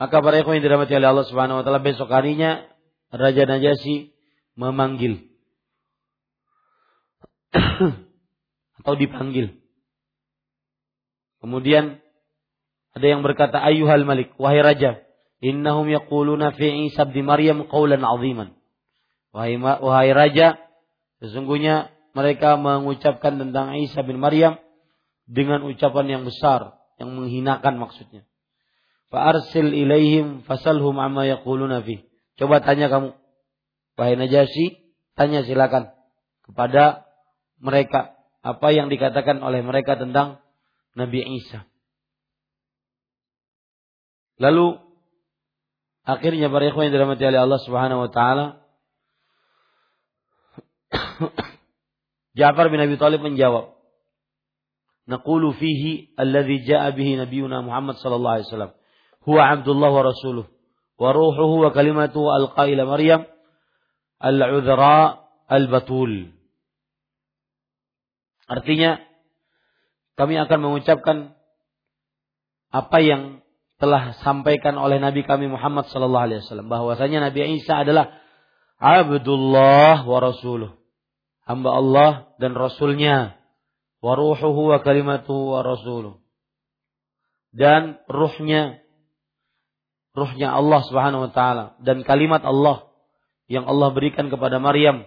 Maka 0.00 0.18
para 0.18 0.42
ikhwan 0.42 0.58
yang 0.58 0.66
dirahmati 0.66 0.98
oleh 0.98 1.10
Allah 1.14 1.26
Subhanahu 1.30 1.62
wa 1.62 1.64
taala 1.66 1.78
besok 1.78 2.10
harinya 2.10 2.66
Raja 3.12 3.46
Najasyi 3.46 4.10
memanggil 4.58 5.30
atau 8.82 8.94
dipanggil. 8.98 9.62
Kemudian 11.38 12.02
ada 12.92 13.06
yang 13.08 13.24
berkata 13.24 13.56
ayuhal 13.56 14.04
malik, 14.04 14.36
wahai 14.36 14.60
raja, 14.60 15.00
innahum 15.40 15.88
yaquluna 15.88 16.52
fi 16.52 16.92
Isa 16.92 17.08
bin 17.08 17.24
Maryam 17.24 17.64
qawlan 17.64 18.04
aziman. 18.04 18.52
Wahai, 19.32 19.56
wahai 19.56 20.12
raja, 20.12 20.60
sesungguhnya 21.24 21.88
mereka 22.12 22.60
mengucapkan 22.60 23.40
tentang 23.40 23.72
Isa 23.80 24.04
bin 24.04 24.20
Maryam 24.20 24.60
dengan 25.24 25.64
ucapan 25.64 26.20
yang 26.20 26.22
besar, 26.28 26.76
yang 27.00 27.16
menghinakan 27.16 27.80
maksudnya. 27.80 28.28
Fa 29.08 29.32
arsil 29.32 29.72
ilaihim 29.72 30.44
fasalhum 30.44 31.00
amma 31.00 31.24
yaquluna 31.24 31.80
fi. 31.80 32.04
Coba 32.36 32.60
tanya 32.60 32.92
kamu. 32.92 33.16
Wahai 33.96 34.16
Najasyi, 34.20 34.84
tanya 35.16 35.44
silakan 35.44 35.92
kepada 36.44 37.08
mereka 37.60 38.16
apa 38.44 38.68
yang 38.74 38.92
dikatakan 38.92 39.40
oleh 39.40 39.64
mereka 39.64 39.96
tentang 39.96 40.44
Nabi 40.92 41.24
Isa. 41.40 41.64
Lalu 44.40 44.80
akhirnya 46.06 46.48
para 46.48 46.68
ikhwan 46.68 46.88
yang 46.88 46.94
dirahmati 46.94 47.24
oleh 47.24 47.40
Allah 47.40 47.60
Subhanahu 47.62 48.00
wa 48.06 48.10
taala 48.10 48.46
Ja'far 52.38 52.72
bin 52.72 52.80
Abi 52.80 52.96
Thalib 52.96 53.20
menjawab 53.20 53.76
Naqulu 55.02 55.50
fihi 55.58 56.14
alladhi 56.14 56.62
ja'a 56.62 56.94
bihi 56.94 57.18
nabiyuna 57.18 57.66
Muhammad 57.66 57.98
sallallahu 57.98 58.34
alaihi 58.38 58.48
wasallam. 58.48 58.72
Huwa 59.26 59.42
Abdullah 59.50 59.90
wa 59.90 60.02
rasuluh 60.06 60.46
wa 60.94 61.10
ruhuhu 61.10 61.66
wa 61.66 61.74
kalimatuhu 61.74 62.30
alqa 62.30 62.70
ila 62.70 62.86
Maryam 62.86 63.26
al-udhra 64.22 65.26
al-batul. 65.50 66.30
Artinya 68.46 69.02
kami 70.14 70.38
akan 70.38 70.58
mengucapkan 70.62 71.34
apa 72.70 72.98
yang 73.02 73.41
telah 73.82 74.14
sampaikan 74.22 74.78
oleh 74.78 75.02
Nabi 75.02 75.26
kami 75.26 75.50
Muhammad 75.50 75.90
sallallahu 75.90 76.30
alaihi 76.30 76.40
wasallam 76.46 76.70
bahwasanya 76.70 77.18
Nabi 77.18 77.58
Isa 77.58 77.82
adalah 77.82 78.14
Abdullah 78.78 80.06
wa 80.06 80.18
rasuluh. 80.22 80.78
Hamba 81.42 81.70
Allah 81.74 82.10
dan 82.38 82.54
rasulnya. 82.54 83.34
Wa 83.98 84.14
ruhuhu 84.14 84.70
wa 84.70 84.78
kalimatuhu 84.78 85.58
wa 85.58 85.60
rasuluh. 85.66 86.22
Dan 87.50 87.98
ruhnya 88.06 88.82
ruhnya 90.14 90.54
Allah 90.54 90.80
Subhanahu 90.86 91.26
wa 91.26 91.32
taala 91.34 91.64
dan 91.82 92.06
kalimat 92.06 92.46
Allah 92.46 92.86
yang 93.50 93.66
Allah 93.66 93.90
berikan 93.90 94.30
kepada 94.30 94.62
Maryam 94.62 95.06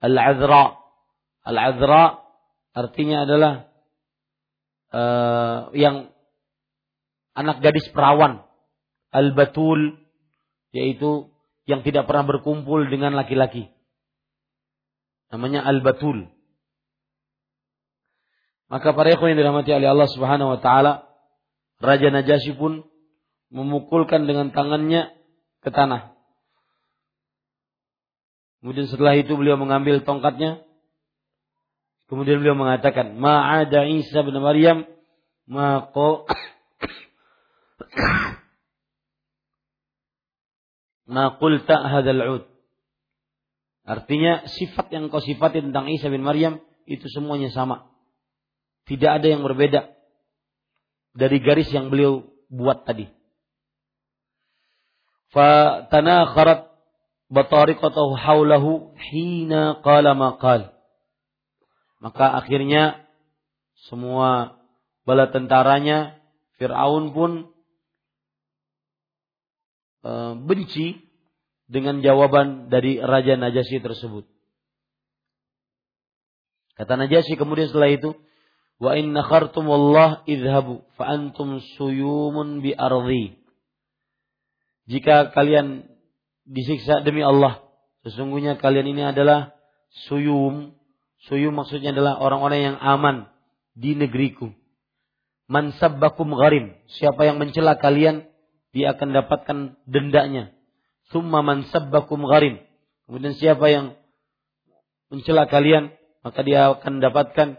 Al-Azra. 0.00 0.80
Al-Azra 1.44 2.24
artinya 2.72 3.28
adalah 3.28 3.52
uh, 4.96 5.58
yang 5.76 6.12
anak 7.38 7.62
gadis 7.62 7.86
perawan 7.94 8.42
al-batul 9.14 9.94
yaitu 10.74 11.30
yang 11.70 11.86
tidak 11.86 12.10
pernah 12.10 12.26
berkumpul 12.26 12.90
dengan 12.90 13.14
laki-laki. 13.14 13.70
Namanya 15.30 15.62
al-batul. 15.62 16.32
Maka 18.68 18.92
para 18.92 19.12
ikhwan 19.12 19.32
yang 19.32 19.40
dirahmati 19.40 19.70
oleh 19.72 19.88
Allah 19.88 20.08
Subhanahu 20.08 20.56
wa 20.56 20.60
taala, 20.60 21.08
Raja 21.80 22.12
Najasyi 22.12 22.56
pun 22.58 22.84
memukulkan 23.48 24.28
dengan 24.28 24.52
tangannya 24.52 25.12
ke 25.64 25.70
tanah. 25.72 26.16
Kemudian 28.60 28.90
setelah 28.90 29.14
itu 29.16 29.32
beliau 29.38 29.56
mengambil 29.56 30.02
tongkatnya. 30.02 30.66
Kemudian 32.08 32.40
beliau 32.40 32.56
mengatakan, 32.56 33.16
"Ma'ada 33.16 33.86
Isa 33.88 34.24
bin 34.24 34.36
Maryam 34.40 34.84
maqo 35.48 36.24
ma 41.14 41.38
qulta 41.38 41.88
hadzal 41.88 42.22
ud. 42.38 42.44
Artinya 43.88 44.44
sifat 44.44 44.92
yang 44.92 45.08
kau 45.08 45.24
sifati 45.24 45.64
tentang 45.64 45.88
Isa 45.88 46.12
bin 46.12 46.20
Maryam 46.20 46.60
itu 46.84 47.08
semuanya 47.08 47.48
sama. 47.48 47.88
Tidak 48.84 49.08
ada 49.08 49.24
yang 49.24 49.40
berbeda 49.40 49.88
dari 51.16 51.40
garis 51.40 51.72
yang 51.72 51.88
beliau 51.88 52.28
buat 52.52 52.84
tadi. 52.84 53.08
Fatanakharat 55.32 56.68
batariqatahu 57.28 58.16
haulahu 58.16 58.96
hina 58.96 59.80
qala 59.84 60.16
maqal. 60.16 60.72
Maka 62.00 62.44
akhirnya 62.44 63.04
semua 63.88 64.60
bala 65.04 65.32
tentaranya 65.32 66.20
Fir'aun 66.60 67.16
pun 67.16 67.52
benci 70.44 71.08
dengan 71.68 72.00
jawaban 72.00 72.72
dari 72.72 72.96
Raja 72.96 73.36
Najasyi 73.36 73.84
tersebut. 73.84 74.24
Kata 76.78 76.94
Najasyi 76.96 77.34
kemudian 77.36 77.68
setelah 77.68 77.90
itu, 77.92 78.14
wa 78.78 78.94
in 78.94 79.12
nakhartum 79.12 79.66
wallah 79.66 80.22
idhabu 80.24 80.86
fa 80.94 81.10
antum 81.10 81.58
suyumun 81.76 82.64
bi 82.64 82.72
ardi. 82.72 83.36
Jika 84.88 85.36
kalian 85.36 85.84
disiksa 86.48 87.04
demi 87.04 87.20
Allah, 87.20 87.60
sesungguhnya 88.08 88.56
kalian 88.56 88.88
ini 88.88 89.12
adalah 89.12 89.52
suyum. 90.08 90.72
Suyum 91.28 91.52
maksudnya 91.52 91.92
adalah 91.92 92.16
orang-orang 92.22 92.72
yang 92.72 92.76
aman 92.80 93.28
di 93.76 93.92
negeriku. 93.98 94.54
Man 95.50 95.76
sabbakum 95.76 96.32
gharim. 96.32 96.78
Siapa 96.96 97.26
yang 97.26 97.36
mencela 97.42 97.76
kalian, 97.76 98.24
dia 98.78 98.94
akan 98.94 99.10
dapatkan 99.10 99.58
dendanya. 99.90 100.54
Summa 101.10 101.42
man 101.42 101.66
sabbakum 101.66 102.22
gharim. 102.22 102.62
Kemudian 103.10 103.34
siapa 103.34 103.66
yang 103.66 103.98
mencela 105.10 105.50
kalian, 105.50 105.90
maka 106.22 106.46
dia 106.46 106.70
akan 106.70 107.02
mendapatkan 107.02 107.58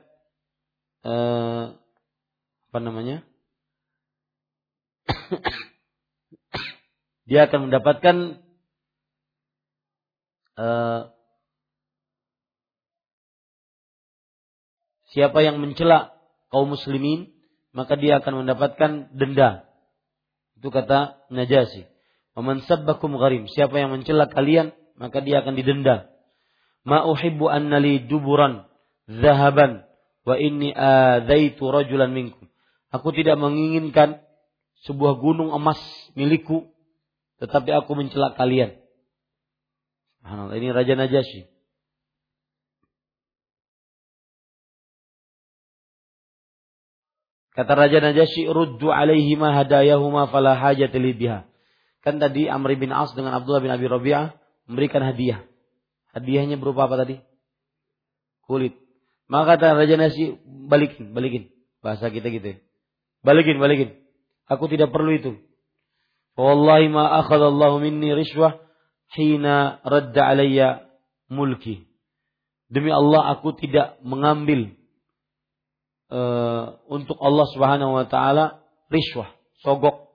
eh, 1.03 1.63
apa 2.71 2.79
namanya? 2.79 3.27
dia 7.27 7.51
akan 7.51 7.67
mendapatkan 7.67 8.15
eh, 10.55 11.01
siapa 15.11 15.39
yang 15.43 15.59
mencela 15.59 16.13
kaum 16.53 16.73
muslimin, 16.73 17.33
maka 17.73 17.97
dia 17.97 18.21
akan 18.21 18.45
mendapatkan 18.45 19.13
denda. 19.13 19.68
Itu 20.59 20.75
kata 20.75 21.23
Najasi. 21.31 21.87
Waman 22.35 22.59
sabbakum 22.67 23.15
gharim. 23.15 23.47
Siapa 23.47 23.79
yang 23.79 23.95
mencela 23.95 24.27
kalian, 24.27 24.75
maka 24.99 25.23
dia 25.23 25.39
akan 25.39 25.55
didenda. 25.55 26.11
Ma 26.83 27.07
uhibbu 27.07 27.47
annali 27.47 28.03
duburan 28.03 28.67
zahaban 29.07 29.87
wa 30.27 30.35
inni 30.35 30.75
adzaitu 30.75 31.63
rajulan 31.63 32.11
minkum. 32.11 32.51
Aku 32.91 33.15
tidak 33.15 33.39
menginginkan 33.39 34.19
sebuah 34.83 35.19
gunung 35.19 35.55
emas 35.55 35.79
milikku, 36.15 36.67
tetapi 37.39 37.71
aku 37.75 37.91
mencela 37.95 38.35
kalian. 38.35 38.75
Ini 40.27 40.67
Raja 40.75 40.93
Najasyi. 40.99 41.47
Kata 47.59 47.75
Raja 47.75 47.99
Najasyi, 47.99 48.47
"Ruddu 48.47 48.87
alaihima 48.87 49.51
hadayahuma 49.51 50.31
fala 50.31 50.55
biha." 50.79 51.43
Kan 51.99 52.15
tadi 52.23 52.47
Amr 52.47 52.79
bin 52.79 52.95
As 52.95 53.11
dengan 53.11 53.35
Abdullah 53.35 53.59
bin 53.59 53.67
Abi 53.67 53.83
Rabi'ah 53.83 54.31
memberikan 54.63 55.03
hadiah. 55.03 55.43
Hadiahnya 56.15 56.55
berupa 56.55 56.87
apa 56.87 57.03
tadi? 57.03 57.19
Kulit. 58.47 58.79
Maka 59.27 59.59
kata 59.59 59.75
Raja 59.75 59.99
Nasi, 59.99 60.39
balikin, 60.47 61.11
balikin. 61.11 61.51
Bahasa 61.83 62.07
kita 62.07 62.31
gitu. 62.31 62.63
Balikin, 63.27 63.59
balikin. 63.59 63.99
Aku 64.47 64.71
tidak 64.71 64.95
perlu 64.95 65.19
itu. 65.19 65.31
Wallahi 66.39 66.87
ma 66.87 67.19
akhadallahu 67.19 67.83
minni 67.83 68.15
rishwah 68.15 68.55
hina 69.11 69.83
radda 69.83 70.31
alayya 70.31 70.87
mulki. 71.27 71.91
Demi 72.71 72.95
Allah 72.95 73.35
aku 73.35 73.51
tidak 73.59 73.99
mengambil 73.99 74.78
uh, 76.09 76.77
untuk 76.89 77.17
Allah 77.21 77.45
Subhanahu 77.53 77.93
wa 77.97 78.05
taala 78.05 78.61
rishwah, 78.89 79.29
sogok 79.61 80.09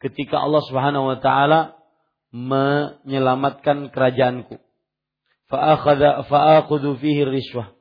ketika 0.00 0.40
Allah 0.40 0.62
Subhanahu 0.66 1.06
wa 1.12 1.18
taala 1.20 1.80
menyelamatkan 2.30 3.90
kerajaanku. 3.90 4.58
Fihi 5.50 7.22
rishwah. 7.26 7.74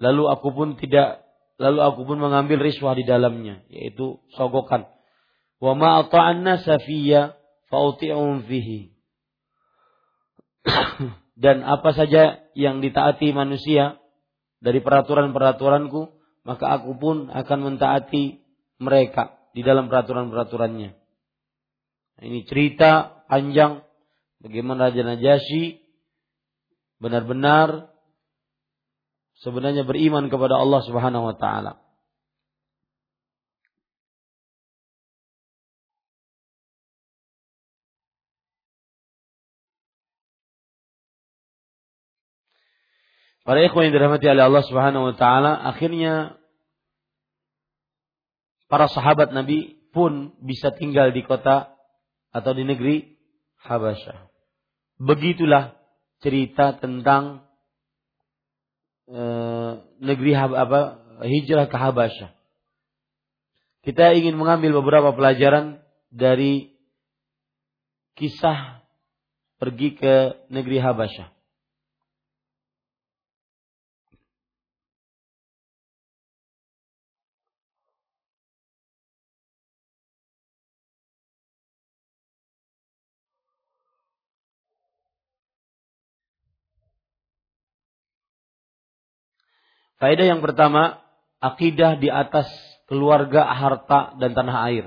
Lalu 0.00 0.22
aku 0.32 0.48
pun 0.50 0.74
tidak 0.80 1.22
lalu 1.60 1.78
aku 1.84 2.08
pun 2.08 2.18
mengambil 2.18 2.58
riswah 2.58 2.96
di 2.96 3.04
dalamnya 3.04 3.62
yaitu 3.70 4.18
sogokan. 4.34 4.88
Wa 5.60 5.76
ma 5.76 6.02
ata'anna. 6.02 6.58
Dan 11.40 11.62
apa 11.62 11.90
saja 11.94 12.42
yang 12.58 12.82
ditaati 12.82 13.30
manusia 13.30 13.99
dari 14.60 14.84
peraturan-peraturanku, 14.84 16.00
maka 16.44 16.80
aku 16.80 16.96
pun 17.00 17.16
akan 17.32 17.58
mentaati 17.64 18.40
mereka 18.80 19.40
di 19.56 19.64
dalam 19.64 19.88
peraturan-peraturannya. 19.88 20.90
Nah, 22.20 22.24
ini 22.24 22.44
cerita 22.44 23.24
panjang 23.28 23.80
bagaimana 24.44 24.92
Raja 24.92 25.02
Najasyi 25.04 25.80
benar-benar 27.00 27.88
sebenarnya 29.40 29.88
beriman 29.88 30.28
kepada 30.28 30.60
Allah 30.60 30.80
Subhanahu 30.84 31.32
wa 31.32 31.36
taala. 31.36 31.80
Para 43.50 43.66
ikhwan 43.66 43.90
yang 43.90 43.98
dirahmati 43.98 44.30
oleh 44.30 44.46
Allah 44.46 44.62
Subhanahu 44.62 45.10
wa 45.10 45.14
taala, 45.18 45.58
akhirnya 45.58 46.38
para 48.70 48.86
sahabat 48.86 49.34
Nabi 49.34 49.74
pun 49.90 50.38
bisa 50.38 50.70
tinggal 50.70 51.10
di 51.10 51.26
kota 51.26 51.74
atau 52.30 52.54
di 52.54 52.62
negeri 52.62 53.18
Habasyah. 53.66 54.30
Begitulah 55.02 55.74
cerita 56.22 56.78
tentang 56.78 57.42
e, 59.10 59.22
negeri 59.98 60.30
apa 60.38 61.02
hijrah 61.26 61.66
ke 61.66 61.74
Habasyah. 61.74 62.30
Kita 63.82 64.14
ingin 64.14 64.38
mengambil 64.38 64.78
beberapa 64.78 65.10
pelajaran 65.10 65.82
dari 66.06 66.70
kisah 68.14 68.86
pergi 69.58 69.98
ke 69.98 70.38
negeri 70.54 70.78
Habasyah. 70.78 71.39
Faedah 90.00 90.32
yang 90.32 90.40
pertama, 90.40 91.04
akidah 91.44 92.00
di 92.00 92.08
atas 92.08 92.48
keluarga, 92.88 93.44
harta, 93.52 94.16
dan 94.16 94.32
tanah 94.32 94.56
air. 94.72 94.84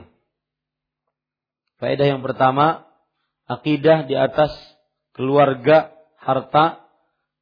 Faedah 1.77 2.17
yang 2.17 2.25
pertama, 2.25 2.89
akidah 3.45 4.09
di 4.09 4.17
atas 4.17 4.49
keluarga, 5.13 5.93
harta, 6.17 6.81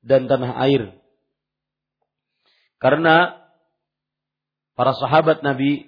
dan 0.04 0.28
tanah 0.28 0.52
air. 0.68 1.00
Karena 2.76 3.40
para 4.76 4.92
sahabat 4.98 5.40
Nabi 5.40 5.88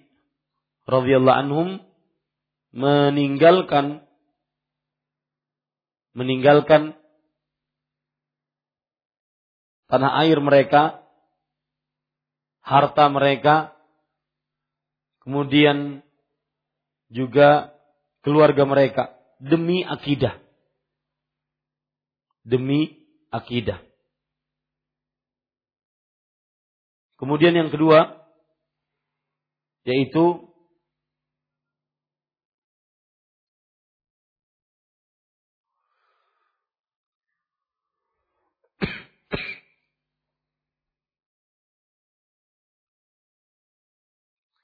radhiyallahu 0.88 1.40
anhum 1.44 1.70
meninggalkan 2.72 4.08
meninggalkan 6.16 6.96
tanah 9.92 10.24
air 10.24 10.38
mereka 10.40 11.03
harta 12.64 13.12
mereka, 13.12 13.76
kemudian 15.22 16.00
juga 17.12 17.76
keluarga 18.24 18.64
mereka 18.64 19.04
demi 19.38 19.84
akidah. 19.84 20.40
Demi 22.44 23.04
akidah. 23.30 23.80
Kemudian 27.20 27.56
yang 27.56 27.72
kedua 27.72 28.20
yaitu 29.84 30.53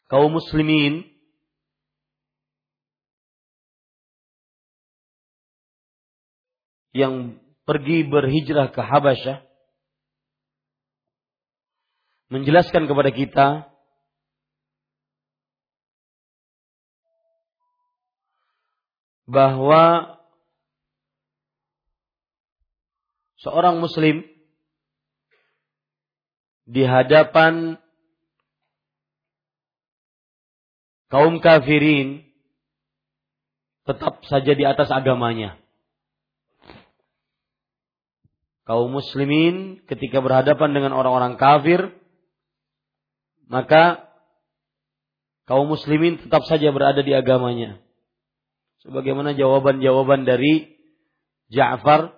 kaum 0.09 0.33
muslimin. 0.33 1.05
Yang 6.89 7.37
pergi 7.63 8.01
berhijrah 8.09 8.73
ke 8.73 8.81
Habasyah. 8.81 9.45
Menjelaskan 12.33 12.89
kepada 12.89 13.13
kita. 13.13 13.47
Bahwa 19.29 20.17
seorang 23.37 23.77
muslim 23.77 24.25
di 26.65 26.81
hadapan 26.81 27.77
kaum 31.09 31.41
kafirin 31.41 32.23
tetap 33.89 34.21
saja 34.29 34.53
di 34.53 34.63
atas 34.63 34.93
agamanya. 34.93 35.57
Kaum 38.69 38.93
muslimin 38.93 39.81
ketika 39.89 40.21
berhadapan 40.21 40.77
dengan 40.77 40.93
orang-orang 40.93 41.41
kafir 41.41 41.89
maka 43.49 44.05
kaum 45.49 45.65
muslimin 45.65 46.21
tetap 46.21 46.45
saja 46.45 46.69
berada 46.69 47.01
di 47.01 47.09
agamanya. 47.17 47.81
Sebagaimana 48.85 49.33
jawaban-jawaban 49.33 50.23
dari 50.23 50.77
Ja'far 51.49 52.13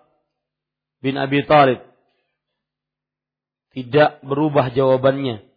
bin 0.99 1.15
Abi 1.15 1.47
Thalib 1.47 1.79
tidak 3.71 4.19
berubah 4.27 4.75
jawabannya. 4.75 5.47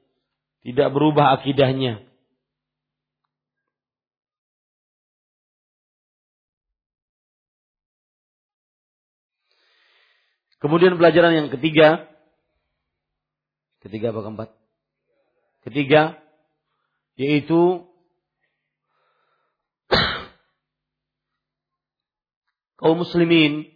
Tidak 0.62 0.89
berubah 0.95 1.35
akidahnya 1.43 2.14
Kemudian 10.65 10.97
pelajaran 10.97 11.37
yang 11.37 11.53
ketiga. 11.53 12.09
Ketiga 13.85 14.17
apa 14.17 14.25
keempat? 14.25 14.49
Ketiga. 15.69 16.17
Yaitu. 17.21 17.85
kaum 22.81 22.97
muslimin. 22.97 23.69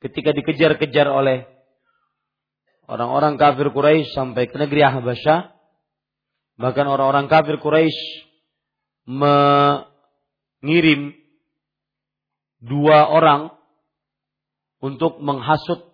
Ketika 0.00 0.32
dikejar-kejar 0.32 1.12
oleh 1.12 1.44
orang-orang 2.88 3.36
kafir 3.36 3.68
Quraisy 3.68 4.16
sampai 4.16 4.48
ke 4.48 4.56
negeri 4.56 4.80
Habasyah. 4.80 5.52
Bahkan 6.56 6.88
orang-orang 6.88 7.28
kafir 7.28 7.60
Quraisy 7.60 8.00
mengirim 9.04 9.92
dua 12.64 13.12
orang 13.12 13.59
untuk 14.80 15.20
menghasut 15.20 15.92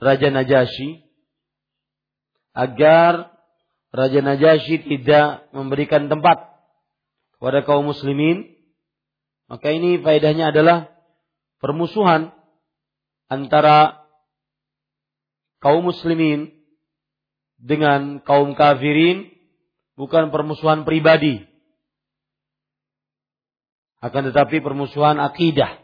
Raja 0.00 0.32
Najasyi 0.32 1.04
agar 2.56 3.34
Raja 3.90 4.22
Najasyi 4.22 4.86
tidak 4.86 5.50
memberikan 5.50 6.06
tempat 6.06 6.54
kepada 7.36 7.66
kaum 7.66 7.90
muslimin. 7.90 8.56
Maka 9.50 9.74
ini 9.74 9.98
faedahnya 9.98 10.54
adalah 10.54 10.94
permusuhan 11.58 12.30
antara 13.26 14.06
kaum 15.58 15.90
muslimin 15.90 16.54
dengan 17.58 18.22
kaum 18.22 18.54
kafirin 18.54 19.34
bukan 19.98 20.30
permusuhan 20.30 20.86
pribadi. 20.86 21.42
Akan 24.00 24.30
tetapi 24.30 24.62
permusuhan 24.62 25.18
akidah 25.18 25.79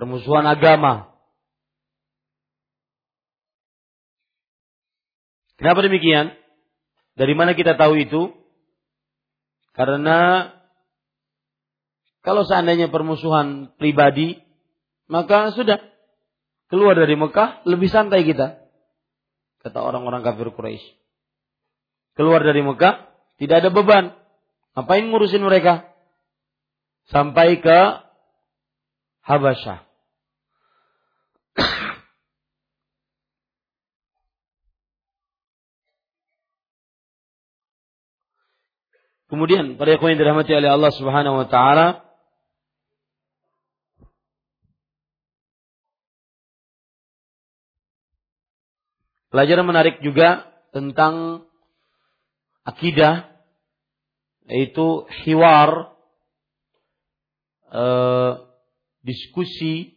permusuhan 0.00 0.48
agama. 0.48 1.12
Kenapa 5.60 5.84
demikian? 5.84 6.32
Dari 7.20 7.36
mana 7.36 7.52
kita 7.52 7.76
tahu 7.76 8.00
itu? 8.00 8.32
Karena 9.76 10.48
kalau 12.24 12.48
seandainya 12.48 12.88
permusuhan 12.88 13.76
pribadi, 13.76 14.40
maka 15.04 15.52
sudah 15.52 15.76
keluar 16.72 16.96
dari 16.96 17.12
Mekah 17.20 17.68
lebih 17.68 17.92
santai 17.92 18.24
kita. 18.24 18.56
Kata 19.60 19.84
orang-orang 19.84 20.24
kafir 20.24 20.48
Quraisy. 20.48 20.96
Keluar 22.16 22.40
dari 22.40 22.64
Mekah 22.64 23.12
tidak 23.36 23.68
ada 23.68 23.68
beban. 23.68 24.16
Ngapain 24.72 25.04
ngurusin 25.12 25.44
mereka? 25.44 25.92
Sampai 27.12 27.60
ke 27.60 28.00
Habasyah. 29.28 29.89
Kemudian 39.30 39.78
pada 39.78 39.94
yang 39.94 40.18
dirahmati 40.18 40.52
oleh 40.52 40.70
Allah 40.74 40.90
Subhanahu 40.90 41.38
wa 41.40 41.46
taala 41.46 42.10
Pelajaran 49.30 49.62
menarik 49.62 50.02
juga 50.02 50.50
tentang 50.74 51.46
akidah 52.66 53.30
yaitu 54.50 55.06
hiwar 55.22 55.94
eh, 57.70 58.32
diskusi 59.06 59.94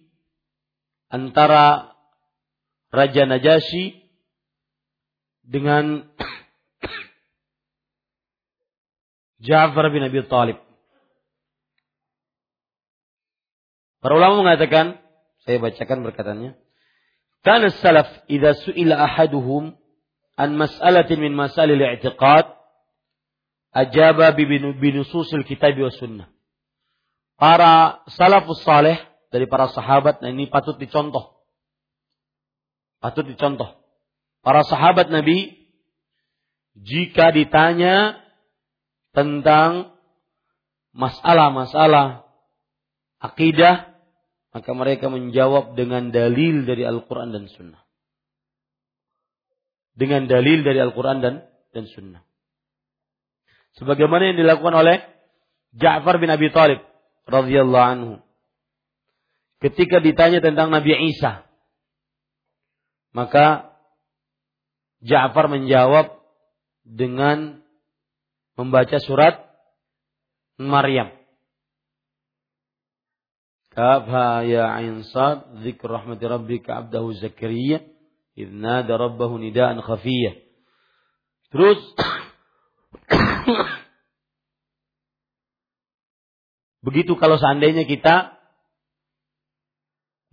antara 1.10 1.98
Raja 2.94 3.26
Najasyi 3.26 4.06
dengan 5.41 6.14
Ja'far 9.44 9.91
bin 9.91 10.03
Abi 10.07 10.24
Talib. 10.32 10.57
Para 13.99 14.15
ulama 14.15 14.44
mengatakan, 14.44 14.99
saya 15.44 15.60
bacakan 15.60 16.03
berkatanya. 16.07 16.56
Kana 17.44 17.68
salaf 17.76 18.07
idza 18.32 18.56
su'ila 18.64 18.95
ahaduhum 19.03 19.76
an 20.40 20.49
mas'alatin 20.56 21.20
min 21.20 21.36
masalil 21.36 21.80
i'tiqad 21.80 22.56
ajaba 23.76 24.32
bi 24.32 24.48
binususil 24.80 25.44
kitab 25.44 25.76
wa 25.76 25.91
sunnah. 25.91 26.28
Para 27.36 27.99
salafus 28.15 28.64
saleh 28.64 28.95
dari 29.28 29.44
para 29.52 29.68
sahabat 29.68 30.24
nah 30.24 30.32
ini 30.32 30.48
patut 30.48 30.80
dicontoh. 30.80 31.44
Patut 33.03 33.28
dicontoh. 33.28 33.76
Para 34.40 34.64
sahabat 34.64 35.11
Nabi 35.11 35.68
jika 36.80 37.36
ditanya 37.36 38.23
tentang 39.14 39.94
masalah-masalah 40.94 42.26
akidah, 43.22 43.94
maka 44.53 44.72
mereka 44.73 45.10
menjawab 45.10 45.73
dengan 45.73 46.14
dalil 46.14 46.65
dari 46.65 46.85
Al-Quran 46.85 47.34
dan 47.34 47.45
Sunnah. 47.49 47.81
Dengan 49.94 50.26
dalil 50.26 50.65
dari 50.65 50.81
Al-Quran 50.81 51.22
dan, 51.22 51.45
dan 51.73 51.85
Sunnah. 51.90 52.26
Sebagaimana 53.77 54.34
yang 54.34 54.38
dilakukan 54.38 54.76
oleh 54.77 55.02
Ja'far 55.73 56.22
bin 56.22 56.30
Abi 56.30 56.53
Talib 56.53 56.81
radhiyallahu 57.26 57.88
anhu. 57.90 58.14
Ketika 59.57 60.03
ditanya 60.03 60.44
tentang 60.44 60.69
Nabi 60.69 60.94
Isa, 61.10 61.48
maka 63.15 63.73
Ja'far 65.02 65.49
menjawab 65.49 66.22
dengan 66.85 67.62
membaca 68.58 68.98
surat 69.02 69.40
Maryam. 70.58 71.12
Kafha 73.74 74.46
ya 74.46 74.70
ain 74.78 75.02
sad 75.02 75.66
dzikr 75.66 75.90
rahmati 75.90 76.30
rabbika 76.30 76.86
abdahu 76.86 77.10
Zakaria 77.18 77.82
idh 78.38 78.54
nada 78.54 78.94
rabbahu 78.98 79.42
nidaan 79.42 79.82
khafiyya. 79.82 80.38
Terus 81.50 81.82
Begitu 86.84 87.16
kalau 87.16 87.40
seandainya 87.40 87.88
kita 87.88 88.36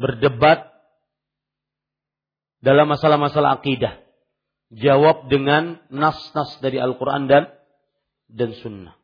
berdebat 0.03 0.67
dalam 2.59 2.91
masalah-masalah 2.91 3.63
akidah. 3.63 4.03
Jawab 4.75 5.31
dengan 5.31 5.79
nas-nas 5.91 6.59
dari 6.59 6.83
Al-Quran 6.83 7.31
dan 7.31 7.51
dan 8.31 8.55
sunnah. 8.59 8.95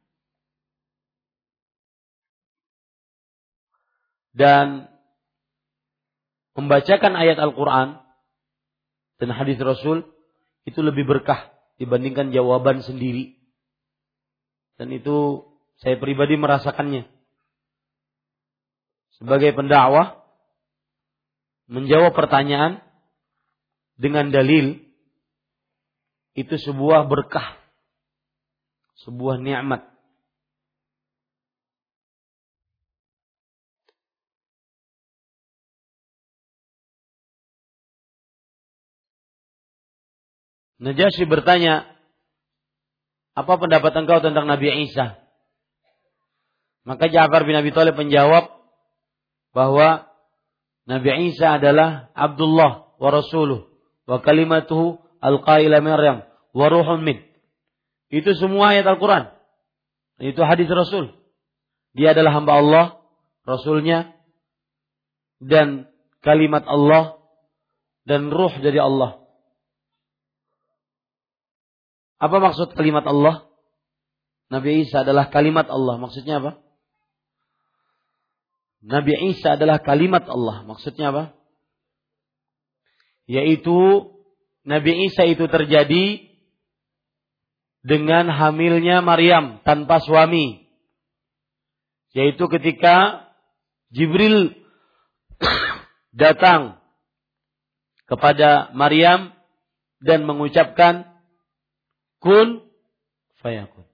Dan 4.36 4.88
membacakan 6.56 7.16
ayat 7.16 7.40
Al-Quran 7.40 8.00
dan 9.16 9.28
hadis 9.32 9.56
Rasul 9.56 10.04
itu 10.68 10.80
lebih 10.84 11.08
berkah 11.08 11.52
dibandingkan 11.80 12.32
jawaban 12.32 12.84
sendiri. 12.84 13.36
Dan 14.76 14.92
itu 14.92 15.48
saya 15.80 15.96
pribadi 15.96 16.36
merasakannya. 16.36 17.08
Sebagai 19.16 19.56
pendakwah, 19.56 20.20
menjawab 21.72 22.12
pertanyaan 22.12 22.84
dengan 23.96 24.28
dalil 24.28 24.76
itu 26.36 26.54
sebuah 26.60 27.08
berkah, 27.08 27.56
sebuah 29.04 29.36
nikmat. 29.40 29.84
Najasyi 40.76 41.24
bertanya, 41.24 41.88
apa 43.32 43.52
pendapat 43.56 43.92
engkau 43.96 44.20
tentang 44.20 44.44
Nabi 44.44 44.88
Isa? 44.88 45.16
Maka 46.86 47.10
Ja'far 47.10 47.42
bin 47.48 47.56
Abi 47.56 47.72
Thalib 47.74 47.98
menjawab 47.98 48.52
bahwa 49.50 50.06
Nabi 50.86 51.34
Isa 51.34 51.58
adalah 51.58 52.14
Abdullah 52.14 52.94
wa 53.00 53.08
Rasuluh 53.10 53.66
wa 54.06 54.22
kalimatuhu 54.22 55.02
al-qaila 55.18 55.82
Maryam 55.82 56.22
wa 56.54 56.66
ruhun 56.70 57.02
min. 57.02 57.25
Itu 58.10 58.34
semua 58.38 58.74
ayat 58.74 58.86
Al-Quran. 58.86 59.34
Itu 60.22 60.40
hadis 60.46 60.70
Rasul. 60.70 61.12
Dia 61.96 62.12
adalah 62.12 62.32
hamba 62.36 62.52
Allah, 62.60 62.86
Rasulnya, 63.44 64.14
dan 65.42 65.88
kalimat 66.20 66.64
Allah, 66.64 67.18
dan 68.06 68.30
ruh 68.30 68.52
dari 68.62 68.78
Allah. 68.78 69.26
Apa 72.16 72.36
maksud 72.40 72.72
kalimat 72.72 73.04
Allah? 73.04 73.44
Nabi 74.48 74.86
Isa 74.86 75.02
adalah 75.02 75.28
kalimat 75.28 75.66
Allah. 75.68 76.00
Maksudnya 76.00 76.40
apa? 76.40 76.62
Nabi 78.86 79.34
Isa 79.34 79.58
adalah 79.58 79.82
kalimat 79.82 80.24
Allah. 80.30 80.62
Maksudnya 80.64 81.10
apa? 81.10 81.24
Yaitu 83.26 83.76
Nabi 84.62 85.10
Isa 85.10 85.26
itu 85.26 85.50
terjadi 85.50 86.35
dengan 87.86 88.26
hamilnya 88.26 88.98
Maryam 88.98 89.62
tanpa 89.62 90.02
suami. 90.02 90.66
Yaitu 92.10 92.50
ketika 92.50 93.28
Jibril 93.94 94.58
datang 96.26 96.82
kepada 98.10 98.74
Maryam 98.74 99.30
dan 100.02 100.26
mengucapkan 100.26 101.06
kun 102.18 102.66
fayakun. 103.38 103.86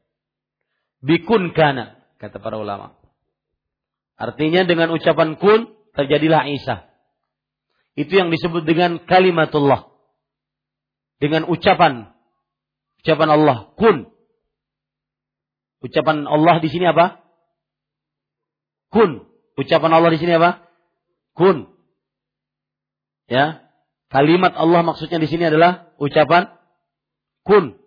Bikun 1.03 1.53
kana, 1.53 1.99
kata 2.17 2.39
para 2.41 2.57
ulama. 2.57 2.95
Artinya 4.17 4.63
dengan 4.63 4.95
ucapan 4.95 5.35
kun, 5.35 5.75
terjadilah 5.99 6.47
Isa. 6.47 6.87
Itu 7.99 8.17
yang 8.17 8.31
disebut 8.31 8.65
dengan 8.65 9.03
kalimatullah. 9.03 9.91
Dengan 11.19 11.45
ucapan. 11.51 12.15
Ucapan 13.03 13.29
Allah, 13.35 13.75
kun. 13.75 14.15
Ucapan 15.83 16.31
Allah 16.31 16.63
di 16.63 16.71
sini 16.71 16.87
apa? 16.87 17.19
Kun. 18.95 19.27
Ucapan 19.59 19.91
Allah 19.91 20.11
di 20.15 20.19
sini 20.23 20.39
apa? 20.39 20.71
Kun. 21.35 21.67
Ya. 23.27 23.67
Kalimat 24.07 24.55
Allah 24.55 24.87
maksudnya 24.87 25.19
di 25.19 25.27
sini 25.27 25.49
adalah 25.51 25.91
ucapan 25.99 26.53
kun. 27.43 27.81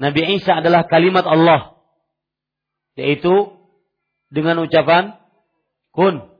Nabi 0.00 0.40
Isa 0.40 0.64
adalah 0.64 0.88
kalimat 0.88 1.26
Allah. 1.28 1.76
Yaitu 2.96 3.58
dengan 4.32 4.62
ucapan 4.62 5.18
kun. 5.92 6.32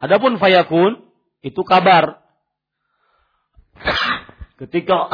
Adapun 0.00 0.40
fayakun 0.40 1.04
itu 1.44 1.60
kabar. 1.66 2.19
Ketika 4.60 5.08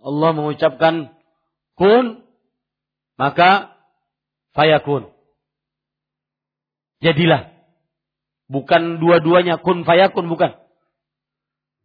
Allah 0.00 0.30
mengucapkan 0.32 1.12
kun, 1.76 2.24
maka 3.20 3.76
fayakun. 4.56 5.12
Jadilah. 7.04 7.52
Bukan 8.46 9.02
dua-duanya 9.02 9.58
kun 9.58 9.82
fayakun, 9.82 10.30
bukan. 10.30 10.54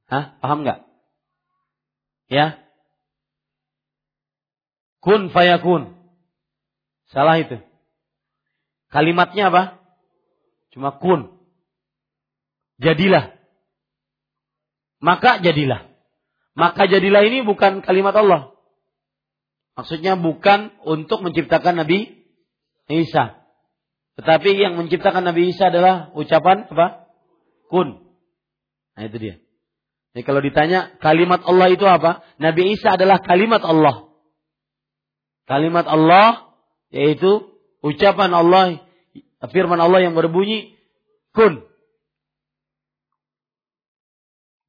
Hah? 0.08 0.38
Paham 0.40 0.64
nggak? 0.64 0.80
Ya? 2.32 2.62
Kun 5.02 5.34
fayakun. 5.34 5.98
Salah 7.12 7.42
itu. 7.42 7.60
Kalimatnya 8.94 9.50
apa? 9.52 9.64
Cuma 10.72 10.96
kun. 10.96 11.36
Jadilah. 12.80 13.41
Maka 15.02 15.42
jadilah. 15.42 15.90
Maka 16.54 16.86
jadilah 16.86 17.26
ini 17.26 17.42
bukan 17.42 17.82
kalimat 17.82 18.14
Allah. 18.14 18.54
Maksudnya 19.74 20.14
bukan 20.20 20.70
untuk 20.86 21.26
menciptakan 21.26 21.82
Nabi 21.82 22.22
Isa. 22.86 23.42
Tetapi 24.22 24.54
yang 24.54 24.78
menciptakan 24.78 25.26
Nabi 25.26 25.50
Isa 25.50 25.74
adalah 25.74 26.14
ucapan 26.14 26.70
apa? 26.70 27.10
Kun. 27.72 28.14
Nah 28.94 29.04
itu 29.10 29.18
dia. 29.18 29.36
Jadi 30.12 30.24
kalau 30.28 30.44
ditanya 30.44 30.92
kalimat 31.00 31.42
Allah 31.48 31.72
itu 31.72 31.88
apa? 31.88 32.22
Nabi 32.38 32.76
Isa 32.76 33.00
adalah 33.00 33.24
kalimat 33.24 33.64
Allah. 33.64 34.12
Kalimat 35.48 35.88
Allah 35.88 36.52
yaitu 36.92 37.48
ucapan 37.80 38.36
Allah, 38.36 38.84
firman 39.50 39.80
Allah 39.80 40.04
yang 40.04 40.14
berbunyi 40.14 40.76
kun. 41.32 41.71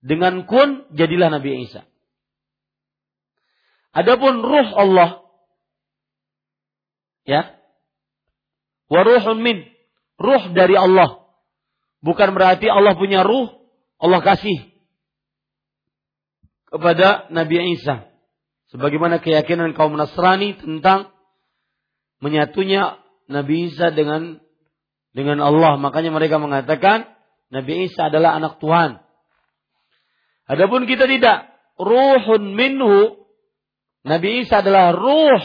Dengan 0.02 0.44
kun 0.50 0.90
jadilah 0.98 1.30
Nabi 1.30 1.64
Isa. 1.64 1.86
Adapun 3.94 4.42
ruh 4.42 4.68
Allah 4.74 5.22
ya. 7.22 7.54
Waruhun 8.90 9.40
min, 9.40 9.64
ruh 10.20 10.52
dari 10.52 10.76
Allah. 10.76 11.22
Bukan 12.02 12.34
berarti 12.34 12.66
Allah 12.66 12.98
punya 12.98 13.22
ruh, 13.22 13.48
Allah 14.02 14.20
kasih 14.20 14.72
kepada 16.72 17.28
Nabi 17.28 17.78
Isa. 17.78 18.08
Sebagaimana 18.72 19.20
keyakinan 19.20 19.76
kaum 19.76 19.94
Nasrani 19.94 20.56
tentang 20.56 21.12
menyatunya 22.24 22.96
Nabi 23.28 23.68
Isa 23.68 23.92
dengan 23.92 24.40
dengan 25.12 25.44
Allah. 25.44 25.76
Makanya 25.76 26.08
mereka 26.08 26.40
mengatakan 26.40 27.04
Nabi 27.52 27.92
Isa 27.92 28.08
adalah 28.08 28.40
anak 28.40 28.56
Tuhan. 28.64 29.04
Adapun 30.52 30.84
kita 30.84 31.08
tidak. 31.08 31.48
Ruhun 31.80 32.52
minhu. 32.52 33.24
Nabi 34.04 34.44
Isa 34.44 34.60
adalah 34.60 34.92
ruh 34.92 35.40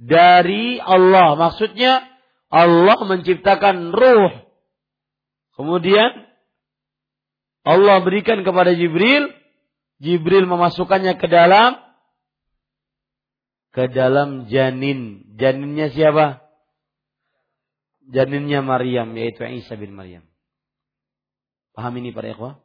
dari 0.00 0.80
Allah. 0.80 1.36
Maksudnya 1.36 2.00
Allah 2.48 2.98
menciptakan 3.04 3.92
ruh. 3.92 4.32
Kemudian 5.60 6.24
Allah 7.68 8.00
berikan 8.00 8.40
kepada 8.40 8.72
Jibril. 8.72 9.28
Jibril 10.00 10.48
memasukkannya 10.48 11.20
ke 11.20 11.28
dalam 11.28 11.76
ke 13.76 13.92
dalam 13.92 14.48
janin. 14.48 15.28
Janinnya 15.36 15.92
siapa? 15.92 16.40
Janinnya 18.08 18.64
Maryam, 18.64 19.12
yaitu 19.16 19.44
Isa 19.44 19.76
bin 19.76 19.92
Maryam. 19.92 20.24
Paham 21.76 21.98
ini 22.00 22.14
para 22.14 22.30
ikhwah? 22.32 22.63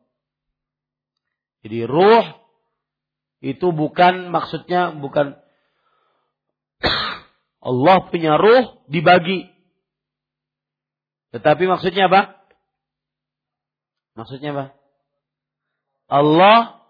Jadi 1.65 1.84
ruh 1.84 2.26
itu 3.40 3.72
bukan 3.72 4.31
maksudnya 4.31 4.95
bukan 4.95 5.40
Allah 7.69 7.98
punya 8.07 8.40
ruh 8.40 8.84
dibagi. 8.88 9.48
Tetapi 11.36 11.64
maksudnya 11.69 12.10
apa? 12.10 12.41
Maksudnya 14.18 14.49
apa? 14.56 14.65
Allah 16.10 16.81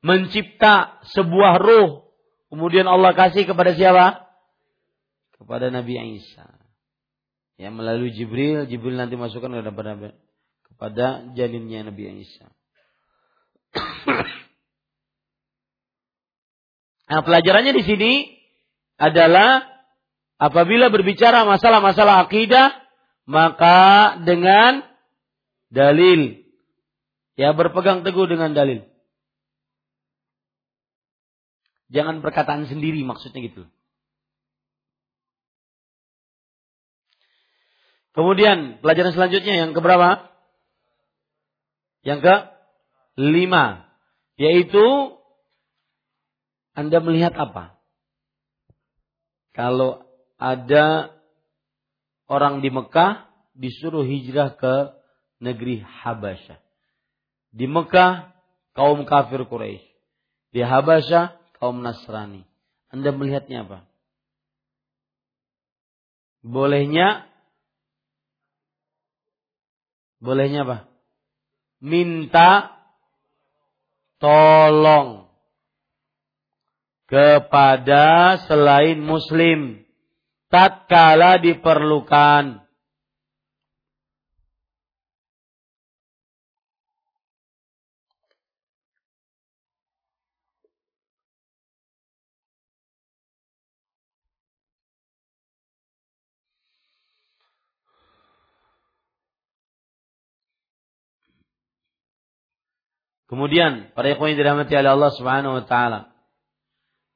mencipta 0.00 1.02
sebuah 1.10 1.58
ruh 1.58 2.10
Kemudian 2.50 2.90
Allah 2.90 3.14
kasih 3.14 3.46
kepada 3.46 3.78
siapa? 3.78 4.26
Kepada 5.38 5.70
Nabi 5.70 6.18
Isa. 6.18 6.50
Ya 7.54 7.70
melalui 7.70 8.10
Jibril, 8.10 8.66
Jibril 8.66 8.98
nanti 8.98 9.14
masukkan 9.14 9.54
kepada 9.54 10.18
kepada 10.66 11.06
janinnya 11.38 11.86
Nabi 11.86 12.26
Isa. 12.26 12.50
nah, 17.10 17.22
pelajarannya 17.22 17.72
di 17.74 17.82
sini 17.86 18.12
adalah 19.00 19.64
apabila 20.40 20.90
berbicara 20.92 21.44
masalah-masalah 21.48 22.28
akidah, 22.28 22.72
maka 23.30 24.18
dengan 24.24 24.82
dalil. 25.70 26.42
Ya 27.38 27.56
berpegang 27.56 28.04
teguh 28.04 28.28
dengan 28.28 28.52
dalil. 28.52 28.84
Jangan 31.90 32.22
perkataan 32.22 32.70
sendiri 32.70 33.02
maksudnya 33.02 33.42
gitu. 33.42 33.66
Kemudian 38.10 38.82
pelajaran 38.82 39.14
selanjutnya 39.14 39.64
yang 39.64 39.70
keberapa? 39.70 40.26
Yang 42.02 42.20
ke 42.26 42.34
lima. 43.18 43.88
Yaitu 44.40 45.16
Anda 46.74 47.02
melihat 47.02 47.36
apa? 47.36 47.76
Kalau 49.52 50.06
ada 50.40 51.12
orang 52.30 52.64
di 52.64 52.70
Mekah 52.72 53.28
disuruh 53.52 54.06
hijrah 54.06 54.56
ke 54.56 54.74
negeri 55.42 55.82
Habasyah. 55.82 56.56
Di 57.50 57.66
Mekah 57.66 58.32
kaum 58.72 59.02
kafir 59.04 59.44
Quraisy. 59.44 59.84
Di 60.54 60.62
Habasyah 60.62 61.36
kaum 61.58 61.82
Nasrani. 61.82 62.46
Anda 62.88 63.12
melihatnya 63.12 63.66
apa? 63.66 63.78
Bolehnya 66.40 67.30
Bolehnya 70.20 70.68
apa? 70.68 70.78
Minta 71.80 72.79
tolong 74.20 75.26
kepada 77.10 78.38
selain 78.46 79.02
muslim 79.02 79.82
tatkala 80.46 81.42
diperlukan. 81.42 82.62
Kemudian 103.30 103.94
para 103.94 104.10
ikhwan 104.10 104.34
yang 104.34 104.42
dirahmati 104.42 104.74
oleh 104.74 104.90
Allah 104.90 105.12
Subhanahu 105.14 105.62
wa 105.62 105.64
taala. 105.70 106.10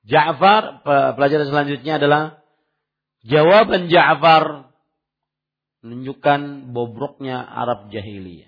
Ja'far 0.07 0.87
pelajaran 1.19 1.51
selanjutnya 1.51 1.99
adalah 1.99 2.23
jawaban 3.27 3.91
Ja'far 3.91 4.71
menunjukkan 5.83 6.71
bobroknya 6.71 7.43
Arab 7.43 7.91
jahiliyah. 7.91 8.47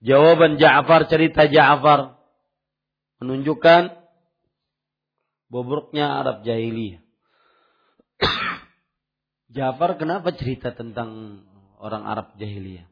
Jawaban 0.00 0.56
Ja'far 0.56 1.04
cerita 1.12 1.44
Ja'far 1.44 2.16
menunjukkan 3.20 4.00
bobroknya 5.52 6.24
Arab 6.24 6.40
jahiliyah. 6.40 7.04
Ja'far 9.60 10.00
kenapa 10.00 10.32
cerita 10.32 10.72
tentang 10.72 11.44
orang 11.76 12.08
Arab 12.08 12.32
jahiliyah? 12.40 12.87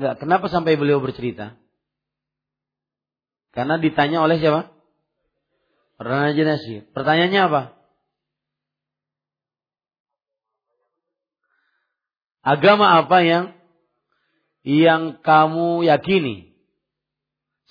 Enggak, 0.00 0.24
kenapa 0.24 0.46
sampai 0.48 0.80
beliau 0.80 1.04
bercerita? 1.04 1.56
Karena 3.52 3.76
ditanya 3.76 4.24
oleh 4.24 4.40
siapa? 4.40 4.72
Raja 6.00 6.42
Nasir. 6.42 6.88
Pertanyaannya 6.96 7.40
apa? 7.44 7.62
Agama 12.42 12.98
apa 12.98 13.22
yang 13.22 13.54
yang 14.66 15.22
kamu 15.22 15.86
yakini 15.86 16.58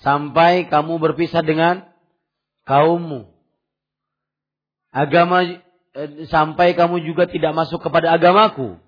sampai 0.00 0.70
kamu 0.70 0.96
berpisah 0.96 1.44
dengan 1.44 1.84
kaummu? 2.64 3.28
Agama 4.94 5.44
eh, 5.44 6.24
sampai 6.30 6.72
kamu 6.72 7.04
juga 7.04 7.28
tidak 7.28 7.52
masuk 7.52 7.84
kepada 7.84 8.16
agamaku. 8.16 8.80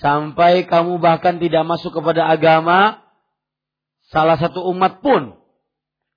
Sampai 0.00 0.64
kamu 0.64 0.96
bahkan 1.02 1.36
tidak 1.36 1.68
masuk 1.68 1.92
kepada 2.00 2.24
agama 2.32 3.04
salah 4.08 4.40
satu 4.40 4.64
umat 4.72 5.04
pun. 5.04 5.36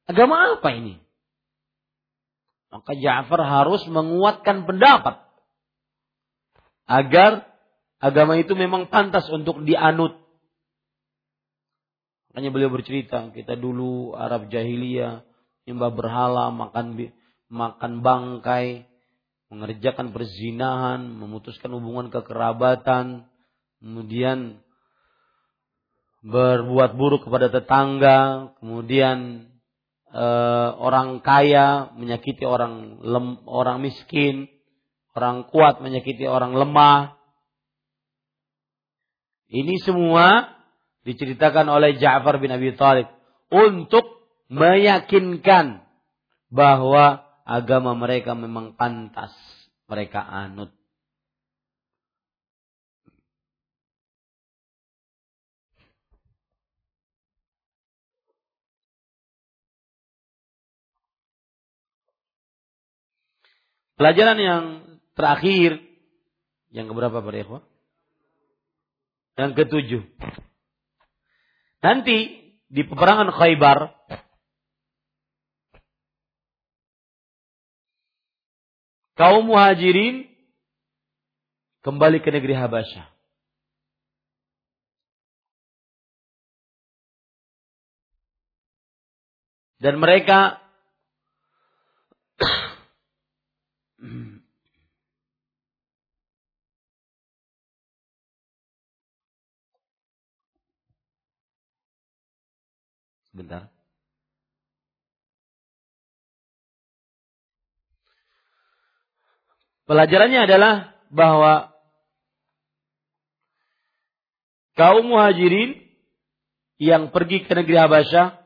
Agama 0.08 0.56
apa 0.56 0.70
ini? 0.72 1.02
Maka 2.72 2.96
Ja'far 2.96 3.42
harus 3.44 3.84
menguatkan 3.88 4.64
pendapat. 4.68 5.24
Agar 6.86 7.48
agama 8.00 8.38
itu 8.38 8.54
memang 8.54 8.88
pantas 8.88 9.26
untuk 9.32 9.64
dianut. 9.66 10.20
Makanya 12.30 12.52
beliau 12.52 12.72
bercerita, 12.72 13.32
kita 13.32 13.56
dulu 13.56 14.12
Arab 14.12 14.52
jahiliyah, 14.52 15.24
nyembah 15.66 15.92
berhala, 15.96 16.52
makan 16.52 17.00
makan 17.48 17.92
bangkai, 18.04 18.86
mengerjakan 19.48 20.12
perzinahan, 20.12 21.00
memutuskan 21.16 21.72
hubungan 21.72 22.12
kekerabatan, 22.12 23.24
kemudian 23.86 24.66
berbuat 26.26 26.98
buruk 26.98 27.30
kepada 27.30 27.54
tetangga, 27.54 28.50
kemudian 28.58 29.46
e, 30.10 30.26
orang 30.82 31.22
kaya 31.22 31.94
menyakiti 31.94 32.42
orang 32.50 32.98
lem, 33.06 33.46
orang 33.46 33.86
miskin, 33.86 34.50
orang 35.14 35.46
kuat 35.54 35.86
menyakiti 35.86 36.26
orang 36.26 36.58
lemah. 36.58 37.14
Ini 39.54 39.78
semua 39.86 40.50
diceritakan 41.06 41.70
oleh 41.70 42.02
Ja'far 42.02 42.42
bin 42.42 42.50
Abi 42.50 42.74
Thalib 42.74 43.06
untuk 43.54 44.26
meyakinkan 44.50 45.86
bahwa 46.50 47.22
agama 47.46 47.94
mereka 47.94 48.34
memang 48.34 48.74
pantas 48.74 49.30
mereka 49.86 50.26
anut. 50.26 50.74
Pelajaran 63.96 64.40
yang 64.40 64.64
terakhir 65.16 65.80
yang 66.76 66.92
keberapa 66.92 67.24
pada 67.24 67.38
ikhwah? 67.40 67.64
Yang 69.40 69.52
ketujuh. 69.64 70.04
Nanti 71.80 72.18
di 72.68 72.82
peperangan 72.84 73.32
Khaybar 73.32 73.96
kaum 79.16 79.48
muhajirin 79.48 80.28
kembali 81.88 82.20
ke 82.20 82.30
negeri 82.36 82.56
Habasyah. 82.58 83.08
Dan 89.80 90.02
mereka 90.02 90.60
Sebentar. 103.36 103.68
Pelajarannya 109.84 110.48
adalah 110.48 110.96
bahwa 111.12 111.76
kaum 114.80 115.12
muhajirin 115.12 115.84
yang 116.80 117.12
pergi 117.12 117.44
ke 117.44 117.52
negeri 117.52 117.76
Habasyah 117.76 118.40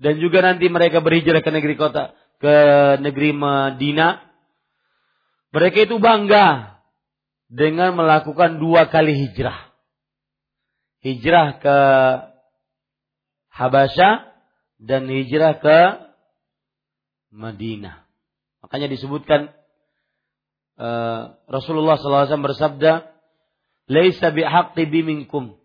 dan 0.00 0.14
juga 0.24 0.40
nanti 0.40 0.72
mereka 0.72 1.04
berhijrah 1.04 1.44
ke 1.44 1.52
negeri 1.52 1.76
kota 1.76 2.16
ke 2.40 2.54
negeri 3.04 3.36
Madinah 3.36 4.24
mereka 5.52 5.84
itu 5.84 6.00
bangga 6.00 6.80
dengan 7.52 7.92
melakukan 7.92 8.56
dua 8.56 8.88
kali 8.88 9.12
hijrah 9.16 9.68
hijrah 11.04 11.60
ke 11.60 11.76
Habasyah 13.58 14.30
dan 14.78 15.10
hijrah 15.10 15.58
ke 15.58 15.78
Madinah. 17.34 18.06
Makanya 18.62 18.86
disebutkan 18.86 19.50
uh, 20.78 21.34
Rasulullah 21.50 21.98
SAW 21.98 22.46
bersabda, 22.46 23.10
"Laisa 23.90 24.30
bihaqqi 24.30 24.86
biminkum 24.86 25.58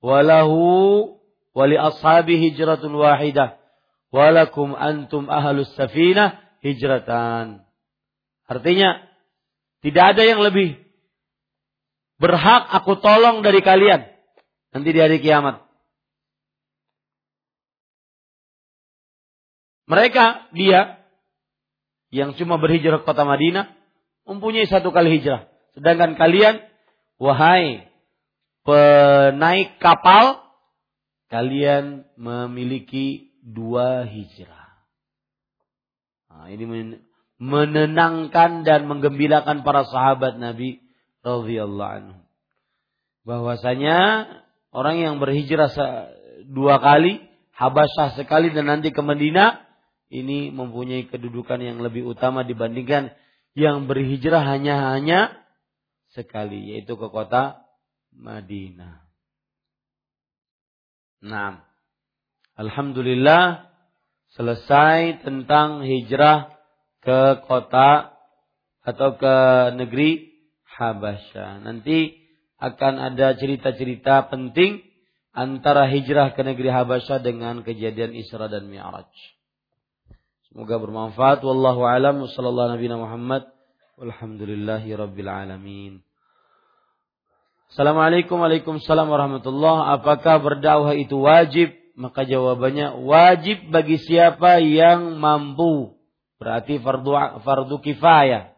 walahu 0.00 1.20
wali 1.52 1.76
ashabi 1.76 2.40
hijratun 2.40 2.96
wahidah 2.96 3.60
walakum 4.08 4.72
antum 4.72 5.28
ahlus 5.28 5.68
safinah 5.76 6.40
hijratan." 6.64 7.60
Artinya, 8.48 9.04
tidak 9.84 10.16
ada 10.16 10.22
yang 10.24 10.40
lebih 10.40 10.80
berhak 12.20 12.68
aku 12.72 13.00
tolong 13.00 13.40
dari 13.40 13.60
kalian 13.64 14.08
nanti 14.72 14.88
di 14.90 15.00
hari 15.00 15.20
kiamat. 15.20 15.69
Mereka, 19.90 20.54
dia 20.54 21.02
yang 22.14 22.38
cuma 22.38 22.62
berhijrah 22.62 23.02
ke 23.02 23.06
kota 23.10 23.26
Madinah 23.26 23.74
mempunyai 24.22 24.70
satu 24.70 24.94
kali 24.94 25.18
hijrah. 25.18 25.50
Sedangkan 25.74 26.14
kalian, 26.14 26.62
wahai 27.18 27.90
penaik 28.62 29.82
kapal, 29.82 30.46
kalian 31.26 32.06
memiliki 32.14 33.34
dua 33.42 34.06
hijrah. 34.06 34.78
Nah, 36.30 36.46
ini 36.54 36.94
menenangkan 37.42 38.62
dan 38.62 38.86
menggembirakan 38.86 39.66
para 39.66 39.82
sahabat 39.90 40.38
Nabi 40.38 40.78
radhiyallahu 41.26 41.94
anhu. 41.98 42.20
Bahwasanya 43.26 43.98
orang 44.70 45.02
yang 45.02 45.14
berhijrah 45.18 45.74
dua 46.46 46.78
kali, 46.78 47.26
Habasyah 47.60 48.16
sekali 48.16 48.54
dan 48.56 48.72
nanti 48.72 48.88
ke 48.88 49.04
Madinah 49.04 49.69
ini 50.10 50.50
mempunyai 50.50 51.06
kedudukan 51.06 51.62
yang 51.62 51.78
lebih 51.78 52.02
utama 52.02 52.42
dibandingkan 52.42 53.14
yang 53.54 53.86
berhijrah 53.86 54.42
hanya 54.42 54.94
hanya 54.94 55.30
sekali 56.10 56.74
yaitu 56.74 56.98
ke 56.98 57.06
kota 57.08 57.62
Madinah. 58.10 59.06
Nah, 61.22 61.62
alhamdulillah 62.58 63.70
selesai 64.34 65.22
tentang 65.22 65.86
hijrah 65.86 66.58
ke 67.06 67.46
kota 67.46 68.14
atau 68.82 69.14
ke 69.14 69.36
negeri 69.78 70.30
Habasyah. 70.80 71.62
Nanti 71.62 72.18
akan 72.58 72.94
ada 72.98 73.36
cerita-cerita 73.36 74.26
penting 74.32 74.80
antara 75.30 75.86
hijrah 75.86 76.34
ke 76.34 76.42
negeri 76.42 76.72
Habasyah 76.72 77.22
dengan 77.22 77.62
kejadian 77.62 78.16
Isra 78.16 78.50
dan 78.50 78.66
Mi'raj. 78.66 79.08
Semoga 80.50 80.82
bermanfaat. 80.82 81.46
Wallahu 81.46 81.86
alam. 81.86 82.26
Wassallallahu 82.26 82.74
Nabi 82.74 82.86
Muhammad. 82.90 83.46
Walhamdulillahi 83.94 84.90
Rabbil 84.98 85.30
Alamin. 85.30 86.02
Assalamualaikum 87.70 88.42
Waalaikumsalam 88.42 89.06
warahmatullah. 89.06 89.94
Apakah 89.94 90.42
berdakwah 90.42 90.98
itu 90.98 91.22
wajib? 91.22 91.70
Maka 91.94 92.26
jawabannya 92.26 92.98
wajib 93.06 93.70
bagi 93.70 94.02
siapa 94.02 94.58
yang 94.58 95.22
mampu. 95.22 95.94
Berarti 96.42 96.82
fardu 96.82 97.44
fardu 97.46 97.76
kifayah. 97.78 98.56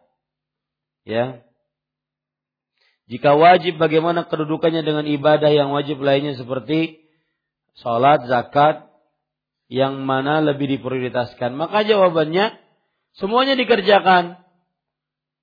Ya. 1.05 1.45
Jika 3.05 3.35
wajib 3.35 3.77
bagaimana 3.77 4.25
kedudukannya 4.25 4.81
dengan 4.81 5.05
ibadah 5.05 5.51
yang 5.51 5.75
wajib 5.75 5.99
lainnya 6.01 6.33
seperti 6.39 7.03
sholat, 7.77 8.25
zakat, 8.25 8.87
yang 9.73 10.05
mana 10.05 10.37
lebih 10.45 10.69
diprioritaskan? 10.77 11.57
Maka 11.57 11.81
jawabannya 11.81 12.53
semuanya 13.17 13.57
dikerjakan. 13.57 14.37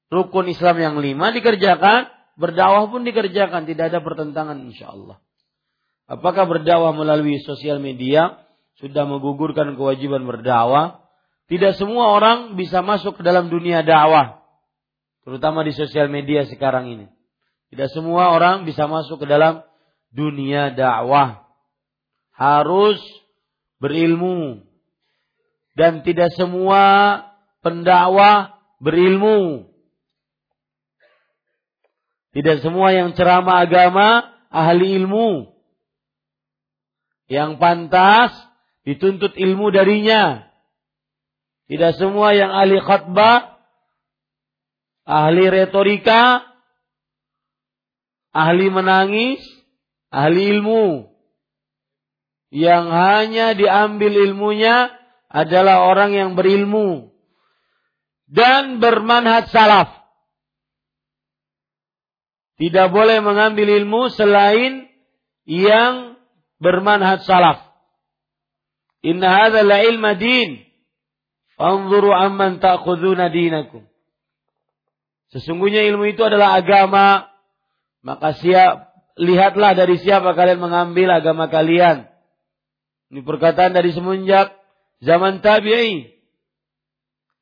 Rukun 0.06 0.46
Islam 0.54 0.78
yang 0.78 0.94
lima 1.02 1.34
dikerjakan, 1.34 2.06
berdakwah 2.38 2.86
pun 2.90 3.02
dikerjakan, 3.02 3.66
tidak 3.66 3.90
ada 3.90 3.98
pertentangan 4.02 4.58
insya 4.70 4.94
Allah. 4.94 5.18
Apakah 6.06 6.46
berdakwah 6.46 6.94
melalui 6.94 7.42
sosial 7.42 7.82
media 7.82 8.38
sudah 8.78 9.06
menggugurkan 9.06 9.74
kewajiban 9.74 10.22
berdakwah? 10.26 11.02
Tidak 11.50 11.74
semua 11.74 12.14
orang 12.14 12.54
bisa 12.54 12.82
masuk 12.82 13.18
ke 13.18 13.22
dalam 13.26 13.50
dunia 13.50 13.82
dakwah, 13.82 14.46
terutama 15.26 15.66
di 15.66 15.74
sosial 15.74 16.06
media 16.06 16.46
sekarang 16.46 16.86
ini. 16.86 17.06
Tidak 17.70 17.90
semua 17.90 18.34
orang 18.34 18.62
bisa 18.66 18.86
masuk 18.86 19.22
ke 19.22 19.26
dalam 19.26 19.62
dunia 20.10 20.74
dakwah. 20.74 21.46
Harus 22.34 22.98
berilmu 23.80 24.62
dan 25.74 26.04
tidak 26.04 26.30
semua 26.36 26.84
pendakwah 27.64 28.60
berilmu. 28.78 29.66
Tidak 32.30 32.62
semua 32.62 32.94
yang 32.94 33.16
ceramah 33.18 33.66
agama 33.66 34.30
ahli 34.52 34.94
ilmu. 35.02 35.50
Yang 37.26 37.58
pantas 37.58 38.30
dituntut 38.86 39.34
ilmu 39.34 39.72
darinya. 39.74 40.46
Tidak 41.70 41.94
semua 41.98 42.34
yang 42.34 42.50
ahli 42.50 42.82
khutbah, 42.82 43.62
ahli 45.06 45.46
retorika, 45.46 46.42
ahli 48.34 48.66
menangis, 48.70 49.42
ahli 50.10 50.50
ilmu 50.58 51.09
yang 52.50 52.90
hanya 52.90 53.54
diambil 53.54 54.10
ilmunya 54.10 54.90
adalah 55.30 55.86
orang 55.86 56.10
yang 56.12 56.30
berilmu 56.34 57.14
dan 58.26 58.82
bermanhaj 58.82 59.50
salaf. 59.54 59.90
Tidak 62.58 62.92
boleh 62.92 63.24
mengambil 63.24 63.72
ilmu 63.80 64.12
selain 64.12 64.90
yang 65.48 66.18
bermanhaj 66.60 67.24
salaf. 67.24 67.70
Inna 69.00 69.32
hadha 69.32 69.64
la 69.64 69.80
ilma 69.86 70.12
din. 70.18 70.60
Fanzuru 71.56 72.12
amman 72.12 72.60
ta'khuduna 72.60 73.32
dinakum. 73.32 73.88
Sesungguhnya 75.32 75.86
ilmu 75.88 76.10
itu 76.10 76.20
adalah 76.26 76.58
agama. 76.58 77.30
Maka 78.04 78.32
siap, 78.36 78.92
lihatlah 79.16 79.76
dari 79.76 80.00
siapa 80.00 80.36
kalian 80.36 80.60
mengambil 80.60 81.16
agama 81.16 81.48
kalian. 81.48 82.09
Ini 83.10 83.26
perkataan 83.26 83.74
dari 83.74 83.90
semenjak 83.90 84.54
zaman 85.02 85.42
tabi'i. 85.42 86.14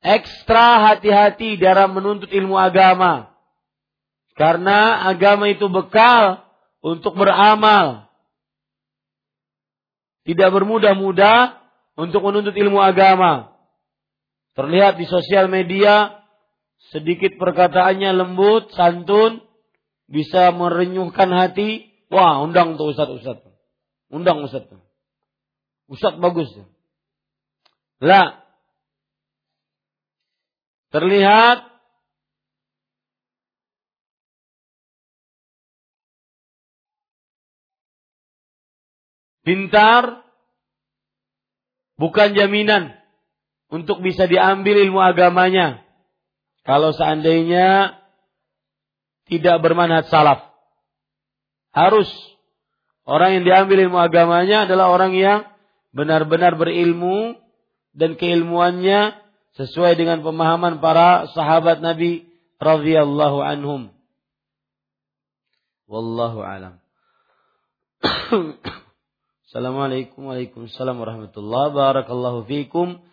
Ekstra 0.01 0.89
hati-hati 0.89 1.61
dalam 1.61 1.93
menuntut 1.93 2.33
ilmu 2.33 2.57
agama. 2.57 3.29
Karena 4.33 5.05
agama 5.05 5.51
itu 5.51 5.69
bekal 5.69 6.41
untuk 6.81 7.13
beramal. 7.19 8.09
Tidak 10.25 10.49
bermudah-mudah 10.49 11.59
untuk 11.99 12.23
menuntut 12.25 12.55
ilmu 12.55 12.79
agama. 12.79 13.53
Terlihat 14.55 14.97
di 14.97 15.05
sosial 15.05 15.51
media 15.51 16.23
sedikit 16.89 17.35
perkataannya 17.37 18.09
lembut, 18.15 18.71
santun, 18.73 19.43
bisa 20.09 20.49
merenyuhkan 20.55 21.29
hati. 21.29 21.91
Wah, 22.09 22.41
undang 22.41 22.79
tuh 22.79 22.95
Ustaz-Ustaz. 22.95 23.45
Undang 24.09 24.41
Ustaz. 24.47 24.65
Ustaz 25.89 26.21
bagus. 26.21 26.53
Lah. 27.99 28.45
Terlihat 30.89 31.69
pintar 39.45 40.25
bukan 41.97 42.37
jaminan 42.37 42.93
untuk 43.73 44.01
bisa 44.05 44.29
diambil 44.29 44.85
ilmu 44.85 45.01
agamanya. 45.01 45.81
Kalau 46.65 46.93
seandainya 46.93 47.97
tidak 49.29 49.61
bermanhaj 49.61 50.09
salaf. 50.09 50.53
Harus 51.73 52.09
orang 53.05 53.41
yang 53.41 53.43
diambil 53.45 53.89
ilmu 53.89 53.97
agamanya 53.97 54.65
adalah 54.65 54.89
orang 54.89 55.13
yang 55.17 55.49
benar-benar 55.99 56.55
berilmu 56.55 57.35
dan 57.91 58.15
keilmuannya 58.15 59.19
sesuai 59.59 59.99
dengan 59.99 60.23
pemahaman 60.23 60.79
para 60.79 61.27
sahabat 61.35 61.83
Nabi 61.83 62.23
radhiyallahu 62.63 63.43
anhum. 63.43 63.91
Wallahu 65.91 66.39
alam. 66.39 66.79
Assalamualaikum 69.49 70.31
warahmatullahi 70.31 71.75
Barakallahu 71.75 72.47
fikum. 72.47 73.03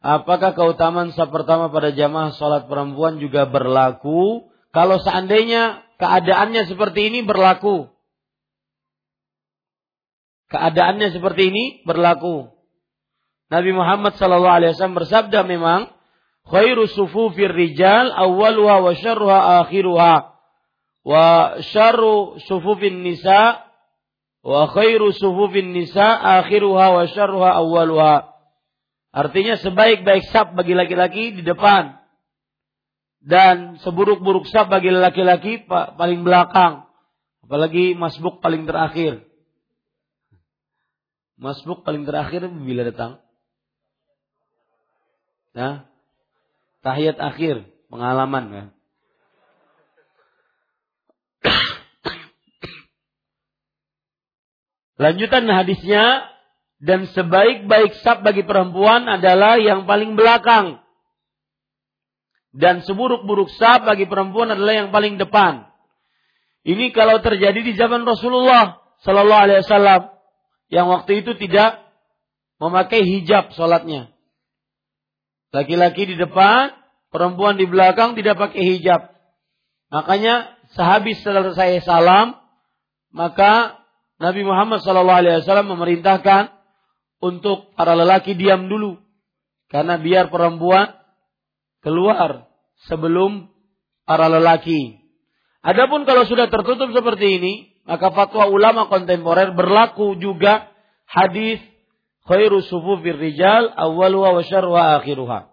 Apakah 0.00 0.56
keutamaan 0.56 1.12
sah 1.12 1.28
pertama 1.28 1.68
pada 1.68 1.92
jamaah 1.92 2.32
sholat 2.40 2.72
perempuan 2.72 3.20
juga 3.20 3.44
berlaku? 3.44 4.48
Kalau 4.72 4.96
seandainya 4.96 5.84
keadaannya 6.00 6.72
seperti 6.72 7.12
ini 7.12 7.20
berlaku 7.20 7.92
keadaannya 10.50 11.14
seperti 11.14 11.42
ini 11.54 11.64
berlaku. 11.86 12.50
Nabi 13.50 13.70
Muhammad 13.74 14.14
wasallam 14.18 14.98
bersabda 14.98 15.46
memang 15.46 15.90
khairu 16.46 16.90
sufufir 16.90 17.50
rijal 17.50 18.10
awwaluha 18.10 18.82
wa 18.82 18.92
syarruha 18.94 19.38
akhiruha 19.62 20.14
wa 21.06 21.26
syarru 21.62 22.38
sufufin 22.46 23.02
nisa 23.02 23.66
wa 24.42 24.70
khairu 24.70 25.14
sufufin 25.14 25.74
nisa 25.74 26.14
akhiruha 26.42 26.86
wa 26.94 27.02
syarruha 27.06 27.50
awwaluha. 27.62 28.30
Artinya 29.10 29.58
sebaik-baik 29.58 30.30
sab 30.30 30.54
bagi 30.54 30.74
laki-laki 30.74 31.34
di 31.34 31.42
depan 31.42 31.98
dan 33.18 33.82
seburuk-buruk 33.82 34.46
sab 34.46 34.70
bagi 34.70 34.94
laki-laki 34.94 35.66
paling 35.66 36.22
belakang. 36.22 36.86
Apalagi 37.42 37.98
masbuk 37.98 38.38
paling 38.38 38.70
terakhir. 38.70 39.29
Masbuk 41.40 41.88
paling 41.88 42.04
terakhir 42.04 42.44
bila 42.52 42.84
datang? 42.84 43.16
Nah, 45.56 45.88
tahiyat 46.84 47.16
akhir, 47.16 47.64
pengalaman 47.88 48.44
ya. 48.52 48.68
Lanjutan 55.00 55.48
hadisnya 55.48 56.28
dan 56.76 57.08
sebaik-baik 57.08 58.04
sab 58.04 58.20
bagi 58.20 58.44
perempuan 58.44 59.08
adalah 59.08 59.56
yang 59.56 59.88
paling 59.88 60.20
belakang. 60.20 60.84
Dan 62.52 62.84
seburuk-buruk 62.84 63.48
sab 63.56 63.88
bagi 63.88 64.04
perempuan 64.04 64.52
adalah 64.52 64.76
yang 64.76 64.92
paling 64.92 65.16
depan. 65.16 65.72
Ini 66.68 66.92
kalau 66.92 67.24
terjadi 67.24 67.64
di 67.64 67.72
zaman 67.80 68.04
Rasulullah 68.04 68.76
Sallallahu 69.00 69.44
Alaihi 69.48 69.64
Wasallam 69.64 70.19
yang 70.70 70.86
waktu 70.86 71.26
itu 71.26 71.34
tidak 71.36 71.82
memakai 72.62 73.02
hijab 73.02 73.50
sholatnya. 73.52 74.14
Laki-laki 75.50 76.06
di 76.06 76.14
depan, 76.14 76.70
perempuan 77.10 77.58
di 77.58 77.66
belakang 77.66 78.14
tidak 78.14 78.38
pakai 78.38 78.62
hijab. 78.62 79.10
Makanya 79.90 80.54
sehabis 80.78 81.18
selesai 81.26 81.82
salam, 81.82 82.38
maka 83.10 83.82
Nabi 84.22 84.46
Muhammad 84.46 84.78
SAW 84.78 85.66
memerintahkan 85.66 86.54
untuk 87.18 87.74
para 87.74 87.98
lelaki 87.98 88.38
diam 88.38 88.70
dulu. 88.70 89.02
Karena 89.66 89.98
biar 89.98 90.30
perempuan 90.30 90.94
keluar 91.82 92.46
sebelum 92.86 93.50
para 94.06 94.30
lelaki. 94.30 95.02
Adapun 95.66 96.06
kalau 96.06 96.24
sudah 96.24 96.46
tertutup 96.46 96.94
seperti 96.94 97.42
ini, 97.42 97.54
maka 97.90 98.14
fatwa 98.14 98.46
ulama 98.46 98.86
kontemporer 98.86 99.50
berlaku 99.50 100.14
juga 100.14 100.70
hadis 101.10 101.58
khairu 102.22 102.62
sufufir 102.62 103.18
rijal 103.18 103.66
awwaluha 103.74 104.30
wa 104.30 104.42
syarruha 104.46 105.02
akhiruha. 105.02 105.50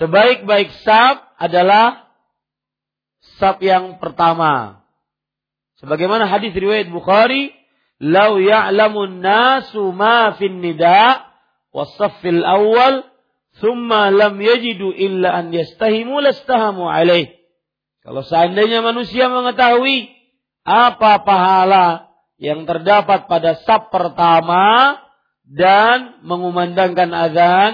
Sebaik-baik 0.00 0.72
sab 0.80 1.20
adalah 1.36 2.08
sab 3.36 3.60
yang 3.60 4.00
pertama. 4.00 4.80
Sebagaimana 5.84 6.24
hadis 6.24 6.56
riwayat 6.56 6.88
Bukhari, 6.88 7.52
"Lau 8.00 8.40
ya'lamun 8.40 9.20
nasu 9.20 9.92
ma 9.92 10.32
fin 10.40 10.64
nida 10.64 11.20
was-saffil 11.76 12.40
awwal, 12.40 13.04
thumma 13.60 14.08
lam 14.08 14.40
yajidu 14.40 14.88
illa 14.96 15.36
an 15.36 15.52
yastahimu 15.52 16.24
lastahamu 16.24 16.88
alaih." 16.88 17.28
Kalau 18.00 18.24
seandainya 18.24 18.80
manusia 18.80 19.28
mengetahui 19.28 20.23
apa 20.64 21.20
pahala 21.22 22.08
yang 22.40 22.64
terdapat 22.64 23.28
pada 23.28 23.60
sab 23.62 23.92
pertama 23.92 24.96
dan 25.44 26.24
mengumandangkan 26.24 27.12
azan, 27.12 27.70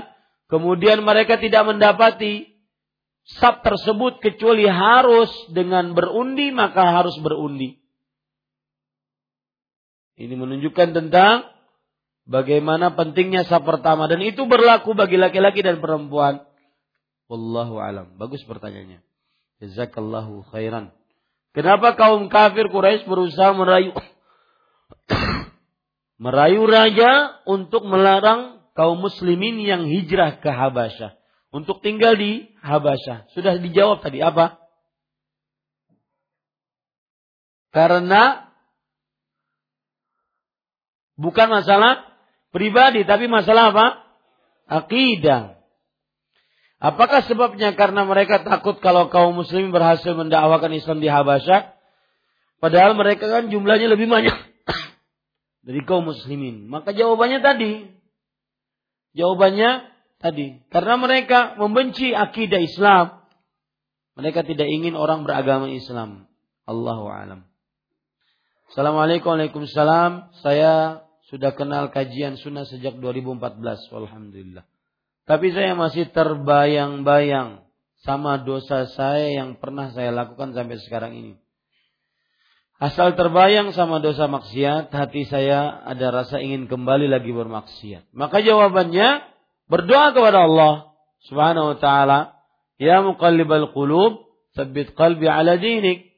kemudian 0.51 1.07
mereka 1.07 1.39
tidak 1.39 1.65
mendapati 1.71 2.51
sab 3.39 3.63
tersebut 3.63 4.19
kecuali 4.19 4.67
harus 4.67 5.31
dengan 5.55 5.95
berundi 5.95 6.51
maka 6.51 7.01
harus 7.01 7.15
berundi. 7.23 7.79
Ini 10.21 10.35
menunjukkan 10.37 10.93
tentang 10.93 11.49
bagaimana 12.29 12.93
pentingnya 12.93 13.49
sab 13.49 13.65
pertama 13.65 14.11
dan 14.11 14.21
itu 14.21 14.45
berlaku 14.45 14.93
bagi 14.93 15.17
laki-laki 15.17 15.65
dan 15.65 15.81
perempuan. 15.81 16.45
Wallahu 17.31 17.79
alam. 17.79 18.19
Bagus 18.19 18.43
pertanyaannya. 18.45 19.01
Jazakallahu 19.63 20.51
khairan. 20.51 20.91
Kenapa 21.51 21.99
kaum 21.99 22.31
kafir 22.31 22.71
Quraisy 22.71 23.11
berusaha 23.11 23.51
merayu 23.53 23.91
merayu 26.25 26.63
raja 26.63 27.43
untuk 27.43 27.83
melarang 27.85 28.63
kaum 28.79 29.03
muslimin 29.03 29.59
yang 29.59 29.83
hijrah 29.87 30.39
ke 30.39 30.47
Habasyah 30.47 31.19
untuk 31.51 31.83
tinggal 31.83 32.15
di 32.15 32.55
Habasyah? 32.63 33.35
Sudah 33.35 33.59
dijawab 33.59 33.99
tadi 34.01 34.23
apa? 34.23 34.63
Karena 37.71 38.51
bukan 41.19 41.49
masalah 41.51 42.03
pribadi 42.55 43.07
tapi 43.07 43.27
masalah 43.27 43.75
apa? 43.75 43.87
Akidah. 44.71 45.60
Apakah 46.81 47.21
sebabnya 47.29 47.77
karena 47.77 48.09
mereka 48.09 48.41
takut 48.41 48.81
kalau 48.81 49.13
kaum 49.13 49.37
muslim 49.37 49.69
berhasil 49.69 50.17
mendakwakan 50.17 50.73
Islam 50.73 51.05
di 51.05 51.13
Habasyah? 51.13 51.77
Padahal 52.57 52.97
mereka 52.97 53.29
kan 53.29 53.53
jumlahnya 53.53 53.93
lebih 53.93 54.09
banyak 54.09 54.33
dari 55.69 55.81
kaum 55.85 56.09
muslimin. 56.09 56.73
Maka 56.73 56.97
jawabannya 56.97 57.45
tadi. 57.45 57.85
Jawabannya 59.13 59.93
tadi. 60.25 60.65
Karena 60.73 60.97
mereka 60.97 61.61
membenci 61.61 62.17
akidah 62.17 62.65
Islam. 62.65 63.29
Mereka 64.17 64.49
tidak 64.49 64.69
ingin 64.73 64.97
orang 64.97 65.29
beragama 65.29 65.69
Islam. 65.69 66.33
Allahu 66.65 67.13
alam. 67.13 67.45
Assalamualaikum 68.73 69.37
Waalaikumsalam. 69.37 70.33
Saya 70.41 71.05
sudah 71.29 71.53
kenal 71.53 71.93
kajian 71.93 72.41
sunnah 72.41 72.65
sejak 72.65 72.97
2014. 72.97 73.61
Alhamdulillah. 73.93 74.65
Tapi 75.31 75.55
saya 75.55 75.79
masih 75.79 76.11
terbayang-bayang 76.11 77.63
sama 78.03 78.43
dosa 78.43 78.91
saya 78.91 79.31
yang 79.31 79.63
pernah 79.63 79.95
saya 79.95 80.11
lakukan 80.11 80.59
sampai 80.59 80.83
sekarang 80.83 81.15
ini. 81.15 81.33
Asal 82.83 83.15
terbayang 83.15 83.71
sama 83.71 84.03
dosa 84.03 84.27
maksiat, 84.27 84.91
hati 84.91 85.31
saya 85.31 85.87
ada 85.87 86.11
rasa 86.11 86.43
ingin 86.43 86.67
kembali 86.67 87.07
lagi 87.07 87.31
bermaksiat. 87.31 88.11
Maka 88.11 88.43
jawabannya 88.43 89.23
berdoa 89.71 90.11
kepada 90.19 90.51
Allah 90.51 90.99
Subhanahu 91.31 91.77
wa 91.77 91.79
taala, 91.79 92.19
"Ya 92.83 92.99
muqallibal 92.99 93.71
qulub, 93.71 94.27
tsabbit 94.59 94.99
qalbi 94.99 95.31
ala 95.31 95.63
dinik." 95.63 96.11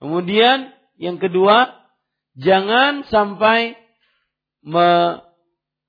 Kemudian 0.00 0.72
yang 0.96 1.20
kedua, 1.20 1.76
jangan 2.32 3.04
sampai 3.12 3.76
me 4.64 5.27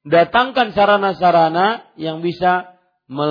datangkan 0.09 0.73
sarana-sarana 0.73 1.93
yang 1.95 2.25
bisa 2.25 2.73
me, 3.05 3.29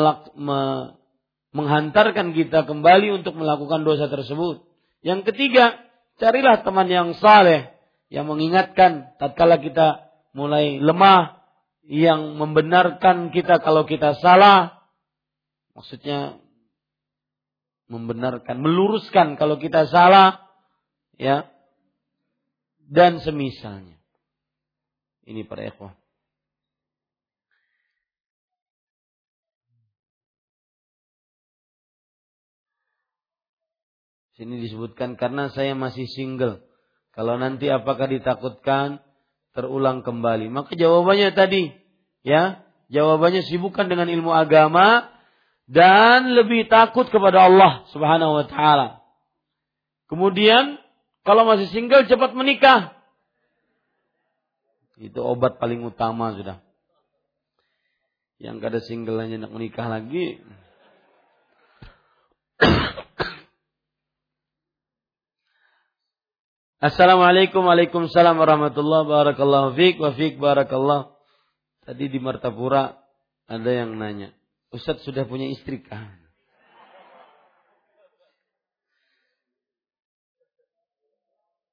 menghantarkan 1.50 2.32
kita 2.32 2.64
kembali 2.64 3.18
untuk 3.18 3.34
melakukan 3.34 3.82
dosa 3.82 4.06
tersebut. 4.06 4.62
Yang 5.02 5.34
ketiga, 5.34 5.74
carilah 6.22 6.62
teman 6.62 6.86
yang 6.86 7.18
saleh 7.18 7.74
yang 8.08 8.24
mengingatkan 8.24 9.18
tatkala 9.20 9.60
kita 9.60 10.08
mulai 10.32 10.80
lemah, 10.80 11.44
yang 11.84 12.36
membenarkan 12.38 13.34
kita 13.34 13.60
kalau 13.60 13.84
kita 13.84 14.16
salah. 14.20 14.80
Maksudnya 15.76 16.40
membenarkan, 17.86 18.58
meluruskan 18.58 19.38
kalau 19.38 19.60
kita 19.60 19.86
salah, 19.88 20.48
ya. 21.16 21.48
Dan 22.88 23.20
semisalnya. 23.20 24.00
Ini 25.28 25.44
para 25.44 25.68
ikhwah. 25.68 25.92
Sini 34.38 34.62
disebutkan 34.62 35.18
karena 35.18 35.50
saya 35.50 35.74
masih 35.74 36.06
single. 36.06 36.62
Kalau 37.10 37.34
nanti 37.42 37.66
apakah 37.66 38.06
ditakutkan 38.06 39.02
terulang 39.50 40.06
kembali? 40.06 40.46
Maka 40.46 40.78
jawabannya 40.78 41.34
tadi, 41.34 41.74
ya, 42.22 42.62
jawabannya 42.86 43.42
sibukkan 43.42 43.90
dengan 43.90 44.06
ilmu 44.06 44.30
agama 44.30 45.10
dan 45.66 46.38
lebih 46.38 46.70
takut 46.70 47.10
kepada 47.10 47.50
Allah 47.50 47.82
Subhanahu 47.90 48.38
wa 48.38 48.46
taala. 48.46 49.02
Kemudian 50.06 50.78
kalau 51.26 51.42
masih 51.42 51.66
single 51.74 52.06
cepat 52.06 52.30
menikah. 52.38 52.94
Itu 55.02 55.18
obat 55.18 55.58
paling 55.58 55.82
utama 55.82 56.38
sudah. 56.38 56.62
Yang 58.38 58.56
kada 58.62 58.78
single 58.86 59.18
hanya 59.18 59.42
nak 59.42 59.50
menikah 59.50 59.90
lagi. 59.90 60.38
Assalamualaikum 66.78 67.66
Waalaikumsalam 67.66 68.38
warahmatullahi 68.38 69.02
wabarakatuh. 69.02 69.74
Fik 69.74 69.98
wa 69.98 70.14
fik 70.14 70.38
barakallah. 70.38 71.10
Tadi 71.82 72.06
di 72.06 72.22
Martapura 72.22 72.94
ada 73.50 73.66
yang 73.66 73.98
nanya, 73.98 74.30
Ustadz 74.70 75.02
sudah 75.02 75.26
punya 75.26 75.50
istri 75.50 75.82
kah? 75.82 76.06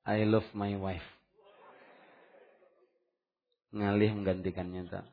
I 0.09 0.25
love 0.25 0.49
my 0.57 0.73
wife. 0.73 1.05
Ngalih 3.77 4.09
menggantikannya 4.17 4.89
tak. 4.89 5.05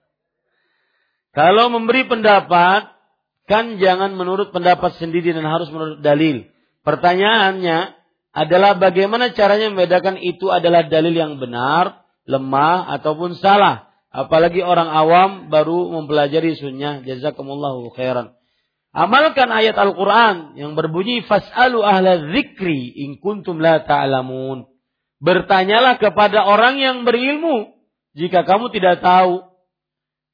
Kalau 1.36 1.68
memberi 1.68 2.08
pendapat, 2.08 2.88
kan 3.44 3.76
jangan 3.76 4.16
menurut 4.16 4.56
pendapat 4.56 4.96
sendiri 4.96 5.36
dan 5.36 5.44
harus 5.44 5.68
menurut 5.68 6.00
dalil. 6.00 6.48
Pertanyaannya, 6.80 8.01
adalah 8.32 8.80
bagaimana 8.80 9.36
caranya 9.36 9.68
membedakan 9.68 10.16
itu 10.16 10.48
adalah 10.48 10.88
dalil 10.88 11.12
yang 11.12 11.36
benar 11.36 12.02
lemah 12.24 12.88
ataupun 13.00 13.36
salah. 13.36 13.92
Apalagi 14.12 14.60
orang 14.60 14.88
awam 14.92 15.30
baru 15.48 15.92
mempelajari 16.00 16.56
sunnah. 16.56 17.00
Jazakumullahu 17.04 17.92
khairan. 17.96 18.36
Amalkan 18.92 19.48
ayat 19.48 19.72
Al-Quran 19.72 20.52
yang 20.60 20.76
berbunyi 20.76 21.24
fas'alu 21.24 21.80
ahla 21.80 22.28
zikri 22.28 22.92
in 22.92 23.16
kuntum 23.16 23.56
la 23.56 23.80
ta'lamun. 23.80 24.68
Bertanyalah 25.16 25.96
kepada 25.96 26.44
orang 26.44 26.76
yang 26.76 27.08
berilmu 27.08 27.72
jika 28.12 28.44
kamu 28.44 28.68
tidak 28.68 29.00
tahu. 29.00 29.48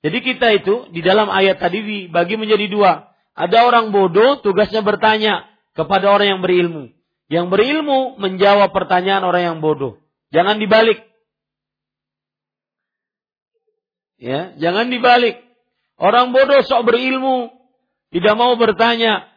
Jadi 0.02 0.18
kita 0.22 0.54
itu 0.58 0.90
di 0.90 1.02
dalam 1.02 1.30
ayat 1.30 1.62
tadi 1.62 1.82
dibagi 1.82 2.34
menjadi 2.34 2.66
dua. 2.66 2.92
Ada 3.38 3.70
orang 3.70 3.94
bodoh 3.94 4.42
tugasnya 4.42 4.82
bertanya 4.82 5.46
kepada 5.78 6.10
orang 6.10 6.38
yang 6.38 6.42
berilmu. 6.42 6.97
Yang 7.28 7.46
berilmu 7.52 8.16
menjawab 8.16 8.72
pertanyaan 8.72 9.24
orang 9.24 9.42
yang 9.44 9.58
bodoh. 9.60 10.00
Jangan 10.32 10.56
dibalik. 10.56 11.04
Ya, 14.18 14.56
jangan 14.56 14.88
dibalik. 14.88 15.38
Orang 16.00 16.32
bodoh 16.32 16.64
sok 16.64 16.88
berilmu, 16.88 17.52
tidak 18.10 18.34
mau 18.34 18.56
bertanya. 18.56 19.28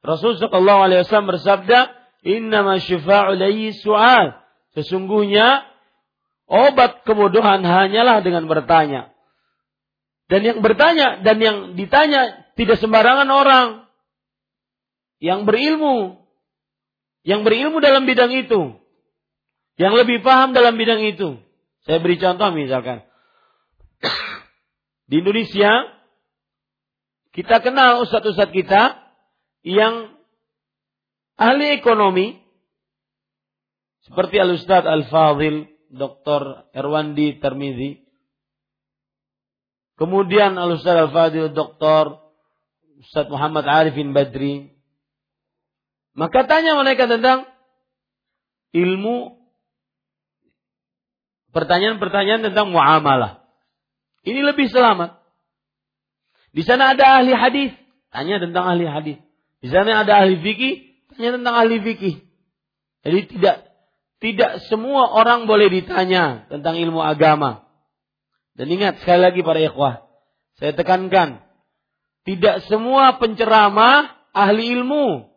Rasul 0.00 0.36
sallallahu 0.40 0.80
alaihi 0.88 1.00
wasallam 1.04 1.32
bersabda, 1.36 1.78
"Innama 2.24 2.80
syifa'u 2.80 3.36
su'al." 3.76 4.40
Sesungguhnya 4.74 5.64
obat 6.48 7.06
kebodohan 7.06 7.62
hanyalah 7.62 8.24
dengan 8.24 8.48
bertanya. 8.50 9.14
Dan 10.26 10.40
yang 10.42 10.58
bertanya 10.64 11.20
dan 11.20 11.36
yang 11.38 11.56
ditanya 11.76 12.48
tidak 12.56 12.80
sembarangan 12.80 13.28
orang. 13.28 13.68
Yang 15.20 15.40
berilmu. 15.46 16.23
Yang 17.24 17.40
berilmu 17.48 17.80
dalam 17.80 18.04
bidang 18.04 18.30
itu. 18.30 18.76
Yang 19.80 19.94
lebih 20.04 20.20
paham 20.20 20.52
dalam 20.52 20.76
bidang 20.76 21.02
itu. 21.02 21.40
Saya 21.88 21.98
beri 21.98 22.20
contoh 22.20 22.52
misalkan. 22.52 23.02
Di 25.08 25.20
Indonesia, 25.20 25.88
kita 27.32 27.60
kenal 27.64 28.04
ustadz-ustadz 28.04 28.54
kita 28.54 29.04
yang 29.64 30.14
ahli 31.40 31.80
ekonomi, 31.80 32.40
seperti 34.04 34.36
Al-Ustadz 34.36 34.84
Al-Fadhil, 34.84 35.64
Dr. 35.88 36.68
Erwandi 36.76 37.40
Termizi, 37.40 38.04
kemudian 39.96 40.60
Al-Ustadz 40.60 41.08
Al-Fadhil, 41.08 41.56
Dr. 41.56 42.20
Ustadz 43.00 43.32
Muhammad 43.32 43.64
Arifin 43.66 44.12
Badri. 44.12 44.73
Maka 46.14 46.46
tanya 46.46 46.78
mereka 46.78 47.10
tentang 47.10 47.50
ilmu 48.70 49.38
pertanyaan-pertanyaan 51.54 52.50
tentang 52.50 52.70
muamalah. 52.70 53.42
Ini 54.26 54.42
lebih 54.42 54.70
selamat. 54.70 55.18
Di 56.54 56.62
sana 56.62 56.94
ada 56.94 57.18
ahli 57.18 57.34
hadis, 57.34 57.70
tanya 58.14 58.38
tentang 58.38 58.66
ahli 58.70 58.86
hadis. 58.86 59.18
Di 59.58 59.68
sana 59.70 60.06
ada 60.06 60.22
ahli 60.22 60.38
fikih, 60.38 60.74
tanya 61.14 61.34
tentang 61.34 61.54
ahli 61.58 61.82
fikih. 61.82 62.14
Jadi 63.02 63.20
tidak 63.34 63.56
tidak 64.22 64.64
semua 64.70 65.12
orang 65.12 65.44
boleh 65.50 65.68
ditanya 65.68 66.46
tentang 66.46 66.78
ilmu 66.78 67.02
agama. 67.02 67.66
Dan 68.54 68.70
ingat 68.70 69.02
sekali 69.02 69.18
lagi 69.18 69.42
para 69.42 69.58
ikhwah, 69.58 70.06
saya 70.62 70.72
tekankan, 70.78 71.42
tidak 72.22 72.62
semua 72.70 73.18
penceramah 73.18 74.14
ahli 74.30 74.78
ilmu. 74.78 75.33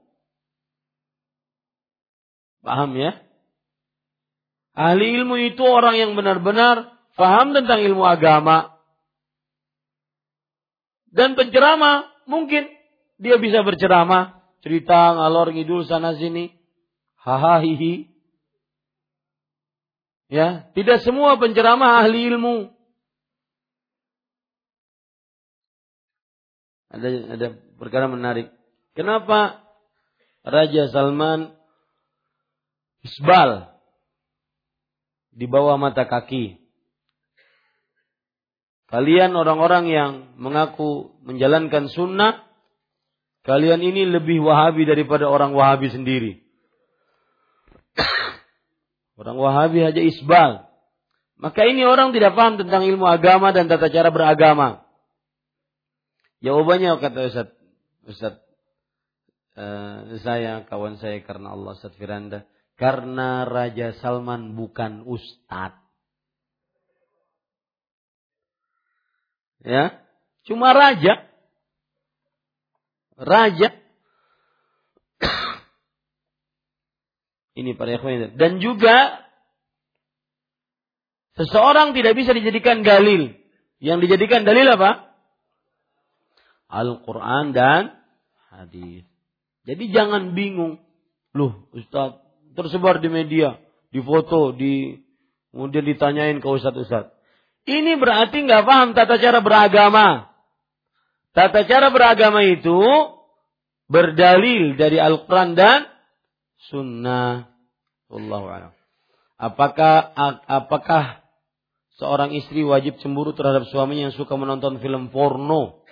Paham 2.67 2.99
ya? 2.99 3.15
Ahli 4.75 5.15
ilmu 5.23 5.39
itu 5.39 5.63
orang 5.63 5.95
yang 5.95 6.11
benar-benar 6.19 6.99
paham 7.15 7.55
tentang 7.55 7.79
ilmu 7.79 8.03
agama. 8.03 8.75
Dan 11.07 11.39
penceramah 11.39 12.11
mungkin 12.27 12.67
dia 13.17 13.39
bisa 13.41 13.63
berceramah, 13.63 14.45
cerita 14.61 15.15
ngalor 15.15 15.55
ngidul 15.55 15.87
sana 15.87 16.13
sini. 16.19 16.53
Hahaha 17.23 17.63
hihi. 17.63 18.11
Ya, 20.27 20.67
tidak 20.75 21.01
semua 21.07 21.39
penceramah 21.39 22.03
ahli 22.03 22.35
ilmu. 22.35 22.69
Ada 26.91 27.07
ada 27.33 27.47
perkara 27.79 28.11
menarik. 28.11 28.51
Kenapa 28.91 29.63
Raja 30.45 30.91
Salman 30.91 31.56
isbal 33.07 33.71
di 35.31 35.47
bawah 35.47 35.79
mata 35.79 36.03
kaki? 36.03 36.59
Kalian 38.87 39.35
orang-orang 39.35 39.91
yang 39.91 40.11
mengaku 40.39 41.19
menjalankan 41.23 41.91
sunnah, 41.91 42.47
kalian 43.43 43.83
ini 43.83 44.07
lebih 44.07 44.39
wahabi 44.39 44.87
daripada 44.87 45.27
orang 45.27 45.51
wahabi 45.51 45.91
sendiri. 45.91 46.39
orang 49.19 49.35
wahabi 49.35 49.83
aja 49.83 49.99
isbal. 49.99 50.71
Maka 51.37 51.67
ini 51.67 51.83
orang 51.83 52.15
tidak 52.15 52.33
paham 52.33 52.57
tentang 52.57 52.87
ilmu 52.87 53.05
agama 53.05 53.51
dan 53.51 53.67
tata 53.67 53.91
cara 53.91 54.09
beragama. 54.09 54.87
Jawabannya 56.41 56.97
kata 56.97 57.19
Ustaz, 57.29 57.49
Ustaz 58.07 58.33
uh, 59.57 60.15
saya, 60.21 60.65
kawan 60.65 60.95
saya 61.01 61.19
karena 61.27 61.53
Allah 61.53 61.75
Ustaz 61.75 61.93
Firanda. 61.99 62.47
Karena 62.77 63.41
Raja 63.41 63.97
Salman 63.97 64.53
bukan 64.53 65.01
ustadz. 65.09 65.81
Ya, 69.65 69.99
cuma 70.45 70.71
raja. 70.77 71.25
Raja. 73.17 73.73
Ini 77.59 77.73
para 77.73 77.97
ikhwan. 77.97 78.37
Dan 78.37 78.61
juga 78.61 79.25
seseorang 81.35 81.97
tidak 81.97 82.13
bisa 82.13 82.37
dijadikan 82.37 82.85
dalil. 82.85 83.33
Yang 83.81 83.97
dijadikan 84.05 84.45
dalil 84.45 84.69
apa? 84.69 85.17
Al-Quran 86.69 87.57
dan 87.57 87.97
hadis. 88.53 89.01
Jadi 89.65 89.89
jangan 89.89 90.37
bingung. 90.37 90.77
Loh, 91.35 91.67
Ustaz, 91.75 92.26
tersebar 92.57 92.97
di 92.97 93.13
media, 93.13 93.61
di 93.93 94.01
foto, 94.01 94.49
di 94.49 94.97
kemudian 95.53 95.85
ditanyain 95.85 96.41
ke 96.41 96.47
Ustaz-Ustaz. 96.49 97.13
Ini 97.69 98.01
berarti 98.01 98.41
nggak 98.41 98.65
paham 98.65 98.97
tata 98.97 99.21
cara 99.21 99.37
beragama. 99.45 100.33
Tata 101.37 101.61
cara 101.69 101.93
beragama 101.93 102.41
itu 102.41 102.81
berdalil 103.85 104.73
dari 104.73 104.97
Al-Quran 104.97 105.53
dan 105.53 105.85
Sunnah. 106.73 107.53
Allah 108.07 108.73
Apakah 109.37 110.15
apakah 110.47 111.21
seorang 112.01 112.33
istri 112.33 112.65
wajib 112.65 112.97
cemburu 113.03 113.37
terhadap 113.37 113.69
suaminya 113.69 114.09
yang 114.09 114.15
suka 114.15 114.33
menonton 114.33 114.81
film 114.81 115.13
porno? 115.13 115.85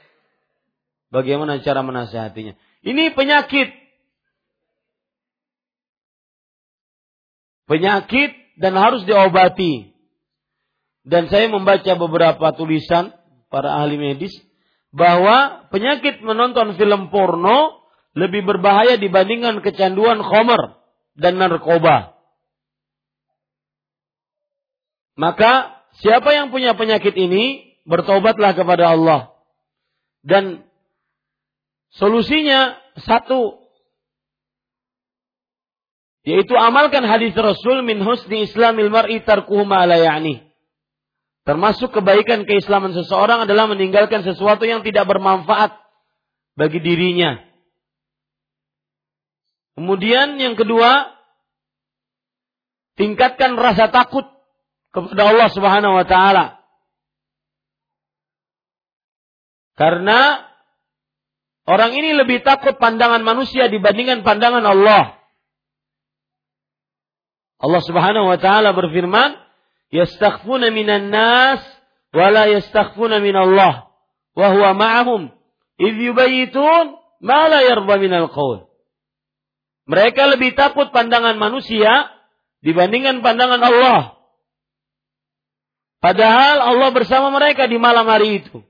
Bagaimana 1.13 1.61
cara 1.61 1.85
menasihatinya? 1.85 2.57
Ini 2.81 3.13
penyakit. 3.13 3.84
Penyakit 7.65 8.31
dan 8.61 8.77
harus 8.77 9.03
diobati. 9.03 9.93
Dan 11.05 11.29
saya 11.29 11.49
membaca 11.49 11.93
beberapa 11.97 12.49
tulisan 12.57 13.13
para 13.53 13.77
ahli 13.77 13.97
medis 13.97 14.33
bahwa 14.89 15.67
penyakit 15.69 16.23
menonton 16.25 16.73
film 16.79 17.13
porno 17.13 17.85
lebih 18.15 18.47
berbahaya 18.47 18.97
dibandingkan 18.97 19.59
kecanduan 19.61 20.23
khomer 20.23 20.81
dan 21.19 21.37
narkoba. 21.37 22.15
Maka 25.19 25.83
siapa 25.99 26.31
yang 26.35 26.51
punya 26.51 26.75
penyakit 26.75 27.15
ini 27.15 27.75
bertobatlah 27.87 28.55
kepada 28.55 28.95
Allah. 28.95 29.35
Dan 30.25 30.65
solusinya 31.95 32.75
satu 32.99 33.64
yaitu 36.25 36.57
amalkan 36.57 37.05
hadis 37.05 37.37
Rasul 37.37 37.85
min 37.85 38.01
husni 38.01 38.49
islamil 38.49 38.89
mar'i 38.89 39.21
tarkuhu 39.21 39.61
ma 39.63 39.85
la 39.85 40.01
ya'ni. 40.01 40.41
Termasuk 41.45 41.93
kebaikan 41.93 42.49
keislaman 42.49 42.97
seseorang 42.97 43.45
adalah 43.45 43.69
meninggalkan 43.69 44.25
sesuatu 44.25 44.65
yang 44.65 44.81
tidak 44.81 45.05
bermanfaat 45.05 45.77
bagi 46.57 46.81
dirinya. 46.81 47.37
Kemudian 49.77 50.41
yang 50.41 50.57
kedua, 50.57 51.13
tingkatkan 52.97 53.53
rasa 53.61 53.93
takut 53.93 54.25
kepada 54.89 55.29
Allah 55.29 55.49
Subhanahu 55.53 55.93
wa 56.01 56.05
taala. 56.09 56.65
Karena 59.75 60.41
orang 61.67 61.91
ini 61.93 62.15
lebih 62.15 62.41
takut 62.41 62.79
pandangan 62.81 63.21
manusia 63.21 63.69
dibandingkan 63.69 64.25
pandangan 64.25 64.63
Allah. 64.65 65.24
Allah 67.65 67.81
Subhanahu 67.81 68.29
wa 68.29 68.37
taala 68.37 68.77
berfirman, 68.77 69.41
yastakhfuna 69.89 70.69
minan 70.69 71.09
nas 71.09 71.65
wa 72.13 72.29
la 72.29 72.45
yastakhfuna 72.45 73.17
min 73.17 73.33
Allah 73.33 73.89
wa 74.37 74.47
huwa 74.53 74.77
ma'ahum 74.77 75.33
idh 75.81 75.97
yubayitun 76.13 76.93
ma 77.25 77.49
la 77.49 77.65
yarda 77.65 77.95
minal 77.97 78.29
qaul. 78.29 78.69
Mereka 79.89 80.37
lebih 80.37 80.53
takut 80.53 80.93
pandangan 80.93 81.41
manusia 81.41 82.13
dibandingkan 82.61 83.25
pandangan 83.25 83.61
Allah. 83.61 84.01
Padahal 86.01 86.61
Allah 86.61 86.89
bersama 86.93 87.33
mereka 87.33 87.65
di 87.65 87.81
malam 87.81 88.05
hari 88.05 88.45
itu. 88.45 88.61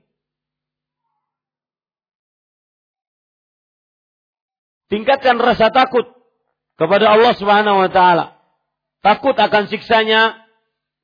Tingkatkan 4.88 5.36
rasa 5.36 5.68
takut 5.68 6.06
kepada 6.80 7.12
Allah 7.12 7.32
Subhanahu 7.36 7.84
wa 7.84 7.90
taala. 7.92 8.35
Takut 9.06 9.38
akan 9.38 9.70
siksanya, 9.70 10.34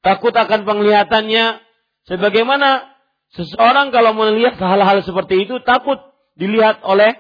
takut 0.03 0.35
akan 0.35 0.67
penglihatannya. 0.67 1.63
Sebagaimana 2.11 2.83
seseorang 3.31 3.95
kalau 3.95 4.11
melihat 4.19 4.59
hal-hal 4.59 5.07
seperti 5.07 5.47
itu 5.47 5.63
takut 5.63 6.03
dilihat 6.35 6.83
oleh 6.83 7.15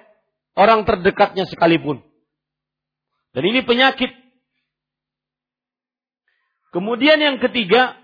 orang 0.58 0.82
terdekatnya 0.82 1.46
sekalipun. 1.46 2.02
Dan 3.30 3.46
ini 3.46 3.62
penyakit. 3.62 4.10
Kemudian 6.74 7.22
yang 7.22 7.38
ketiga, 7.38 7.94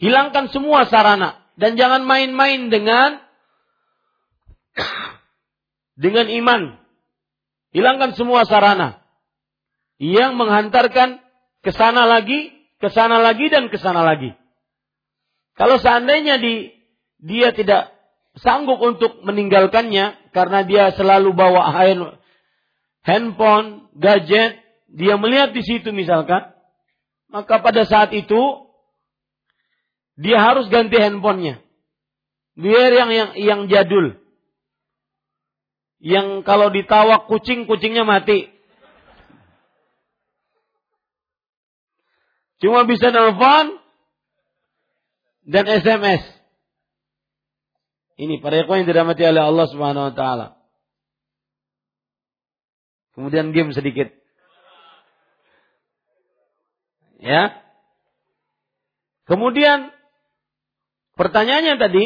hilangkan 0.00 0.48
semua 0.48 0.88
sarana 0.88 1.36
dan 1.60 1.76
jangan 1.76 2.00
main-main 2.08 2.72
dengan 2.72 3.20
dengan 6.00 6.32
iman. 6.32 6.80
Hilangkan 7.76 8.16
semua 8.16 8.48
sarana 8.48 9.04
yang 9.98 10.38
menghantarkan 10.38 11.18
ke 11.62 11.70
sana 11.74 12.06
lagi, 12.06 12.54
ke 12.78 12.88
sana 12.90 13.18
lagi 13.18 13.50
dan 13.50 13.66
ke 13.70 13.78
sana 13.78 14.06
lagi. 14.06 14.34
Kalau 15.58 15.82
seandainya 15.82 16.38
di 16.38 16.70
dia 17.18 17.50
tidak 17.50 17.90
sanggup 18.38 18.78
untuk 18.78 19.26
meninggalkannya 19.26 20.30
karena 20.30 20.62
dia 20.62 20.94
selalu 20.94 21.34
bawa 21.34 21.74
handphone, 23.02 23.90
gadget, 23.98 24.62
dia 24.86 25.18
melihat 25.18 25.50
di 25.50 25.66
situ 25.66 25.90
misalkan, 25.90 26.54
maka 27.28 27.58
pada 27.58 27.82
saat 27.82 28.14
itu 28.14 28.70
dia 30.14 30.38
harus 30.38 30.70
ganti 30.70 30.94
handphonenya. 30.94 31.58
Biar 32.58 32.90
yang 32.90 33.10
yang 33.10 33.30
yang 33.38 33.60
jadul 33.70 34.18
yang 35.98 36.46
kalau 36.46 36.70
ditawak 36.70 37.26
kucing, 37.26 37.66
kucingnya 37.66 38.06
mati. 38.06 38.50
Cuma 42.58 42.86
bisa 42.86 43.10
nelfon 43.14 43.78
dan 45.46 45.64
SMS. 45.66 46.22
Ini 48.18 48.42
para 48.42 48.58
ikhwan 48.58 48.82
yang 48.82 48.90
dirahmati 48.90 49.22
oleh 49.22 49.42
Allah 49.42 49.66
Subhanahu 49.70 50.10
wa 50.10 50.14
taala. 50.14 50.46
Kemudian 53.14 53.54
game 53.54 53.70
sedikit. 53.70 54.10
Ya. 57.22 57.62
Kemudian 59.26 59.94
pertanyaannya 61.14 61.78
tadi, 61.78 62.04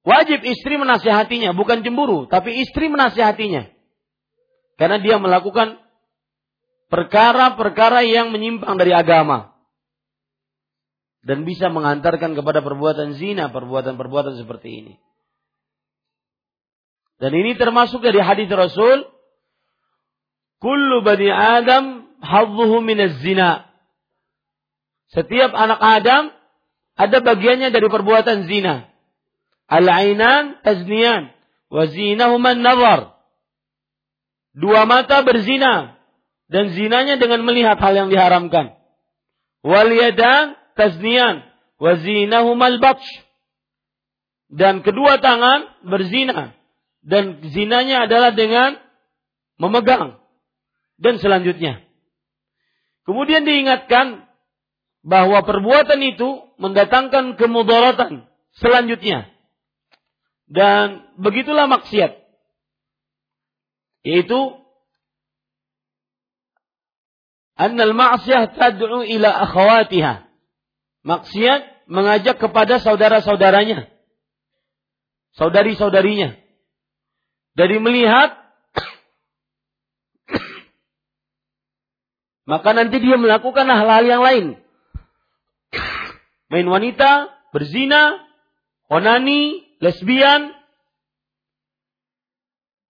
Wajib 0.00 0.40
istri 0.48 0.80
menasihatinya, 0.80 1.52
bukan 1.52 1.84
cemburu, 1.84 2.24
tapi 2.24 2.64
istri 2.64 2.88
menasihatinya. 2.88 3.68
Karena 4.80 4.96
dia 4.96 5.20
melakukan 5.20 5.76
perkara-perkara 6.90 8.04
yang 8.04 8.34
menyimpang 8.34 8.76
dari 8.76 8.92
agama. 8.92 9.54
Dan 11.22 11.46
bisa 11.46 11.70
mengantarkan 11.70 12.34
kepada 12.34 12.64
perbuatan 12.64 13.14
zina, 13.16 13.52
perbuatan-perbuatan 13.52 14.40
seperti 14.40 14.68
ini. 14.84 14.94
Dan 17.20 17.36
ini 17.36 17.52
termasuk 17.54 18.00
dari 18.00 18.18
hadis 18.18 18.48
Rasul, 18.48 19.04
Kullu 20.60 21.00
bani 21.00 21.28
Adam 21.32 22.04
hadzuhu 22.20 22.84
minaz 22.84 23.16
zina. 23.24 23.68
Setiap 25.12 25.56
anak 25.56 25.80
Adam 25.80 26.22
ada 27.00 27.18
bagiannya 27.24 27.72
dari 27.72 27.88
perbuatan 27.88 28.44
zina. 28.44 28.92
Al-ainan 29.72 30.60
tazniyan 30.60 31.32
wa 31.72 31.84
zinahuma 31.88 32.52
nazar. 32.60 33.16
Dua 34.52 34.84
mata 34.84 35.24
berzina 35.24 35.99
dan 36.50 36.74
zinanya 36.74 37.16
dengan 37.16 37.46
melihat 37.46 37.78
hal 37.78 37.94
yang 37.94 38.08
diharamkan. 38.10 38.74
Wal 39.62 39.90
yadan 39.94 40.58
tazniyan 40.74 41.46
wa 41.78 41.92
zinahuma 41.94 42.74
al-batsh. 42.74 43.06
Dan 44.50 44.82
kedua 44.82 45.22
tangan 45.22 45.86
berzina 45.86 46.58
dan 47.06 47.38
zinanya 47.54 48.10
adalah 48.10 48.34
dengan 48.34 48.74
memegang 49.62 50.18
dan 50.98 51.22
selanjutnya. 51.22 51.86
Kemudian 53.06 53.46
diingatkan 53.46 54.26
bahwa 55.06 55.40
perbuatan 55.46 56.02
itu 56.02 56.50
mendatangkan 56.60 57.38
kemudaratan 57.38 58.26
selanjutnya. 58.58 59.30
Dan 60.50 61.14
begitulah 61.14 61.70
maksiat. 61.70 62.18
Yaitu 64.02 64.59
annal 67.60 67.92
ma'siyah 67.92 68.56
tad'u 68.56 69.04
ila 69.04 69.28
akhawatiha. 69.44 70.24
Maksiat 71.04 71.84
mengajak 71.84 72.40
kepada 72.40 72.80
saudara-saudaranya. 72.80 73.92
Saudari-saudarinya. 75.36 76.40
Dari 77.52 77.76
melihat 77.76 78.40
maka 82.50 82.72
nanti 82.72 82.96
dia 83.04 83.20
melakukan 83.20 83.68
hal-hal 83.68 84.04
yang 84.08 84.24
lain. 84.24 84.56
Main 86.50 86.66
wanita, 86.66 87.30
berzina, 87.54 88.18
onani, 88.90 89.62
lesbian, 89.78 90.50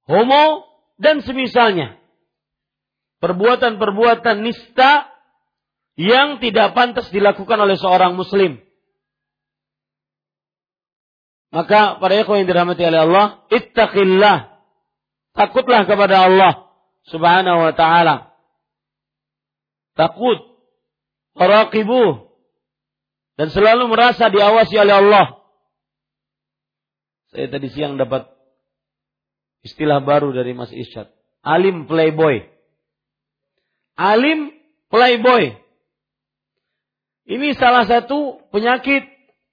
homo, 0.08 0.64
dan 0.96 1.20
semisalnya. 1.20 1.99
Perbuatan-perbuatan 3.20 4.40
nista 4.40 5.12
yang 6.00 6.40
tidak 6.40 6.72
pantas 6.72 7.12
dilakukan 7.12 7.60
oleh 7.60 7.76
seorang 7.76 8.16
muslim. 8.16 8.56
Maka 11.50 11.98
para 11.98 12.14
ikhwan 12.16 12.42
yang 12.42 12.48
dirahmati 12.48 12.82
oleh 12.86 13.00
Allah, 13.04 13.26
ittaqillah. 13.50 14.38
Takutlah 15.34 15.82
kepada 15.84 16.26
Allah 16.30 16.52
Subhanahu 17.10 17.58
wa 17.70 17.72
taala. 17.74 18.32
Takut, 19.98 20.38
raqibuh 21.36 22.30
dan 23.40 23.48
selalu 23.48 23.88
merasa 23.88 24.28
diawasi 24.28 24.74
oleh 24.78 24.94
Allah. 25.00 25.26
Saya 27.30 27.46
tadi 27.46 27.70
siang 27.70 27.94
dapat 27.96 28.26
istilah 29.62 30.02
baru 30.02 30.34
dari 30.34 30.52
Mas 30.52 30.74
Isyad. 30.74 31.08
Alim 31.40 31.86
playboy. 31.86 32.46
Alim 34.00 34.56
playboy. 34.88 35.60
Ini 37.28 37.52
salah 37.60 37.84
satu 37.84 38.40
penyakit 38.48 39.04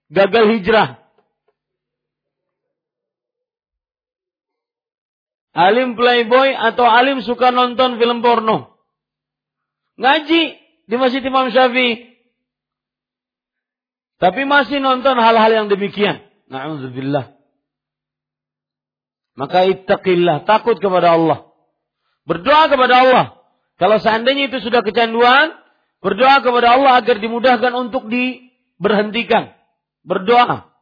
gagal 0.07 0.55
hijrah. 0.55 1.03
Alim 5.51 5.99
playboy 5.99 6.55
atau 6.55 6.87
alim 6.87 7.19
suka 7.19 7.51
nonton 7.51 7.99
film 7.99 8.23
porno. 8.23 8.79
Ngaji 9.99 10.41
di 10.87 10.95
Masjid 10.95 11.19
Imam 11.25 11.51
Syafi'i. 11.51 12.07
Tapi 14.17 14.47
masih 14.47 14.79
nonton 14.79 15.19
hal-hal 15.19 15.51
yang 15.51 15.67
demikian. 15.67 16.23
Na'udzubillah. 16.47 17.35
Maka 19.37 19.69
ittaqillah, 19.69 20.49
takut 20.49 20.81
kepada 20.81 21.13
Allah. 21.13 21.53
Berdoa 22.25 22.65
kepada 22.71 22.95
Allah. 23.05 23.36
Kalau 23.77 24.01
seandainya 24.01 24.49
itu 24.49 24.57
sudah 24.61 24.81
kecanduan, 24.81 25.53
berdoa 26.01 26.41
kepada 26.41 26.77
Allah 26.77 26.97
agar 26.97 27.21
dimudahkan 27.21 27.73
untuk 27.77 28.09
diberhentikan. 28.09 29.53
Berdoa. 30.01 30.73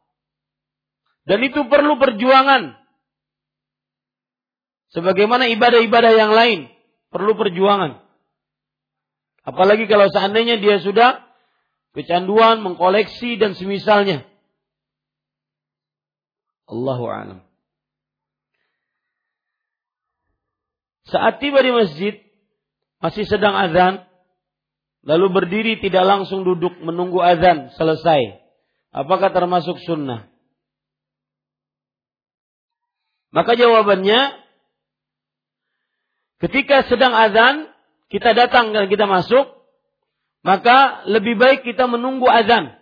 Dan 1.28 1.44
itu 1.44 1.68
perlu 1.68 2.00
perjuangan. 2.00 2.78
Sebagaimana 4.96 5.50
ibadah-ibadah 5.52 6.12
yang 6.16 6.32
lain, 6.32 6.72
perlu 7.12 7.36
perjuangan. 7.36 8.00
Apalagi 9.44 9.84
kalau 9.86 10.08
seandainya 10.08 10.56
dia 10.56 10.80
sudah 10.80 11.20
kecanduan, 11.92 12.64
mengkoleksi 12.64 13.36
dan 13.36 13.52
semisalnya. 13.52 14.24
Allahu 16.66 17.04
a'lam. 17.06 17.40
Saat 21.06 21.38
tiba 21.38 21.62
di 21.62 21.70
masjid, 21.70 22.25
masih 23.00 23.28
sedang 23.28 23.52
azan, 23.54 24.04
lalu 25.04 25.26
berdiri 25.30 25.78
tidak 25.78 26.04
langsung 26.04 26.42
duduk 26.42 26.76
menunggu 26.80 27.20
azan 27.20 27.72
selesai. 27.76 28.42
Apakah 28.94 29.30
termasuk 29.30 29.76
sunnah? 29.84 30.28
Maka 33.34 33.52
jawabannya 33.52 34.32
ketika 36.40 36.88
sedang 36.88 37.12
azan 37.12 37.68
kita 38.08 38.32
datang 38.32 38.72
dan 38.72 38.88
kita 38.88 39.04
masuk 39.04 39.56
maka 40.46 41.02
lebih 41.10 41.34
baik 41.34 41.66
kita 41.66 41.90
menunggu 41.90 42.30
azan. 42.30 42.78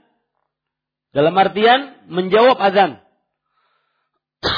Dalam 1.16 1.32
artian 1.32 1.96
menjawab 2.12 2.60
azan. 2.60 3.00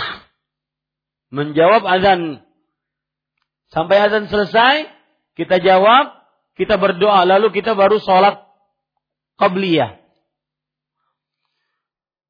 menjawab 1.36 1.86
azan. 1.86 2.42
Sampai 3.70 4.02
azan 4.02 4.26
selesai, 4.26 4.90
kita 5.36 5.60
jawab, 5.60 6.16
kita 6.56 6.80
berdoa, 6.80 7.28
lalu 7.28 7.52
kita 7.52 7.76
baru 7.76 8.00
sholat 8.00 8.40
qabliyah. 9.36 10.00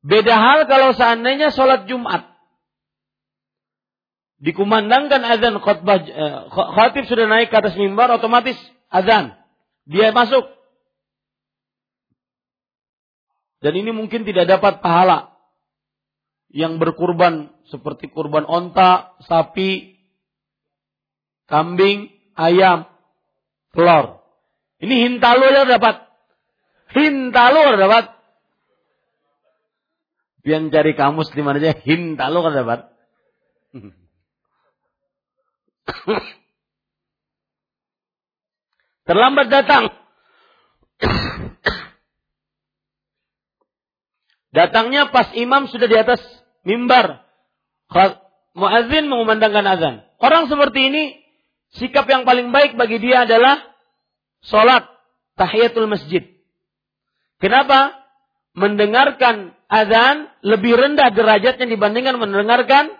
Beda 0.02 0.34
hal 0.38 0.66
kalau 0.66 0.94
seandainya 0.94 1.54
sholat 1.54 1.86
Jumat. 1.86 2.34
Dikumandangkan 4.36 5.22
azan 5.24 5.58
khutbah 5.62 6.02
eh, 6.02 6.38
khatib 6.52 7.08
sudah 7.08 7.24
naik 7.30 7.48
ke 7.48 7.56
atas 7.56 7.78
mimbar 7.78 8.10
otomatis 8.12 8.58
azan. 8.92 9.38
Dia 9.86 10.10
masuk. 10.10 10.44
Dan 13.62 13.72
ini 13.80 13.90
mungkin 13.94 14.28
tidak 14.28 14.46
dapat 14.50 14.84
pahala 14.84 15.34
yang 16.52 16.78
berkurban 16.78 17.50
seperti 17.66 18.12
kurban 18.12 18.46
onta, 18.46 19.16
sapi, 19.26 19.98
kambing, 21.50 22.14
ayam, 22.36 22.86
telur. 23.76 24.24
Ini 24.80 24.94
hintalu 25.08 25.44
ya 25.52 25.68
dapat. 25.68 26.08
Hintalu 26.96 27.76
dapat. 27.76 28.16
Biar 30.46 30.62
cari 30.70 30.94
kamus 30.94 31.34
di 31.34 31.42
mana 31.42 31.58
aja 31.58 31.74
hintalu 31.74 32.38
kan 32.40 32.54
dapat. 32.54 32.80
Terlambat 39.06 39.46
datang. 39.50 39.90
Datangnya 44.54 45.12
pas 45.12 45.34
imam 45.36 45.68
sudah 45.68 45.86
di 45.86 45.98
atas 45.98 46.22
mimbar. 46.64 47.26
Muazzin 48.56 49.06
mengumandangkan 49.06 49.66
azan. 49.68 49.94
Orang 50.16 50.48
seperti 50.48 50.88
ini, 50.88 51.25
sikap 51.76 52.08
yang 52.08 52.24
paling 52.24 52.50
baik 52.50 52.74
bagi 52.74 53.00
dia 53.00 53.24
adalah 53.28 53.62
sholat 54.44 54.88
tahiyatul 55.36 55.88
masjid. 55.88 56.24
Kenapa? 57.38 57.92
Mendengarkan 58.56 59.52
azan 59.68 60.32
lebih 60.40 60.72
rendah 60.80 61.12
derajatnya 61.12 61.68
dibandingkan 61.68 62.16
mendengarkan 62.16 62.96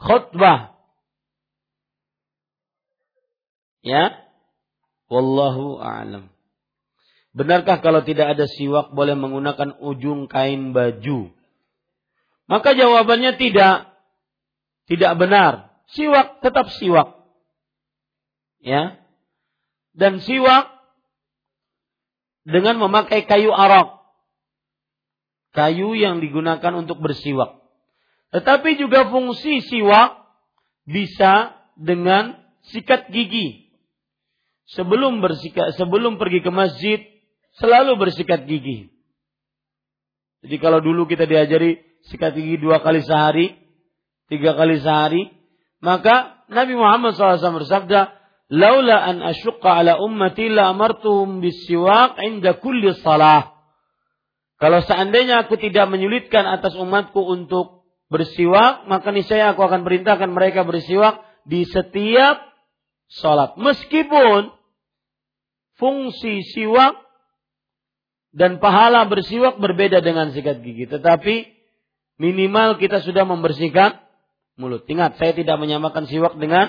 khutbah. 0.00 0.72
Ya. 3.84 4.24
Wallahu 5.12 5.80
a'lam. 5.82 6.32
Benarkah 7.30 7.78
kalau 7.78 8.02
tidak 8.02 8.34
ada 8.38 8.46
siwak 8.48 8.90
boleh 8.90 9.14
menggunakan 9.14 9.78
ujung 9.78 10.26
kain 10.26 10.72
baju? 10.72 11.30
Maka 12.50 12.74
jawabannya 12.74 13.38
tidak. 13.38 13.94
Tidak 14.90 15.12
benar. 15.14 15.70
Siwak 15.94 16.42
tetap 16.42 16.70
siwak. 16.74 17.19
Ya. 18.60 19.00
Dan 19.96 20.20
siwak 20.22 20.70
dengan 22.46 22.80
memakai 22.80 23.24
kayu 23.24 23.52
arak. 23.52 24.00
Kayu 25.50 25.98
yang 25.98 26.22
digunakan 26.22 26.72
untuk 26.78 27.02
bersiwak. 27.02 27.58
Tetapi 28.30 28.78
juga 28.78 29.10
fungsi 29.10 29.58
siwak 29.66 30.22
bisa 30.86 31.58
dengan 31.74 32.38
sikat 32.70 33.10
gigi. 33.10 33.74
Sebelum 34.70 35.18
bersikat, 35.18 35.74
sebelum 35.74 36.22
pergi 36.22 36.46
ke 36.46 36.50
masjid, 36.54 37.02
selalu 37.58 37.98
bersikat 37.98 38.46
gigi. 38.46 38.94
Jadi 40.46 40.56
kalau 40.62 40.78
dulu 40.78 41.10
kita 41.10 41.26
diajari 41.26 41.82
sikat 42.06 42.38
gigi 42.38 42.62
dua 42.62 42.78
kali 42.78 43.02
sehari, 43.02 43.58
tiga 44.30 44.54
kali 44.54 44.78
sehari, 44.78 45.26
maka 45.82 46.46
Nabi 46.46 46.78
Muhammad 46.78 47.18
SAW 47.18 47.60
bersabda, 47.66 48.19
"Laula 48.50 49.06
an 49.06 49.22
asyqa 49.22 49.80
ala 49.80 50.02
ummati 50.02 50.50
la 50.50 50.74
amartuhum 50.74 51.38
bisiwak 51.38 52.18
inda 52.18 52.58
kulli 52.58 52.92
salah." 52.98 53.54
Kalau 54.60 54.84
seandainya 54.84 55.48
aku 55.48 55.56
tidak 55.56 55.88
menyulitkan 55.88 56.44
atas 56.44 56.76
umatku 56.76 57.16
untuk 57.24 57.88
bersiwak, 58.12 58.84
maka 58.90 59.08
niscaya 59.08 59.56
aku 59.56 59.64
akan 59.64 59.86
perintahkan 59.88 60.28
mereka 60.28 60.68
bersiwak 60.68 61.24
di 61.48 61.64
setiap 61.64 62.44
sholat. 63.08 63.56
Meskipun 63.56 64.52
fungsi 65.80 66.44
siwak 66.52 66.98
dan 68.36 68.60
pahala 68.60 69.08
bersiwak 69.08 69.56
berbeda 69.56 70.04
dengan 70.04 70.30
sikat 70.30 70.60
gigi. 70.60 70.84
Tetapi 70.86 71.48
minimal 72.20 72.76
kita 72.76 73.00
sudah 73.00 73.24
membersihkan 73.24 73.96
mulut. 74.60 74.84
Ingat, 74.84 75.16
saya 75.16 75.32
tidak 75.32 75.56
menyamakan 75.56 76.04
siwak 76.04 76.36
dengan 76.36 76.68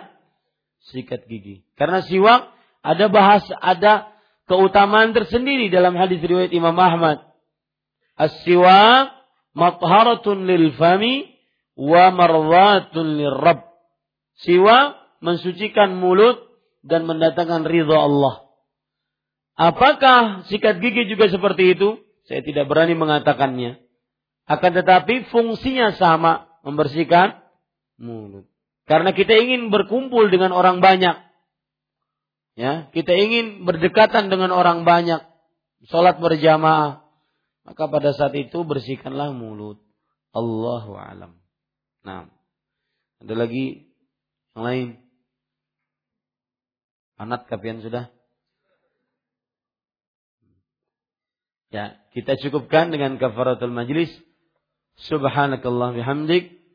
sikat 0.89 1.29
gigi. 1.29 1.61
Karena 1.77 2.01
siwak 2.01 2.49
ada 2.81 3.05
bahas, 3.13 3.45
ada 3.61 4.09
keutamaan 4.49 5.13
tersendiri 5.13 5.69
dalam 5.69 5.93
hadis 5.93 6.21
riwayat 6.23 6.49
Imam 6.49 6.73
Ahmad. 6.73 7.21
As-siwak 8.17 9.13
matharatun 9.53 10.49
lil 10.49 10.73
fami 10.73 11.29
wa 11.77 12.09
marwatun 12.09 13.21
lil 13.21 13.35
rabb. 13.37 13.69
Siwak 14.41 14.97
mensucikan 15.21 15.93
mulut 16.01 16.41
dan 16.81 17.05
mendatangkan 17.05 17.63
ridha 17.69 17.93
Allah. 17.93 18.49
Apakah 19.53 20.49
sikat 20.49 20.81
gigi 20.81 21.05
juga 21.13 21.29
seperti 21.29 21.77
itu? 21.77 22.01
Saya 22.25 22.41
tidak 22.41 22.65
berani 22.65 22.97
mengatakannya. 22.97 23.77
Akan 24.49 24.73
tetapi 24.73 25.29
fungsinya 25.29 25.93
sama, 25.95 26.49
membersihkan 26.65 27.39
mulut. 28.01 28.50
Karena 28.91 29.15
kita 29.15 29.31
ingin 29.39 29.71
berkumpul 29.71 30.27
dengan 30.27 30.51
orang 30.51 30.83
banyak. 30.83 31.15
Ya, 32.59 32.91
kita 32.91 33.15
ingin 33.15 33.63
berdekatan 33.63 34.27
dengan 34.27 34.51
orang 34.51 34.83
banyak. 34.83 35.23
Salat 35.87 36.19
berjamaah. 36.19 37.07
Maka 37.63 37.83
pada 37.87 38.11
saat 38.11 38.35
itu 38.35 38.67
bersihkanlah 38.67 39.31
mulut. 39.31 39.79
Allahu 40.35 40.99
alam. 40.99 41.39
Nah, 42.03 42.27
ada 43.23 43.33
lagi 43.39 43.87
yang 44.59 44.63
lain? 44.67 44.87
Anat 47.15 47.47
kapian 47.47 47.79
sudah? 47.79 48.11
Ya, 51.71 51.95
kita 52.11 52.35
cukupkan 52.43 52.91
dengan 52.91 53.15
kafaratul 53.15 53.71
majlis. 53.71 54.11
Subhanakallah 55.07 55.95
bihamdik. 55.95 56.60